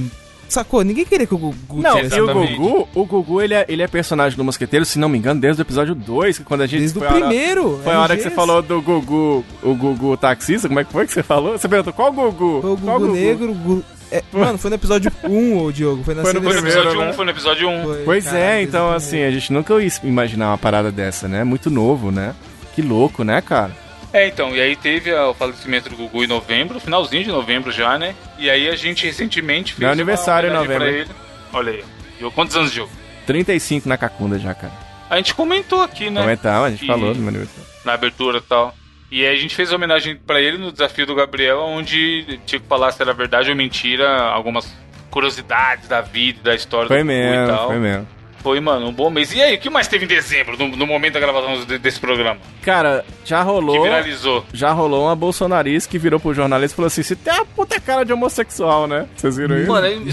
Sacou? 0.47 0.84
Ninguém 0.84 1.03
queria 1.05 1.26
que 1.26 1.34
o 1.34 1.38
Gugu 1.38 1.82
Não, 1.82 1.97
e 1.99 2.22
o. 2.22 2.28
Gugu, 2.57 2.89
o 2.93 3.05
Gugu, 3.05 3.41
ele 3.41 3.53
é, 3.53 3.66
ele 3.70 3.82
é 3.82 3.88
personagem 3.88 4.38
do 4.38 4.43
Mosqueteiro, 4.43 4.86
se 4.86 4.99
não 4.99 5.07
me 5.09 5.18
engano, 5.18 5.39
desde 5.39 5.62
o 5.62 5.64
episódio 5.64 5.95
2, 5.95 6.39
que 6.39 6.43
quando 6.43 6.62
a 6.62 6.68
gente... 6.68 6.82
Desde 6.82 6.99
o 6.99 7.03
a 7.03 7.07
hora- 7.07 7.16
primeiro. 7.16 7.80
Foi 7.84 7.93
a 7.93 7.99
hora 8.01 8.16
que 8.18 8.24
você 8.24 8.30
falou 8.30 8.62
do 8.62 8.82
Gugu, 8.82 9.45
o 9.64 9.76
Gugu 9.76 10.16
taxista, 10.18 10.68
como 10.68 10.80
é 10.80 10.84
que 10.84 10.91
foi 10.91 11.07
que 11.07 11.14
você 11.14 11.24
falou? 11.24 11.57
Você 11.57 11.68
perguntou, 11.70 11.93
qual 11.93 12.12
Gugu? 12.12 12.62
Foi 12.62 12.72
o 12.72 12.78
Qual 12.78 12.99
Gugu 12.99 13.14
Negro. 13.14 13.51
o 13.51 13.53
Gu- 13.55 13.84
é, 14.12 14.24
mano, 14.32 14.57
foi 14.57 14.70
no 14.70 14.76
episódio 14.76 15.12
1, 15.24 15.57
ô 15.64 15.72
Diogo. 15.72 16.03
Foi 16.03 16.14
na 16.14 16.22
Foi 16.22 16.34
no 16.34 16.41
foi 16.41 16.53
no 16.53 16.59
seleção. 16.59 16.70
episódio 16.82 16.89
primeiro, 16.89 17.01
1, 17.03 17.07
né? 17.07 17.14
foi 17.14 17.26
no 17.26 17.32
episódio 17.32 17.70
1. 17.70 17.84
Foi, 17.84 18.03
Pois 18.03 18.26
cara, 18.26 18.38
é, 18.39 18.62
então 18.62 18.89
o 18.89 18.93
assim, 18.93 19.24
a 19.24 19.32
gente 19.32 19.51
nunca 19.53 19.74
ia 19.82 19.91
imaginar 20.03 20.49
uma 20.49 20.57
parada 20.57 20.91
dessa, 20.91 21.28
né? 21.28 21.43
Muito 21.43 21.70
novo, 21.70 22.12
né? 22.12 22.36
Que 22.76 22.82
louco, 22.82 23.24
né, 23.24 23.41
cara? 23.41 23.72
É, 24.14 24.28
então, 24.28 24.53
e 24.55 24.59
aí 24.59 24.76
teve 24.76 25.14
o 25.14 25.34
falecimento 25.34 25.89
do 25.89 25.95
Gugu 25.95 26.24
em 26.24 26.28
novembro, 26.28 26.80
finalzinho 26.82 27.24
de 27.24 27.30
novembro 27.30 27.72
já, 27.72 27.97
né? 27.97 28.14
E 28.38 28.49
aí 28.49 28.68
a 28.68 28.76
gente 28.76 29.05
recentemente 29.05 29.72
fez 29.74 29.80
Meu 29.80 29.89
aniversário 29.91 30.49
em 30.49 30.53
novembro. 30.53 30.76
pra 30.80 30.88
ele. 30.91 31.09
Olha 31.53 31.72
aí. 31.72 31.84
Diogo, 32.18 32.36
quantos 32.36 32.55
anos, 32.57 32.72
Diogo? 32.74 32.91
35 33.26 33.88
na 33.88 33.97
Cacunda 33.97 34.38
já, 34.38 34.53
cara. 34.53 34.74
A 35.09 35.16
gente 35.18 35.34
comentou 35.34 35.82
aqui, 35.82 36.09
né? 36.09 36.22
Comentar, 36.22 36.64
a 36.64 36.70
gente 36.70 36.84
E- 36.84 36.88
falou 36.88 37.14
do 37.14 37.20
meu 37.20 37.30
aniversário. 37.30 37.66
na 37.86 37.93
abertura 37.93 38.39
e 38.39 38.41
tal. 38.41 38.76
E 39.12 39.26
aí 39.26 39.36
a 39.36 39.38
gente 39.39 39.53
fez 39.55 39.74
homenagem 39.74 40.16
pra 40.16 40.39
ele 40.39 40.57
no 40.57 40.72
desafio 40.72 41.05
do 41.05 41.14
Gabriel, 41.14 41.59
onde 41.59 42.39
tinha 42.45 42.59
que 42.62 42.68
falar 42.68 42.91
se 42.93 43.01
era 43.01 43.14
verdade 43.14 43.49
ou 43.49 43.55
mentira, 43.55 44.09
algumas 44.22 44.74
curiosidades 45.09 45.88
da 45.89 45.99
vida, 46.01 46.39
da 46.43 46.55
história 46.55 46.88
Foi 46.88 46.99
do 46.99 47.03
Gugu 47.03 47.12
e 47.14 47.16
mesmo, 47.22 47.47
tal. 47.47 47.68
foi 47.68 47.78
mesmo. 47.78 48.07
Foi, 48.41 48.59
mano, 48.59 48.88
um 48.88 48.91
bom 48.93 49.09
mês. 49.12 49.32
E 49.36 49.41
aí, 49.41 49.55
o 49.55 49.59
que 49.59 49.70
mais 49.70 49.88
teve 49.88 50.05
em 50.05 50.07
dezembro, 50.07 50.57
no, 50.57 50.70
no 50.70 50.88
momento 50.88 51.14
da 51.14 51.20
gravação 51.20 51.64
de- 51.64 51.78
desse 51.78 51.99
programa? 51.99 52.39
Cara, 52.64 53.05
já 53.24 53.39
Que 53.39 53.43
rolou. 53.45 53.84
viralizou. 53.84 54.43
Já 54.51 54.72
rolou 54.72 55.03
uma 55.05 55.16
bolsonarista 55.16 55.91
que 55.91 55.99
virou 55.99 56.20
pro 56.20 56.34
jornalista 56.34 56.74
e 56.74 56.76
falou 56.78 56.88
assim: 56.88 57.03
você 57.03 57.16
tem 57.16 57.32
a 57.34 57.45
puta 57.45 57.80
cara 57.80 58.03
de 58.03 58.12
homossexual, 58.14 58.88
né? 58.88 59.05
Vocês 59.16 59.38
viram 59.38 59.59
isso? 59.59 59.68
Mano, 59.72 59.86
é 59.86 59.91
Eu 59.93 59.99
não 59.99 60.05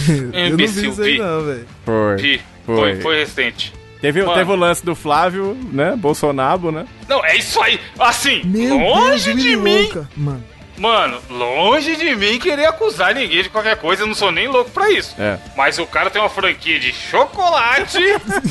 vi 0.58 0.64
imbecil, 0.64 0.90
isso 0.90 1.02
aí, 1.02 1.18
não, 1.18 1.42
velho. 1.42 1.66
Foi. 1.86 2.40
Foi, 2.66 2.96
foi 3.00 3.18
recente. 3.20 3.72
Teve, 4.00 4.22
Mano. 4.22 4.34
teve 4.34 4.52
o 4.52 4.56
lance 4.56 4.84
do 4.84 4.94
Flávio, 4.94 5.56
né? 5.72 5.96
Bolsonaro, 5.96 6.70
né? 6.70 6.86
Não, 7.08 7.24
é 7.24 7.36
isso 7.36 7.60
aí. 7.60 7.80
Assim, 7.98 8.42
Meu 8.44 8.78
longe 8.78 9.32
Deus, 9.32 9.42
de 9.42 9.56
mim. 9.56 9.90
Mano, 10.16 10.44
Mano, 10.78 11.20
longe 11.28 11.96
de 11.96 12.14
mim 12.16 12.38
querer 12.38 12.66
acusar 12.66 13.14
ninguém 13.14 13.42
de 13.42 13.48
qualquer 13.48 13.76
coisa, 13.76 14.02
eu 14.02 14.06
não 14.06 14.14
sou 14.14 14.30
nem 14.30 14.48
louco 14.48 14.70
pra 14.70 14.90
isso. 14.90 15.14
É. 15.18 15.38
Mas 15.56 15.78
o 15.78 15.86
cara 15.86 16.10
tem 16.10 16.20
uma 16.22 16.28
franquia 16.30 16.78
de 16.78 16.92
chocolate 16.92 17.98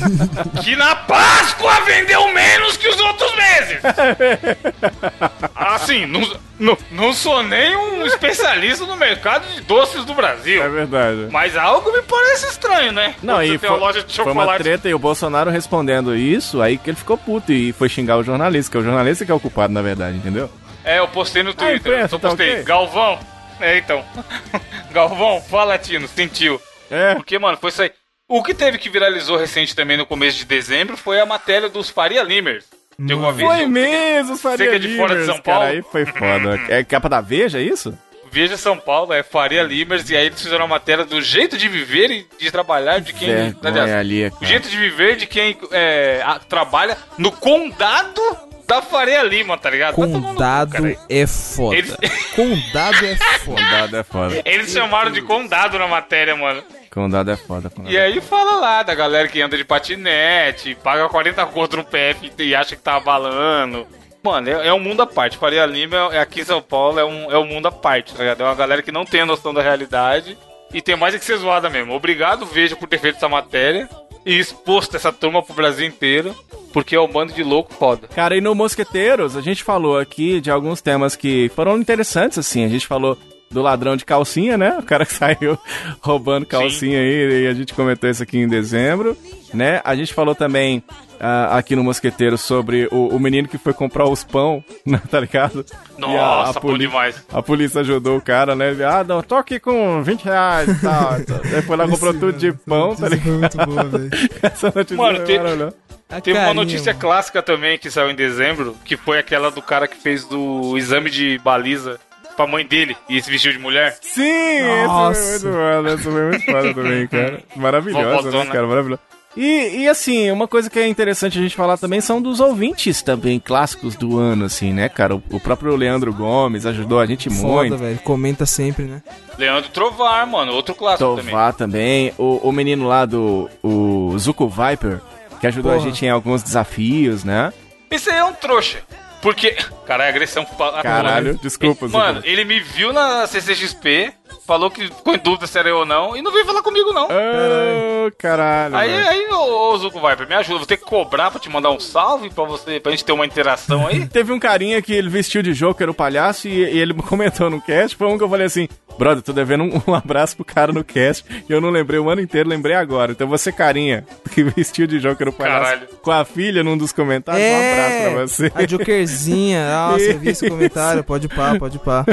que 0.62 0.76
na 0.76 0.94
Páscoa 0.94 1.80
vendeu 1.82 2.28
menos 2.32 2.76
que 2.76 2.88
os 2.88 3.00
outros 3.00 3.34
meses. 3.34 3.78
Assim, 5.54 6.06
não, 6.06 6.20
não, 6.58 6.78
não 6.90 7.12
sou 7.12 7.42
nem 7.42 7.76
um 7.76 8.06
especialista 8.06 8.84
no 8.84 8.96
mercado 8.96 9.46
de 9.54 9.60
doces 9.62 10.04
do 10.04 10.14
Brasil. 10.14 10.62
É 10.62 10.68
verdade. 10.68 11.28
Mas 11.30 11.56
algo 11.56 11.92
me 11.92 12.02
parece 12.02 12.46
estranho, 12.46 12.92
né? 12.92 13.14
Não, 13.22 13.36
Quando 13.36 13.64
e 13.64 13.66
uma 13.66 13.76
loja 13.76 14.02
de 14.02 14.14
foi 14.14 14.24
uma 14.26 14.42
chocolate. 14.42 14.62
treta 14.62 14.88
e 14.88 14.94
o 14.94 14.98
Bolsonaro 14.98 15.50
respondendo 15.50 16.14
isso, 16.16 16.60
aí 16.60 16.76
que 16.78 16.90
ele 16.90 16.96
ficou 16.96 17.16
puto 17.16 17.52
e 17.52 17.72
foi 17.72 17.88
xingar 17.88 18.16
o 18.16 18.22
jornalista, 18.24 18.70
que 18.70 18.76
é 18.76 18.80
o 18.80 18.84
jornalista 18.84 19.24
que 19.24 19.32
é 19.32 19.34
o 19.34 19.40
culpado, 19.40 19.72
na 19.72 19.82
verdade, 19.82 20.16
entendeu? 20.16 20.50
É, 20.88 20.98
eu 20.98 21.08
postei 21.08 21.42
no 21.42 21.52
Twitter. 21.54 21.76
imprensa, 21.76 22.14
eu 22.14 22.18
tá 22.18 22.28
postei, 22.28 22.52
ok? 22.52 22.62
Galvão. 22.64 23.18
É, 23.60 23.76
então. 23.78 24.04
Galvão, 24.92 25.40
fala, 25.42 25.76
Tino, 25.78 26.08
sentiu. 26.08 26.60
É. 26.90 27.14
Porque, 27.14 27.38
mano, 27.38 27.58
foi 27.58 27.70
isso 27.70 27.82
aí. 27.82 27.92
O 28.26 28.42
que 28.42 28.54
teve 28.54 28.78
que 28.78 28.88
viralizou 28.90 29.36
recente 29.36 29.74
também 29.74 29.96
no 29.96 30.06
começo 30.06 30.38
de 30.38 30.44
dezembro 30.44 30.96
foi 30.96 31.20
a 31.20 31.26
matéria 31.26 31.68
dos 31.68 31.88
Faria 31.90 32.22
Limers. 32.22 32.64
De 32.98 33.12
alguma 33.12 33.32
vez? 33.32 33.48
Foi 33.48 33.66
mesmo, 33.66 34.32
os 34.34 34.42
Faria 34.42 34.66
Seca 34.66 34.78
de 34.80 34.96
fora 34.96 35.16
de 35.16 35.24
São 35.26 35.38
Paulo? 35.40 35.60
Cara, 35.60 35.72
aí 35.72 35.82
foi 35.82 36.04
foda. 36.06 36.60
É 36.68 36.82
capa 36.84 37.08
da 37.08 37.20
Veja, 37.20 37.58
é 37.58 37.62
isso? 37.62 37.96
Veja 38.30 38.56
São 38.58 38.76
Paulo, 38.76 39.12
é 39.14 39.22
Faria 39.22 39.62
Limers, 39.62 40.10
e 40.10 40.16
aí 40.16 40.26
eles 40.26 40.42
fizeram 40.42 40.64
uma 40.66 40.74
matéria 40.76 41.04
do 41.04 41.20
jeito 41.22 41.56
de 41.56 41.66
viver 41.68 42.10
e 42.10 42.26
de 42.38 42.50
trabalhar 42.50 43.00
de 43.00 43.12
quem. 43.14 43.56
Aliás, 43.62 43.90
ali, 43.92 44.26
o 44.40 44.44
jeito 44.44 44.68
de 44.68 44.76
viver 44.76 45.16
de 45.16 45.26
quem 45.26 45.56
é, 45.72 46.20
a- 46.24 46.38
trabalha 46.38 46.98
no 47.16 47.32
condado 47.32 48.20
da 48.68 48.82
Faria 48.82 49.22
Lima, 49.22 49.56
tá 49.56 49.70
ligado? 49.70 49.94
Tomar 49.94 50.06
no 50.08 50.20
cu, 50.20 50.28
Condado 50.28 50.96
é 51.08 51.26
foda. 51.26 51.76
Eles- 51.76 51.96
Condado 52.36 53.06
é 53.06 53.16
foda. 53.16 53.62
Condado 53.62 53.96
é 53.96 54.02
foda. 54.04 54.42
Eles 54.44 54.70
chamaram 54.70 55.10
de 55.10 55.22
condado 55.22 55.78
na 55.78 55.88
matéria, 55.88 56.36
mano. 56.36 56.62
Condado 56.90 57.30
é 57.30 57.36
foda. 57.36 57.70
Condado. 57.70 57.90
E 57.92 57.98
aí 57.98 58.20
fala 58.20 58.60
lá 58.60 58.82
da 58.82 58.94
galera 58.94 59.26
que 59.26 59.40
anda 59.40 59.56
de 59.56 59.64
patinete, 59.64 60.74
paga 60.84 61.08
40 61.08 61.46
conto 61.46 61.78
no 61.78 61.84
PF 61.84 62.30
e 62.38 62.54
acha 62.54 62.76
que 62.76 62.82
tá 62.82 62.96
abalando. 62.96 63.86
Mano, 64.22 64.50
é, 64.50 64.68
é 64.68 64.72
um 64.74 64.80
mundo 64.80 65.00
à 65.00 65.06
parte. 65.06 65.38
Faria 65.38 65.64
Lima 65.64 66.10
é 66.12 66.18
aqui 66.20 66.42
em 66.42 66.44
São 66.44 66.60
Paulo, 66.60 67.00
é 67.00 67.04
um, 67.04 67.32
é 67.32 67.38
um 67.38 67.46
mundo 67.46 67.68
à 67.68 67.72
parte, 67.72 68.12
tá 68.12 68.18
ligado? 68.22 68.42
É 68.42 68.44
uma 68.44 68.54
galera 68.54 68.82
que 68.82 68.92
não 68.92 69.06
tem 69.06 69.22
a 69.22 69.26
noção 69.26 69.54
da 69.54 69.62
realidade 69.62 70.36
e 70.74 70.82
tem 70.82 70.94
mais 70.94 71.14
é 71.14 71.18
que 71.18 71.24
ser 71.24 71.38
zoada 71.38 71.70
mesmo. 71.70 71.94
Obrigado, 71.94 72.44
Veja, 72.44 72.76
por 72.76 72.86
ter 72.86 72.98
feito 72.98 73.16
essa 73.16 73.28
matéria 73.30 73.88
e 74.28 74.38
exposto 74.38 74.94
essa 74.94 75.10
turma 75.10 75.42
pro 75.42 75.54
Brasil 75.54 75.86
inteiro, 75.86 76.36
porque 76.70 76.94
é 76.94 77.00
um 77.00 77.08
bando 77.08 77.32
de 77.32 77.42
louco 77.42 77.72
foda. 77.72 78.06
Cara, 78.08 78.36
e 78.36 78.42
no 78.42 78.54
Mosqueteiros, 78.54 79.34
a 79.34 79.40
gente 79.40 79.64
falou 79.64 79.98
aqui 79.98 80.38
de 80.38 80.50
alguns 80.50 80.82
temas 80.82 81.16
que 81.16 81.50
foram 81.56 81.78
interessantes, 81.78 82.36
assim. 82.36 82.62
A 82.62 82.68
gente 82.68 82.86
falou 82.86 83.16
do 83.50 83.62
ladrão 83.62 83.96
de 83.96 84.04
calcinha, 84.04 84.58
né? 84.58 84.76
O 84.78 84.82
cara 84.82 85.06
que 85.06 85.14
saiu 85.16 85.58
roubando 86.02 86.44
calcinha 86.44 86.98
aí, 87.00 87.44
e 87.44 87.46
a 87.46 87.54
gente 87.54 87.72
comentou 87.72 88.10
isso 88.10 88.22
aqui 88.22 88.36
em 88.36 88.46
dezembro, 88.46 89.16
né? 89.54 89.80
A 89.82 89.96
gente 89.96 90.12
falou 90.12 90.34
também 90.34 90.82
ah, 91.20 91.56
aqui 91.56 91.74
no 91.76 91.84
Mosqueteiro 91.84 92.36
sobre 92.38 92.88
o, 92.90 93.08
o 93.08 93.18
menino 93.20 93.48
que 93.48 93.58
foi 93.58 93.72
comprar 93.72 94.06
os 94.08 94.22
pão, 94.24 94.62
né? 94.86 95.00
tá 95.10 95.20
ligado? 95.20 95.64
E 95.98 96.02
a- 96.04 96.06
a 96.06 96.10
Nossa, 96.46 96.52
bom 96.60 96.68
poli- 96.68 96.86
demais. 96.86 97.24
A 97.32 97.42
polícia 97.42 97.80
ajudou 97.80 98.16
o 98.18 98.22
cara, 98.22 98.54
né? 98.54 98.70
Ele, 98.70 98.84
ah, 98.84 99.04
não, 99.06 99.22
tô 99.22 99.34
aqui 99.36 99.58
com 99.60 100.02
20 100.02 100.24
reais 100.24 100.68
e 100.68 100.80
tal. 100.80 101.12
Aí 101.54 101.62
foi 101.62 101.76
lá, 101.76 101.88
comprou 101.88 102.12
tudo 102.14 102.32
de 102.34 102.52
pão, 102.52 102.94
tá 102.94 103.08
ligado? 103.08 103.38
Muito 103.38 103.56
boa, 103.58 103.84
velho. 103.84 104.10
Essa 104.42 104.72
notícia 104.74 104.96
Mano, 104.96 105.16
foi 105.16 105.24
tem- 105.26 105.38
maravilhosa. 105.38 105.74
A 106.10 106.20
Teve 106.22 106.38
uma 106.38 106.46
carinha, 106.46 106.64
notícia 106.64 106.92
mano. 106.94 107.00
clássica 107.00 107.42
também 107.42 107.78
que 107.78 107.90
saiu 107.90 108.10
em 108.10 108.14
dezembro, 108.14 108.74
que 108.82 108.96
foi 108.96 109.18
aquela 109.18 109.50
do 109.50 109.60
cara 109.60 109.86
que 109.86 109.96
fez 109.96 110.24
do 110.24 110.74
exame 110.78 111.10
de 111.10 111.38
baliza 111.44 112.00
pra 112.34 112.46
mãe 112.46 112.64
dele 112.64 112.96
e 113.10 113.20
se 113.20 113.30
vestiu 113.30 113.52
de 113.52 113.58
mulher. 113.58 113.94
Sim, 114.00 114.62
Nossa. 114.86 115.20
esse 115.20 115.40
foi 115.40 115.50
muito 115.50 115.60
foda, 115.74 115.92
esse 115.94 116.02
foi 116.04 116.22
muito 116.22 116.44
foda 116.46 116.74
também, 116.74 117.06
cara. 117.08 117.40
Maravilhosa, 117.56 118.30
né, 118.30 118.46
cara? 118.46 118.66
Maravilhosa. 118.66 119.02
E, 119.40 119.82
e 119.82 119.88
assim, 119.88 120.32
uma 120.32 120.48
coisa 120.48 120.68
que 120.68 120.80
é 120.80 120.88
interessante 120.88 121.38
a 121.38 121.40
gente 121.42 121.54
falar 121.54 121.78
também 121.78 122.00
são 122.00 122.20
dos 122.20 122.40
ouvintes 122.40 123.02
também 123.02 123.38
clássicos 123.38 123.94
do 123.94 124.18
ano, 124.18 124.44
assim, 124.46 124.72
né, 124.72 124.88
cara? 124.88 125.14
O, 125.14 125.22
o 125.30 125.38
próprio 125.38 125.76
Leandro 125.76 126.12
Gomes 126.12 126.66
ajudou 126.66 126.98
a 126.98 127.06
gente 127.06 127.30
Foda, 127.30 127.46
muito. 127.46 127.76
velho. 127.76 127.98
Comenta 128.00 128.44
sempre, 128.44 128.86
né? 128.86 129.00
Leandro 129.38 129.70
Trovar, 129.70 130.26
mano, 130.26 130.50
outro 130.52 130.74
clássico 130.74 131.10
também. 131.10 131.26
Tovar 131.26 131.52
também. 131.52 132.12
O, 132.18 132.48
o 132.48 132.50
menino 132.50 132.88
lá 132.88 133.06
do 133.06 133.48
o 133.62 134.12
Zuko 134.18 134.48
Viper, 134.48 135.00
que 135.40 135.46
ajudou 135.46 135.70
a 135.70 135.76
Porra. 135.76 135.86
gente 135.88 136.04
em 136.04 136.10
alguns 136.10 136.42
desafios, 136.42 137.22
né? 137.22 137.52
Esse 137.88 138.10
aí 138.10 138.18
é 138.18 138.24
um 138.24 138.32
trouxa. 138.32 138.78
Porque. 139.20 139.56
Caralho, 139.86 140.10
agressão. 140.10 140.46
Caralho, 140.82 141.38
desculpa, 141.42 141.86
Zuko. 141.86 141.98
Mano, 141.98 142.20
ele 142.24 142.44
me 142.44 142.60
viu 142.60 142.92
na 142.92 143.26
CCXP, 143.26 144.12
falou 144.46 144.70
que 144.70 144.86
ficou 144.86 145.14
em 145.14 145.18
dúvida 145.18 145.46
se 145.46 145.58
era 145.58 145.68
eu 145.68 145.78
ou 145.78 145.86
não, 145.86 146.16
e 146.16 146.22
não 146.22 146.32
veio 146.32 146.44
falar 146.46 146.62
comigo, 146.62 146.92
não. 146.92 147.08
Ah, 147.10 148.10
caralho. 148.16 148.76
Aí, 148.76 148.92
aí, 148.94 149.28
ô, 149.30 149.72
ô 149.72 149.78
Zuko 149.78 150.00
Viper, 150.00 150.28
me 150.28 150.34
ajuda. 150.34 150.58
Vou 150.58 150.66
ter 150.66 150.76
que 150.76 150.84
cobrar 150.84 151.30
pra 151.30 151.40
te 151.40 151.48
mandar 151.48 151.70
um 151.70 151.80
salve 151.80 152.30
pra 152.30 152.44
você, 152.44 152.78
pra 152.78 152.92
gente 152.92 153.04
ter 153.04 153.12
uma 153.12 153.26
interação 153.26 153.86
aí. 153.86 154.06
Teve 154.08 154.32
um 154.32 154.38
carinha 154.38 154.80
que 154.80 154.92
ele 154.92 155.08
vestiu 155.08 155.42
de 155.42 155.52
Joker 155.52 155.90
o 155.90 155.94
palhaço 155.94 156.48
e, 156.48 156.52
e 156.52 156.78
ele 156.78 156.94
comentou 157.02 157.50
no 157.50 157.60
cast. 157.60 157.96
Foi 157.96 158.06
um 158.06 158.16
que 158.16 158.24
eu 158.24 158.30
falei 158.30 158.46
assim: 158.46 158.68
Brother, 158.98 159.22
tô 159.22 159.32
devendo 159.32 159.64
um, 159.64 159.80
um 159.92 159.94
abraço 159.94 160.36
pro 160.36 160.44
cara 160.44 160.72
no 160.72 160.82
cast. 160.82 161.24
E 161.48 161.52
eu 161.52 161.60
não 161.60 161.70
lembrei 161.70 162.00
o 162.00 162.10
ano 162.10 162.20
inteiro, 162.20 162.48
lembrei 162.48 162.74
agora. 162.74 163.12
Então 163.12 163.28
você, 163.28 163.52
carinha, 163.52 164.04
que 164.32 164.42
vestiu 164.42 164.86
de 164.86 164.98
Joker 164.98 165.28
o 165.28 165.32
palhaço 165.32 165.64
Caralho. 165.64 165.88
com 166.02 166.10
a 166.10 166.24
filha 166.24 166.62
num 166.64 166.76
dos 166.76 166.92
comentários, 166.92 167.46
um 167.46 167.56
abraço 167.72 168.10
pra 168.12 168.26
você. 168.26 168.46
É, 168.46 168.64
A 168.64 168.66
Jokerzinha. 168.66 169.70
Nossa, 169.70 170.04
eu 170.04 170.18
vi 170.18 170.30
esse 170.30 170.46
comentário. 170.50 171.04
Pode 171.04 171.28
pá, 171.28 171.56
pode 171.58 171.78
pá. 171.78 172.04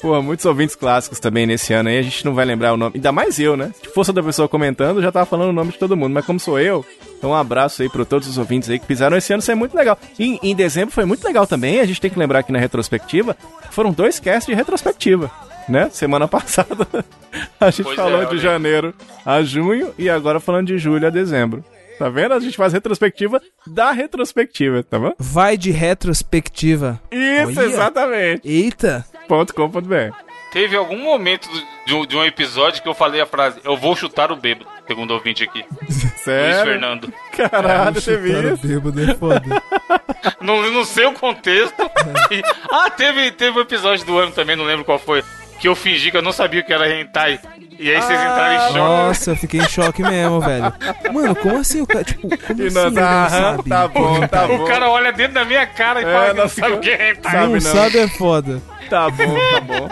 Pô, 0.00 0.20
muitos 0.22 0.46
ouvintes 0.46 0.74
clássicos 0.74 1.20
também 1.20 1.46
nesse 1.46 1.74
ano 1.74 1.90
aí, 1.90 1.98
a 1.98 2.02
gente 2.02 2.24
não 2.24 2.34
vai 2.34 2.44
lembrar 2.44 2.72
o 2.72 2.76
nome. 2.76 2.92
Ainda 2.94 3.12
mais 3.12 3.38
eu, 3.38 3.56
né? 3.56 3.70
Se 3.82 3.92
fosse 3.92 4.10
outra 4.10 4.22
pessoa 4.22 4.48
comentando, 4.48 4.96
eu 4.96 5.02
já 5.02 5.12
tava 5.12 5.26
falando 5.26 5.50
o 5.50 5.52
nome 5.52 5.72
de 5.72 5.78
todo 5.78 5.96
mundo. 5.96 6.12
Mas 6.12 6.24
como 6.24 6.40
sou 6.40 6.58
eu, 6.58 6.84
então 7.18 7.30
um 7.30 7.34
abraço 7.34 7.82
aí 7.82 7.88
pra 7.88 8.04
todos 8.04 8.26
os 8.26 8.38
ouvintes 8.38 8.70
aí 8.70 8.78
que 8.78 8.86
fizeram 8.86 9.16
esse 9.16 9.32
ano 9.32 9.42
ser 9.42 9.54
muito 9.54 9.76
legal. 9.76 9.98
E 10.18 10.38
em 10.42 10.54
dezembro 10.54 10.94
foi 10.94 11.04
muito 11.04 11.22
legal 11.22 11.46
também. 11.46 11.80
A 11.80 11.84
gente 11.84 12.00
tem 12.00 12.10
que 12.10 12.18
lembrar 12.18 12.38
aqui 12.38 12.50
na 12.50 12.58
retrospectiva, 12.58 13.36
foram 13.70 13.92
dois 13.92 14.18
casts 14.18 14.46
de 14.46 14.54
retrospectiva. 14.54 15.30
Né? 15.68 15.88
Semana 15.92 16.26
passada 16.28 16.88
a 17.60 17.70
gente 17.70 17.84
Pois 17.84 17.96
falou 17.96 18.22
é, 18.22 18.26
de 18.26 18.38
janeiro 18.38 18.94
a 19.24 19.42
junho 19.42 19.92
e 19.98 20.08
agora 20.08 20.40
falando 20.40 20.68
de 20.68 20.78
julho 20.78 21.06
a 21.06 21.10
dezembro. 21.10 21.62
Tá 21.98 22.08
vendo? 22.08 22.32
A 22.32 22.40
gente 22.40 22.56
faz 22.56 22.72
retrospectiva 22.72 23.42
da 23.66 23.92
retrospectiva, 23.92 24.82
tá 24.82 24.98
bom? 24.98 25.12
Vai 25.18 25.58
de 25.58 25.70
retrospectiva. 25.70 26.98
Isso, 27.12 27.60
Olha. 27.60 27.66
exatamente. 27.66 28.48
Eita. 28.48 29.04
Ponto 29.30 29.54
com 29.54 29.70
ponto 29.70 29.86
BR. 29.88 30.12
Teve 30.52 30.76
algum 30.76 30.98
momento 30.98 31.48
do- 31.48 31.62
de 31.86 31.94
um, 31.94 32.04
de 32.04 32.16
um 32.16 32.24
episódio 32.24 32.82
que 32.82 32.88
eu 32.88 32.94
falei 32.94 33.20
a 33.20 33.26
frase: 33.26 33.60
Eu 33.62 33.76
vou 33.76 33.94
chutar 33.94 34.32
o 34.32 34.36
bêbado, 34.36 34.66
segundo 34.88 35.12
o 35.12 35.14
ouvinte 35.14 35.44
aqui. 35.44 35.64
Luiz 35.80 36.12
Sério? 36.24 36.64
Fernando. 36.64 37.12
Caralho, 37.36 37.94
você 38.00 38.16
viu 38.16 38.54
isso? 38.54 38.66
bêbado 38.66 39.08
é 39.08 39.14
foda. 39.14 39.42
Não, 40.42 40.68
não 40.70 40.84
sei 40.84 41.06
o 41.06 41.12
contexto. 41.12 41.74
E- 42.32 42.42
ah, 42.70 42.90
teve, 42.90 43.30
teve 43.30 43.56
um 43.56 43.62
episódio 43.62 44.04
do 44.04 44.18
ano 44.18 44.32
também, 44.32 44.56
não 44.56 44.64
lembro 44.64 44.84
qual 44.84 44.98
foi. 44.98 45.22
Que 45.60 45.68
eu 45.68 45.76
fingi 45.76 46.10
que 46.10 46.16
eu 46.16 46.22
não 46.22 46.32
sabia 46.32 46.60
o 46.60 46.64
que 46.64 46.72
era 46.72 46.88
hentai. 46.90 47.38
E 47.78 47.90
aí 47.90 48.00
vocês 48.00 48.18
entraram 48.20 48.54
em 48.54 48.58
choque. 48.68 48.78
Nossa, 48.78 49.30
eu 49.32 49.36
fiquei 49.36 49.60
em 49.60 49.68
choque 49.68 50.02
mesmo, 50.02 50.40
velho. 50.40 50.72
Mano, 51.12 51.36
como 51.36 51.58
assim 51.58 51.82
o 51.82 51.86
cara. 51.86 52.02
Tipo, 52.04 52.28
como 52.46 52.62
E 52.62 52.66
assim 52.66 52.74
não 52.90 53.02
aham, 53.02 53.28
sabe? 53.28 53.68
tá 53.68 53.88
bom, 53.88 54.26
tá 54.26 54.46
bom. 54.46 54.62
O 54.62 54.66
cara 54.66 54.88
olha 54.90 55.12
dentro 55.12 55.34
da 55.34 55.44
minha 55.44 55.66
cara 55.66 56.00
e 56.00 56.04
É, 56.04 56.12
fala 56.12 56.28
que 56.30 56.34
não 56.34 56.42
nós 56.44 56.52
sabe 56.52 56.72
o 56.72 56.80
que 56.80 56.90
é 56.90 57.10
hentai. 57.10 57.32
Não 57.34 57.40
sabe 57.40 57.52
não. 57.52 57.60
sabe 57.60 57.98
é 57.98 58.08
foda. 58.08 58.62
Tá 58.90 59.08
bom, 59.08 59.36
tá 59.52 59.60
bom. 59.60 59.88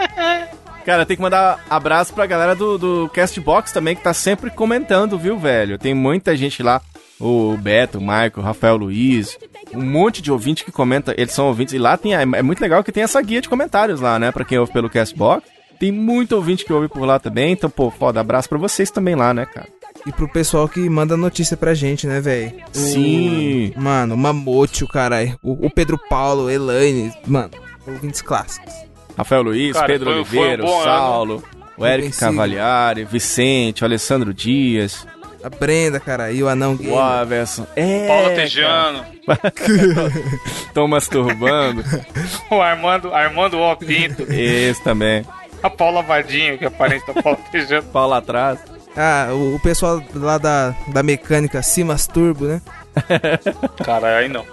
Cara, 0.85 1.05
tem 1.05 1.15
que 1.17 1.21
mandar 1.21 1.63
abraço 1.69 2.13
pra 2.13 2.25
galera 2.25 2.55
do, 2.55 2.77
do 2.77 3.09
Castbox 3.13 3.71
também, 3.71 3.95
que 3.95 4.03
tá 4.03 4.13
sempre 4.13 4.49
comentando, 4.49 5.17
viu, 5.17 5.37
velho? 5.37 5.77
Tem 5.77 5.93
muita 5.93 6.35
gente 6.35 6.61
lá. 6.61 6.81
O 7.19 7.57
Beto, 7.57 7.97
o 7.97 8.01
Michael, 8.01 8.31
o 8.37 8.41
Rafael 8.41 8.77
Luiz, 8.77 9.37
um 9.73 9.83
monte 9.83 10.21
de 10.21 10.31
ouvinte 10.31 10.63
que 10.63 10.71
comenta, 10.71 11.13
eles 11.17 11.33
são 11.33 11.47
ouvintes, 11.47 11.73
e 11.73 11.77
lá 11.77 11.97
tem, 11.97 12.13
é 12.13 12.41
muito 12.41 12.61
legal 12.61 12.81
que 12.83 12.93
tem 12.93 13.03
essa 13.03 13.21
guia 13.21 13.41
de 13.41 13.49
comentários 13.49 13.99
lá, 13.99 14.17
né, 14.17 14.31
pra 14.31 14.45
quem 14.45 14.57
ouve 14.57 14.71
pelo 14.71 14.89
Castbox. 14.89 15.43
Tem 15.77 15.91
muito 15.91 16.31
ouvinte 16.35 16.63
que 16.65 16.71
ouve 16.73 16.87
por 16.87 17.05
lá 17.05 17.19
também, 17.19 17.51
então, 17.51 17.69
pô, 17.69 17.91
foda, 17.91 18.21
abraço 18.21 18.47
pra 18.47 18.57
vocês 18.57 18.89
também 18.89 19.15
lá, 19.15 19.33
né, 19.33 19.45
cara? 19.45 19.67
E 20.07 20.13
pro 20.13 20.29
pessoal 20.29 20.67
que 20.69 20.79
manda 20.89 21.17
notícia 21.17 21.57
pra 21.57 21.73
gente, 21.73 22.07
né, 22.07 22.21
velho? 22.21 22.53
O- 22.73 22.77
Sim. 22.77 23.73
Mano, 23.75 24.15
o 24.15 24.17
Mamute, 24.17 24.85
o 24.85 24.87
caralho. 24.87 25.37
O, 25.43 25.65
o 25.67 25.69
Pedro 25.69 25.97
Paulo, 26.09 26.49
Elaine. 26.49 27.11
Mano, 27.27 27.51
ouvintes 27.85 28.21
clássicos. 28.21 28.73
Rafael 29.19 29.41
Luiz, 29.43 29.73
Cara, 29.73 29.87
Pedro 29.87 30.05
foi- 30.13 30.25
foi 30.25 30.37
um 30.37 30.41
Oliveira, 30.41 30.63
bom 30.63 30.69
o 30.69 30.75
ano. 30.75 30.83
Saulo, 30.83 31.43
o 31.77 31.85
Eric 31.85 32.07
Invencível. 32.07 32.27
Cavaliari, 32.29 33.03
Vicente, 33.05 33.83
o 33.83 33.85
Alessandro 33.85 34.33
Dias, 34.33 35.05
A 35.43 35.49
Brenda, 35.49 35.99
cara, 36.01 36.31
e 36.31 36.41
o 36.43 36.49
Anão 36.49 36.75
Gay. 36.75 36.89
o 36.89 36.99
Averson. 36.99 37.65
É, 37.75 38.07
Paula 38.07 38.23
cara. 38.29 38.35
Tejano, 38.35 39.05
Estão 40.67 40.87
masturbando. 40.87 41.83
o 42.51 42.61
Armando, 42.61 43.13
Armando 43.13 43.57
O. 43.59 43.75
Pinto, 43.77 44.23
Esse 44.31 44.83
também. 44.83 45.25
a 45.63 45.69
Paula 45.69 46.01
Vadinho, 46.01 46.57
que 46.57 46.65
é 46.65 46.69
parente 46.69 47.05
da 47.07 47.21
Paula 47.21 47.39
Tejano. 47.51 47.83
Paulo 47.83 48.13
atrás. 48.13 48.59
Ah, 48.97 49.29
o, 49.31 49.55
o 49.55 49.59
pessoal 49.59 50.01
lá 50.13 50.37
da, 50.37 50.75
da 50.87 51.03
mecânica 51.03 51.61
Simas 51.61 52.07
Turbo, 52.07 52.45
né? 52.45 52.61
Cara, 53.83 54.17
aí 54.17 54.27
não. 54.29 54.45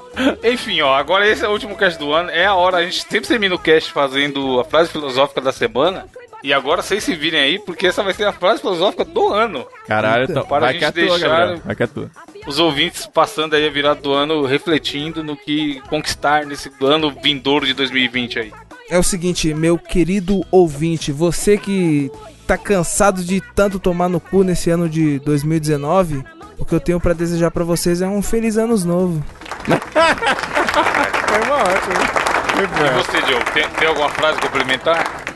Enfim, 0.45 0.81
ó, 0.81 0.95
agora 0.95 1.27
esse 1.29 1.45
é 1.45 1.49
o 1.49 1.53
último 1.53 1.77
cast 1.77 1.99
do 1.99 2.13
ano. 2.13 2.31
É 2.31 2.47
a 2.47 2.55
hora, 2.55 2.79
a 2.79 2.83
gente 2.85 3.03
sempre 3.03 3.29
termina 3.29 3.55
o 3.55 3.59
cast 3.59 3.93
fazendo 3.93 4.59
a 4.61 4.65
frase 4.65 4.91
filosófica 4.91 5.41
da 5.41 5.53
semana. 5.53 6.07
E 6.43 6.53
agora 6.53 6.81
vocês 6.83 7.03
se 7.03 7.15
virem 7.15 7.41
aí, 7.41 7.59
porque 7.59 7.87
essa 7.89 8.03
vai 8.05 8.13
ser 8.15 8.25
a 8.25 8.33
frase 8.33 8.61
filosófica 8.61 9.05
do 9.05 9.29
ano. 9.33 9.67
Caralho, 9.87 10.25
então, 10.31 10.45
Para 10.45 10.67
vai 10.67 10.77
a 10.77 10.79
que 10.79 10.85
é 10.85 10.87
gente 10.89 10.95
tua, 11.09 11.19
deixar- 11.19 11.29
Gabriel. 11.39 11.61
Vai 11.65 11.75
que 11.77 11.83
é 11.83 11.87
tua. 11.87 12.11
Os 12.47 12.59
ouvintes 12.61 13.07
passando 13.07 13.55
aí 13.55 13.67
a 13.67 13.71
virada 13.71 14.01
do 14.01 14.13
ano, 14.13 14.45
refletindo 14.45 15.25
no 15.25 15.37
que 15.37 15.81
conquistar 15.89 16.47
nesse 16.47 16.71
ano 16.83 17.11
vindouro 17.11 17.67
de 17.67 17.73
2020 17.75 18.39
aí. 18.39 18.53
É 18.89 18.97
o 18.97 19.03
seguinte, 19.03 19.53
meu 19.55 19.77
querido 19.77 20.45
ouvinte, 20.53 21.11
você 21.11 21.57
que 21.59 22.13
tá 22.47 22.57
cansado 22.57 23.25
de 23.25 23.41
tanto 23.41 23.81
tomar 23.81 24.09
no 24.09 24.21
cu 24.21 24.45
nesse 24.45 24.71
ano 24.71 24.89
de 24.89 25.19
2019, 25.21 26.23
o 26.59 26.65
que 26.65 26.75
eu 26.75 26.81
tenho 26.81 27.01
pra 27.01 27.13
desejar 27.13 27.51
pra 27.51 27.65
vocês 27.65 28.01
é 28.01 28.09
um 28.09 28.23
feliz 28.23 28.57
anos 28.57 28.85
novo. 28.85 29.25
Foi 29.67 31.41
uma 31.43 31.57
ótima. 31.57 32.27
E 32.57 33.03
você, 33.03 33.23
Diogo, 33.23 33.45
tem, 33.53 33.69
tem 33.69 33.89
alguma 33.89 34.09
frase 34.09 34.41
complementar? 34.41 35.27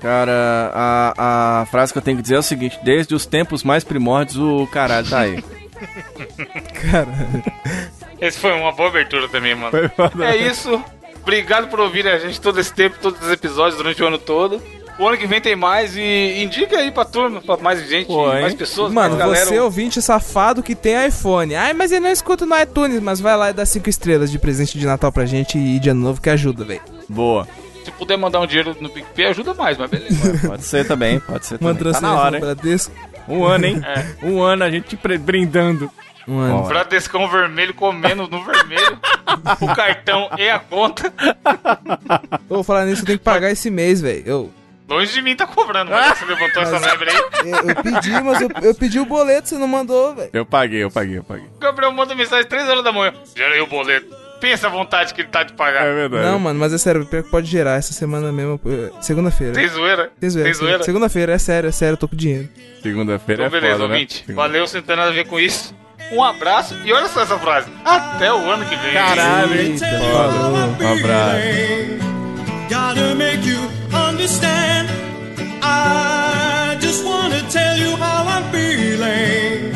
Cara, 0.00 0.72
a, 0.74 1.60
a 1.60 1.66
frase 1.66 1.92
que 1.92 1.98
eu 1.98 2.02
tenho 2.02 2.16
que 2.16 2.22
dizer 2.22 2.36
é 2.36 2.38
o 2.38 2.42
seguinte: 2.42 2.78
desde 2.82 3.14
os 3.14 3.26
tempos 3.26 3.62
mais 3.62 3.84
primórdios, 3.84 4.36
o 4.36 4.66
caralho 4.66 5.08
tá 5.08 5.20
aí. 5.20 5.44
Cara, 6.90 7.08
Esse 8.20 8.38
foi 8.38 8.52
uma 8.52 8.72
boa 8.72 8.88
abertura 8.88 9.28
também, 9.28 9.54
mano. 9.54 9.70
Foi 9.70 9.88
foda. 9.88 10.24
É 10.24 10.36
isso. 10.36 10.82
Obrigado 11.22 11.68
por 11.68 11.78
ouvir 11.78 12.06
a 12.08 12.18
gente 12.18 12.40
todo 12.40 12.58
esse 12.58 12.72
tempo, 12.72 12.98
todos 13.00 13.20
os 13.22 13.30
episódios 13.30 13.76
durante 13.76 14.02
o 14.02 14.06
ano 14.06 14.18
todo. 14.18 14.60
O 15.02 15.08
ano 15.08 15.18
que 15.18 15.26
vem 15.26 15.40
tem 15.40 15.56
mais 15.56 15.96
e 15.96 16.44
indica 16.44 16.76
aí 16.76 16.92
pra 16.92 17.04
turma, 17.04 17.40
pra 17.40 17.56
mais 17.56 17.88
gente, 17.88 18.06
Pô, 18.06 18.28
mais 18.28 18.54
pessoas, 18.54 18.92
Mano, 18.92 19.16
mais 19.16 19.18
galera. 19.18 19.46
você 19.46 19.56
é 19.56 19.60
ouvinte 19.60 20.00
safado 20.00 20.62
que 20.62 20.76
tem 20.76 21.08
iPhone. 21.08 21.56
Ai, 21.56 21.72
mas 21.72 21.90
ele 21.90 22.02
não 22.04 22.10
escuta 22.12 22.46
no 22.46 22.56
iTunes, 22.56 23.00
mas 23.00 23.18
vai 23.18 23.36
lá 23.36 23.50
e 23.50 23.52
dá 23.52 23.66
cinco 23.66 23.90
estrelas 23.90 24.30
de 24.30 24.38
presente 24.38 24.78
de 24.78 24.86
Natal 24.86 25.10
pra 25.10 25.26
gente 25.26 25.58
e 25.58 25.80
de 25.80 25.90
ano 25.90 26.02
novo 26.02 26.20
que 26.20 26.30
ajuda, 26.30 26.64
velho. 26.64 26.82
Boa. 27.08 27.48
Se 27.84 27.90
puder 27.90 28.16
mandar 28.16 28.38
um 28.38 28.46
dinheiro 28.46 28.76
no 28.80 28.88
PicPay, 28.88 29.26
ajuda 29.26 29.52
mais, 29.54 29.76
mas 29.76 29.90
beleza. 29.90 30.38
Pode 30.46 30.62
ser 30.62 30.86
também, 30.86 31.18
pode 31.18 31.46
ser 31.46 31.58
Uma 31.60 31.74
também. 31.74 31.92
Tá 31.92 32.00
na 32.00 32.10
transferência 32.12 32.22
hora, 32.22 32.54
no 32.54 32.70
hein? 32.70 33.40
Um 33.40 33.44
ano, 33.44 33.66
hein? 33.66 33.82
Um 34.22 34.40
ano 34.40 34.62
a 34.62 34.70
gente 34.70 34.96
brindando. 35.18 35.90
Um 36.28 36.38
ano. 36.38 36.62
Bradescão 36.62 37.28
vermelho 37.28 37.74
comendo 37.74 38.28
no 38.28 38.44
vermelho. 38.44 39.00
o 39.60 39.74
cartão 39.74 40.30
e 40.38 40.48
a 40.48 40.60
conta. 40.60 41.12
Eu 42.48 42.54
vou 42.54 42.62
falar 42.62 42.84
nisso, 42.84 43.02
eu 43.02 43.06
tenho 43.06 43.18
que 43.18 43.24
pagar 43.24 43.50
esse 43.50 43.68
mês, 43.68 44.00
velho. 44.00 44.22
Eu, 44.24 44.50
Longe 44.88 45.12
de 45.12 45.22
mim 45.22 45.34
tá 45.34 45.46
cobrando, 45.46 45.90
mas 45.90 46.18
você 46.18 46.24
levantou 46.26 46.62
essa 46.62 46.78
lebre 46.78 47.10
aí. 47.10 47.16
eu, 47.50 47.68
eu 47.70 47.82
pedi, 47.82 48.10
mas 48.22 48.40
eu, 48.42 48.50
eu 48.62 48.74
pedi 48.74 48.98
o 49.00 49.06
boleto, 49.06 49.48
você 49.48 49.54
não 49.56 49.66
mandou, 49.68 50.14
velho. 50.14 50.30
Eu 50.32 50.44
paguei, 50.44 50.82
eu 50.82 50.90
paguei, 50.90 51.18
eu 51.18 51.24
paguei. 51.24 51.46
O 51.56 51.58
Gabriel 51.58 51.92
manda 51.92 52.14
mensagem 52.14 52.46
3 52.46 52.68
horas 52.68 52.84
da 52.84 52.92
manhã. 52.92 53.12
Gera 53.34 53.54
aí 53.54 53.60
o 53.60 53.66
boleto. 53.66 54.14
Pensa 54.40 54.66
a 54.66 54.70
vontade 54.70 55.14
que 55.14 55.20
ele 55.20 55.28
tá 55.28 55.44
de 55.44 55.52
pagar. 55.52 55.86
É 55.86 55.94
verdade. 55.94 56.24
Não, 56.24 56.38
mano, 56.38 56.58
mas 56.58 56.72
é 56.72 56.78
sério, 56.78 57.06
pior 57.06 57.22
que 57.22 57.30
pode 57.30 57.46
gerar 57.46 57.78
essa 57.78 57.92
semana 57.92 58.32
mesmo. 58.32 58.60
eh, 58.66 58.90
Segunda-feira. 59.00 59.52
Tem 59.54 59.68
zoeira? 59.68 60.10
Tem 60.20 60.28
zoeira. 60.28 60.50
Tem 60.50 60.58
zoeira? 60.58 60.82
Segunda-feira, 60.82 61.32
é 61.32 61.38
sério, 61.38 61.68
é 61.68 61.72
sério, 61.72 61.92
eu 61.94 61.96
tô 61.96 62.08
com 62.08 62.16
dinheiro. 62.16 62.48
Segunda-feira 62.82 63.46
Então 63.46 63.56
é 63.56 63.60
beleza, 63.60 63.78
foda, 63.78 63.88
né? 63.88 63.94
ouvinte. 63.94 64.24
Segunda- 64.26 64.42
Valeu, 64.48 64.66
sem 64.66 64.82
ter 64.82 64.96
nada 64.96 65.10
a 65.10 65.14
ver 65.14 65.26
com 65.28 65.38
isso. 65.38 65.72
Um 66.10 66.22
abraço 66.22 66.76
e 66.84 66.92
olha 66.92 67.06
só 67.08 67.22
essa 67.22 67.38
frase. 67.38 67.70
Até 67.84 68.32
o 68.32 68.50
ano 68.50 68.66
que 68.66 68.74
vem. 68.76 68.92
Caralho, 68.92 69.60
hein? 69.60 69.76
Foda. 69.78 70.84
Um 70.84 70.92
abraço. 70.92 72.02
Understand. 74.22 74.88
I 75.64 76.76
just 76.80 77.04
wanna 77.04 77.42
tell 77.50 77.76
you 77.76 77.96
how 77.96 78.22
I'm 78.34 78.44
feeling. 78.52 79.72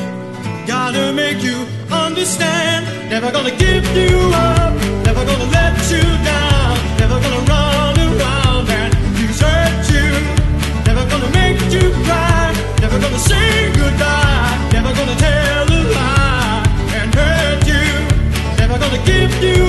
Gotta 0.68 1.12
make 1.12 1.42
you 1.42 1.66
understand. 1.90 2.86
Never 3.10 3.32
gonna 3.32 3.50
give 3.50 3.84
you 3.96 4.30
up. 4.32 4.72
Never 5.04 5.24
gonna 5.24 5.50
let 5.50 5.74
you 5.90 6.04
down. 6.30 6.78
Never 7.02 7.18
gonna 7.24 7.42
run 7.50 7.98
around 8.06 8.70
and 8.70 8.92
desert 9.18 9.82
you. 9.90 10.10
Never 10.86 11.04
gonna 11.10 11.30
make 11.40 11.60
you 11.74 11.90
cry. 12.06 12.54
Never 12.80 13.00
gonna 13.00 13.18
say 13.18 13.72
goodbye. 13.74 14.54
Never 14.70 14.92
gonna 14.94 15.16
tell 15.26 15.66
a 15.78 15.80
lie 15.98 16.62
and 16.98 17.12
hurt 17.18 17.66
you. 17.66 17.88
Never 18.60 18.78
gonna 18.78 19.02
give 19.10 19.32
you 19.42 19.65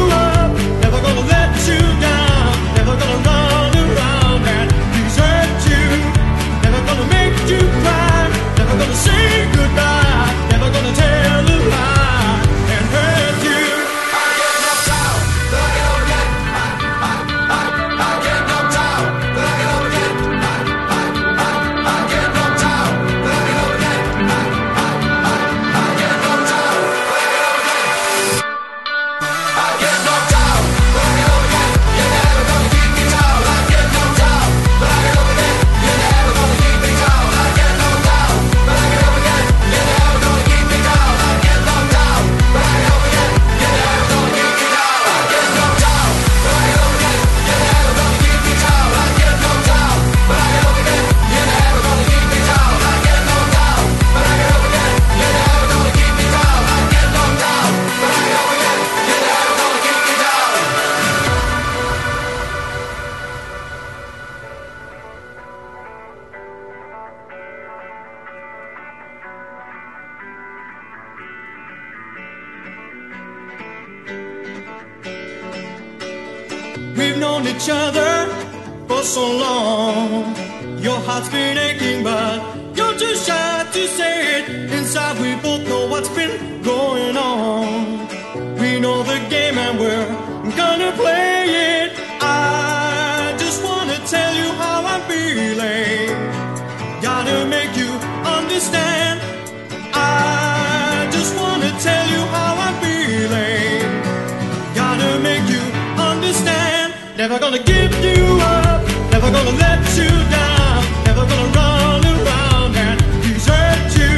Never 107.28 107.40
gonna 107.40 107.60
give 107.60 107.92
you 108.06 108.40
up, 108.40 108.88
never 109.12 109.30
gonna 109.30 109.52
let 109.60 109.84
you 109.98 110.08
down, 110.32 110.82
never 111.04 111.26
gonna 111.28 111.58
run 111.60 112.06
around 112.06 112.74
and 112.78 112.98
desert 113.22 113.92
you, 114.00 114.16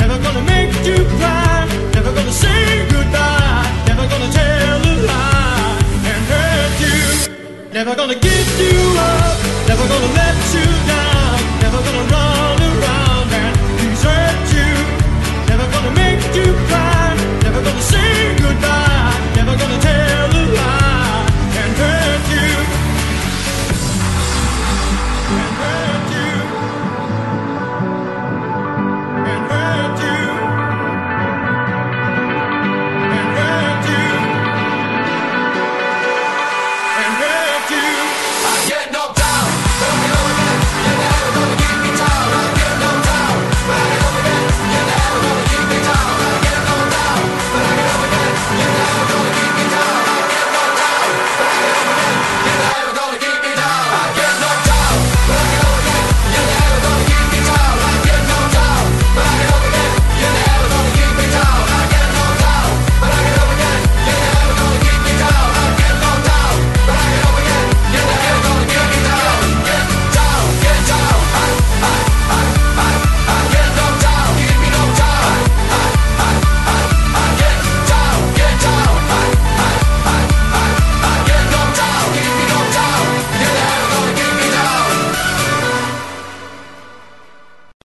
never 0.00 0.20
gonna 0.20 0.42
make 0.42 0.74
you 0.84 0.96
cry, 1.14 1.64
never 1.94 2.12
gonna 2.12 2.32
say 2.32 2.88
goodbye, 2.90 3.84
never 3.86 4.08
gonna 4.08 4.32
tell 4.32 4.82
a 4.82 4.94
lie 5.06 5.78
and 6.10 6.24
hurt 6.32 6.80
you, 6.80 7.72
never 7.72 7.94
gonna 7.94 8.23